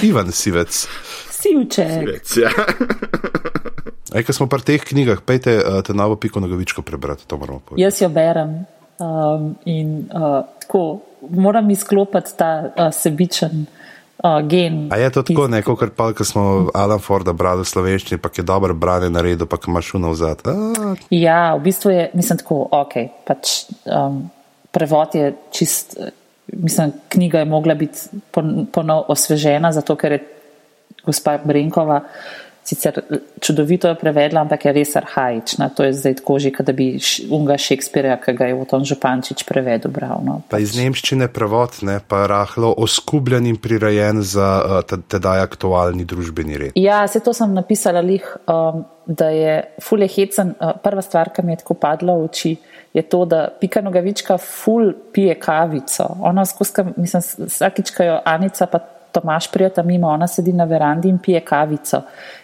Ivan 0.04 0.32
Sivec. 0.32 0.88
Sivček. 1.30 1.92
Sivec, 2.00 2.38
ja. 2.38 2.52
Ej, 4.16 4.26
ko 4.26 4.34
smo 4.34 4.48
pri 4.50 4.66
teh 4.66 4.82
knjigah, 4.82 5.22
pejte 5.22 5.60
uh, 5.60 5.82
te 5.86 5.94
novo 5.94 6.18
piko 6.18 6.42
nogavičko 6.42 6.82
prebrati, 6.82 7.28
to 7.28 7.38
moramo 7.38 7.60
povedati. 7.60 7.84
Jaz 7.84 8.02
jo 8.02 8.10
berem 8.10 8.64
um, 8.98 9.54
in 9.66 10.10
uh, 10.10 10.42
tako 10.62 11.02
moram 11.30 11.70
izklopiti 11.70 12.34
ta 12.38 12.52
uh, 12.66 12.90
sebičen 12.94 13.66
uh, 14.20 14.42
gen. 14.44 14.88
A 14.90 14.98
je 14.98 15.10
to 15.10 15.24
tako, 15.24 15.44
iz- 15.44 15.52
neko, 15.52 15.76
kar 15.76 15.90
pa, 15.90 16.14
ko 16.14 16.24
smo 16.24 16.44
Alan 16.74 17.00
Forda 17.00 17.34
brali 17.34 17.62
v 17.62 17.68
slovenščini, 17.68 18.18
pa 18.18 18.30
je 18.30 18.44
dobro 18.44 18.74
branje 18.74 19.10
naredil, 19.10 19.46
pa 19.46 19.58
ki 19.58 19.68
imaš 19.68 19.86
šuno 19.88 20.12
vzad. 20.12 20.42
A, 20.46 20.96
Ja, 21.10 21.56
v 21.56 21.62
bistvu 21.62 21.92
je, 21.92 22.10
mislim, 22.14 22.38
tako, 22.38 22.68
ok, 22.72 22.94
pač 23.24 23.54
um, 23.86 24.30
prevod 24.72 25.16
je 25.16 25.30
čist, 25.52 25.98
mislim, 26.48 26.94
knjiga 27.10 27.40
je 27.40 27.46
mogla 27.48 27.76
biti 27.76 28.00
pon- 28.32 28.66
ponov 28.68 29.06
osvežena, 29.08 29.72
zato 29.72 29.96
ker 29.96 30.12
je 30.12 30.22
gospa 31.06 31.38
Brenkova 31.40 32.02
sicer 32.70 33.02
čudovito 33.42 33.90
jo 33.90 33.96
prevedla, 33.98 34.44
ampak 34.46 34.66
je 34.66 34.74
res 34.76 34.94
arhajična. 35.00 35.70
To 35.74 35.88
je 35.88 35.94
zdaj 35.98 36.20
tako 36.22 36.38
že, 36.40 36.52
da 36.66 36.74
bi 36.76 36.92
unga 37.30 37.58
Šekspirja, 37.58 38.20
ki 38.22 38.36
ga 38.38 38.50
je 38.52 38.58
Oton 38.60 38.86
Župančič 38.86 39.44
prevedel, 39.50 39.92
bral. 39.92 40.22
No. 40.26 40.42
pa 40.50 40.60
iz 40.62 40.76
nemščine 40.78 41.30
prevod, 41.34 41.82
ne, 41.88 41.98
pa 42.06 42.26
rahlo 42.30 42.74
oskubljen 42.78 43.50
in 43.50 43.58
prirejen 43.58 44.22
za 44.22 44.84
te- 44.88 45.02
tedaj 45.02 45.42
aktualni 45.48 46.06
družbeni 46.06 46.62
red. 46.62 46.78
Ja, 46.78 47.02
se 47.08 47.24
to 47.26 47.34
sem 47.34 47.54
napisala, 47.58 48.04
lih, 48.06 48.26
um, 48.46 48.84
da 49.06 49.32
je 49.34 49.56
ful 49.82 50.06
je 50.06 50.12
hecen. 50.20 50.54
Uh, 50.60 50.76
prva 50.84 51.02
stvar, 51.02 51.34
ki 51.34 51.46
mi 51.46 51.56
je 51.56 51.64
tako 51.64 51.80
padla 51.82 52.20
v 52.20 52.30
oči, 52.30 52.54
je 52.94 53.02
to, 53.10 53.24
da 53.26 53.48
Pika 53.62 53.82
Nogavička 53.82 54.38
ful 54.38 54.92
pije 55.14 55.40
kavico. 55.42 56.06
Ona 56.30 56.46
skozi, 56.46 56.86
mislim, 56.98 57.26
vsakič, 57.50 57.94
ko 57.98 58.06
jo 58.06 58.22
Anica 58.26 58.70
pa 58.70 58.82
Tomaš 59.12 59.52
prijeta 59.52 59.84
mimo, 59.84 60.08
ona 60.08 60.28
sedi 60.28 60.54
na 60.54 60.64
verandi 60.64 61.10
in 61.10 61.18
pije 61.18 61.42
kavico. 61.46 62.02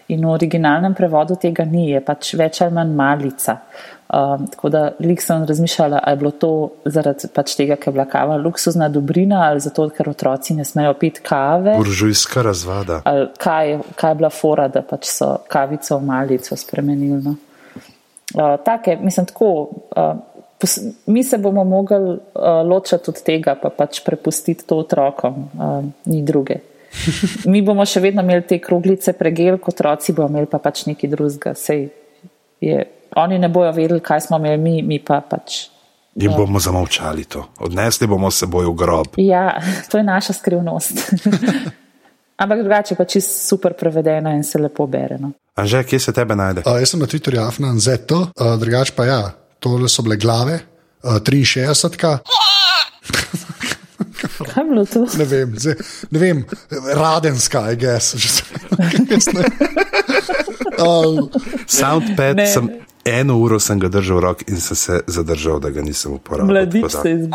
In 0.08 0.26
v 0.26 0.30
originalnem 0.30 0.94
prevodu 0.94 1.36
tega 1.36 1.66
ni, 1.66 1.90
je 1.90 2.02
pač 2.06 2.34
več 2.34 2.62
ali 2.62 2.74
manj 2.74 2.92
malica. 2.96 3.58
Um, 4.06 4.48
tako 4.48 4.70
da 4.70 4.92
lik 5.00 5.22
sem 5.22 5.46
razmišljala, 5.50 6.00
ali 6.04 6.14
je 6.14 6.20
bilo 6.22 6.32
to 6.32 6.50
zaradi 6.86 7.28
pač 7.34 7.56
tega, 7.58 7.76
ker 7.76 7.90
je 7.90 7.94
bila 7.94 8.06
kava 8.06 8.36
luksuzna 8.38 8.90
dobrina 8.90 9.40
ali 9.50 9.60
zato, 9.60 9.90
ker 9.90 10.10
otroci 10.10 10.54
ne 10.54 10.66
smejo 10.66 10.94
piti 10.94 11.22
kave. 11.26 11.74
Buržujska 11.78 12.42
razvada. 12.46 13.02
Ali 13.04 13.28
kaj, 13.38 13.70
je- 13.70 13.80
kaj 13.96 14.12
je 14.12 14.16
bila 14.16 14.30
fora, 14.30 14.68
da 14.68 14.82
pač 14.82 15.06
so 15.10 15.38
kavico 15.48 15.98
v 15.98 16.06
malico 16.06 16.56
spremenili. 16.56 17.22
No? 17.24 17.36
Uh, 18.36 18.58
take, 18.66 18.96
mislim, 19.02 19.26
tako, 19.26 19.70
uh, 19.96 20.16
mi 21.06 21.24
se 21.24 21.38
bomo 21.38 21.64
mogli 21.64 21.96
uh, 21.96 22.20
ločiti 22.66 23.10
od 23.10 23.24
tega, 23.24 23.56
pa 23.62 23.70
pač 23.70 24.00
prepustiti 24.06 24.66
to 24.66 24.78
otrokom, 24.78 25.50
uh, 25.54 25.84
ni 26.06 26.24
druge. 26.24 26.62
Mi 27.52 27.62
bomo 27.62 27.86
še 27.86 28.00
vedno 28.00 28.24
imeli 28.24 28.46
te 28.48 28.60
kroglice 28.64 29.14
pregel, 29.20 29.58
kot 29.60 29.76
otroci 29.76 30.16
bomo 30.16 30.32
imeli 30.32 30.48
pa 30.48 30.62
pač 30.64 30.86
nekaj 30.88 31.12
drugega. 31.12 31.56
Sej 31.60 31.90
je, 32.64 32.86
oni 33.20 33.40
ne 33.40 33.50
bojo 33.52 33.74
vedeli, 33.76 34.00
kaj 34.00 34.28
smo 34.28 34.40
imeli 34.40 34.62
mi, 34.62 34.76
mi 34.82 35.00
pa 35.04 35.20
pač. 35.22 35.66
In 36.16 36.32
bomo 36.32 36.62
zamolčali 36.64 37.26
to. 37.28 37.44
Odnesli 37.60 38.08
bomo 38.08 38.32
s 38.32 38.46
seboj 38.46 38.70
v 38.72 38.76
grob. 38.80 39.18
Ja, 39.20 39.60
to 39.92 40.00
je 40.00 40.08
naša 40.08 40.34
skrivnost. 40.40 41.04
Ampak 42.42 42.64
drugače 42.64 42.96
pa 42.96 43.06
čist 43.08 43.48
super 43.48 43.76
prevedena 43.80 44.34
in 44.36 44.44
se 44.44 44.60
lepo 44.60 44.88
bere. 44.88 45.18
No. 45.20 45.32
Anže, 45.56 45.84
kje 45.88 46.00
se 46.00 46.14
tebe 46.16 46.36
najde? 46.36 46.64
Uh, 46.68 46.80
jaz 46.80 46.92
sem 46.92 47.00
na 47.00 47.08
Twitterju 47.08 47.44
Afnan 47.44 47.80
ZT, 47.80 48.12
uh, 48.12 48.56
drugače 48.60 48.96
pa 48.96 49.06
ja, 49.08 49.20
tole 49.66 49.90
so 49.90 50.02
bile 50.02 50.18
glave, 50.18 50.60
uh, 51.04 51.18
63. 51.20 52.20
Kaj 54.46 54.58
je 54.58 54.66
bilo 54.66 54.86
to? 54.86 55.06
Ne 55.18 55.26
vem, 55.26 55.54
zdaj, 55.56 55.76
ne 56.10 56.20
vem, 56.20 56.46
radenska, 56.94 57.72
I 57.72 57.78
guess. 57.78 58.16
že 58.16 58.30
jaz 59.10 59.28
ne- 59.28 59.50
Um, 60.78 61.30
Soundpad 61.68 62.36
Ne. 62.36 62.48
sem. 62.48 62.66
Eno 63.06 63.38
uro 63.38 63.60
sem 63.62 63.78
ga 63.78 63.86
držal 63.86 64.18
v 64.18 64.22
roki 64.22 64.44
in 64.50 64.58
sem 64.58 64.74
se 64.74 65.02
zadržal, 65.06 65.60
da 65.62 65.70
ga 65.70 65.82
nisem. 65.82 66.18
Mladič 66.18 66.82
Tako 66.82 66.90
da- 66.90 67.02
se 67.02 67.10
je. 67.10 67.30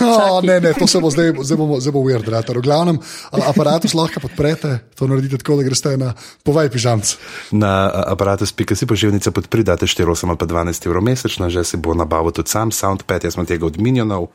Oh, 0.00 0.40
ne, 0.40 0.56
ne, 0.60 0.72
to 0.72 0.86
se 0.86 1.00
bo 1.00 1.10
zdaj, 1.12 1.36
zdaj 1.36 1.56
bomo, 1.56 1.76
zdaj 1.80 1.92
bo 1.92 2.00
weird, 2.00 2.24
ratar. 2.24 2.56
V 2.56 2.64
glavnem, 2.64 2.96
a- 3.28 3.52
aparatus 3.52 3.92
lahko 3.92 4.24
podprete, 4.24 4.80
to 4.96 5.04
naredite 5.04 5.36
tako, 5.36 5.60
da 5.60 5.62
greste 5.62 5.96
na 5.96 6.14
povaj 6.42 6.72
pižamc. 6.72 7.04
Na 7.52 7.92
aparatu 8.06 8.46
spika 8.46 8.72
si 8.72 8.86
poživnica 8.86 9.28
podpridate 9.30 9.84
4, 9.84 10.08
8 10.08 10.28
ali 10.28 10.38
pa 10.40 10.46
12 10.48 10.86
evrov 10.86 11.04
mesečno, 11.04 11.52
že 11.52 11.60
si 11.60 11.76
bo 11.76 11.92
nabavil 11.92 12.32
tudi 12.32 12.48
sam 12.48 12.72
Soundpad, 12.72 13.24
jaz 13.24 13.36
sem 13.36 13.44
tega 13.44 13.66
od 13.66 13.76
Minionov. 13.76 14.32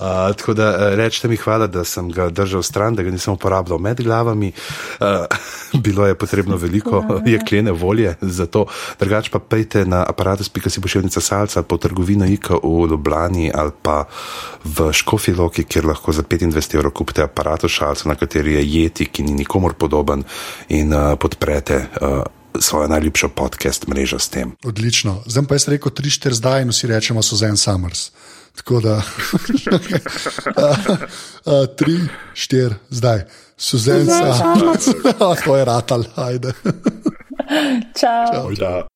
Uh, 0.00 0.36
tako 0.36 0.54
da 0.54 0.68
uh, 0.68 0.96
rečete 0.96 1.28
mi 1.28 1.36
hvala, 1.36 1.66
da 1.66 1.84
sem 1.84 2.08
ga 2.10 2.28
držal 2.30 2.62
stran, 2.62 2.94
da 2.94 3.02
ga 3.02 3.10
nisem 3.10 3.34
uporabljal 3.34 3.78
med 3.78 4.00
glavami. 4.02 4.52
Uh, 5.00 5.06
bilo 5.84 6.06
je 6.06 6.14
potrebno 6.14 6.56
veliko 6.56 7.04
jeklene 7.26 7.72
volje 7.72 8.14
za 8.20 8.46
to. 8.46 8.66
Drugač 9.00 9.28
pa 9.28 9.38
pejte 9.38 9.84
na 9.84 10.04
aparatus.si 10.08 10.80
pošiljnica 10.80 11.20
salca 11.20 11.60
v 11.60 11.78
trgovino 11.78 12.26
IKA 12.26 12.54
v 12.62 12.88
Ljubljani 12.90 13.50
ali 13.54 13.70
pa 13.82 14.04
v 14.64 14.92
Škofi 14.92 15.32
Loki, 15.32 15.64
kjer 15.64 15.86
lahko 15.86 16.12
za 16.12 16.22
25 16.22 16.74
evrov 16.74 16.92
kupite 16.92 17.22
aparatus 17.22 17.72
šalca, 17.72 18.08
na 18.08 18.14
kateri 18.14 18.54
je 18.54 18.66
jeti, 18.66 19.06
ki 19.06 19.22
ni 19.22 19.32
nikomor 19.32 19.74
podoben 19.74 20.24
in 20.68 20.92
uh, 20.92 21.16
podprete. 21.18 21.86
Uh, 22.00 22.22
Svojo 22.58 22.88
najljubšo 22.88 23.28
podcast 23.28 23.86
mrežo 23.86 24.18
s 24.18 24.28
tem. 24.28 24.56
Odlično. 24.66 25.22
Zdaj 25.26 25.44
pa 25.46 25.54
jaz 25.54 25.68
rekel 25.68 25.92
3-4 25.92 26.32
zdaj 26.34 26.62
in 26.62 26.74
vsi 26.74 26.86
rečemo 26.90 27.22
Susan 27.22 27.56
Summers. 27.56 28.10
Tako 28.56 28.80
da 28.80 29.02
3-4 31.46 32.74
zdaj. 32.90 33.20
Susan 33.56 34.06
Summers. 34.06 34.84
to 35.44 35.56
je 35.56 35.64
ratal, 35.64 36.04
ajde. 36.16 36.52
Čau. 38.00 38.50
Ja. 38.58 38.86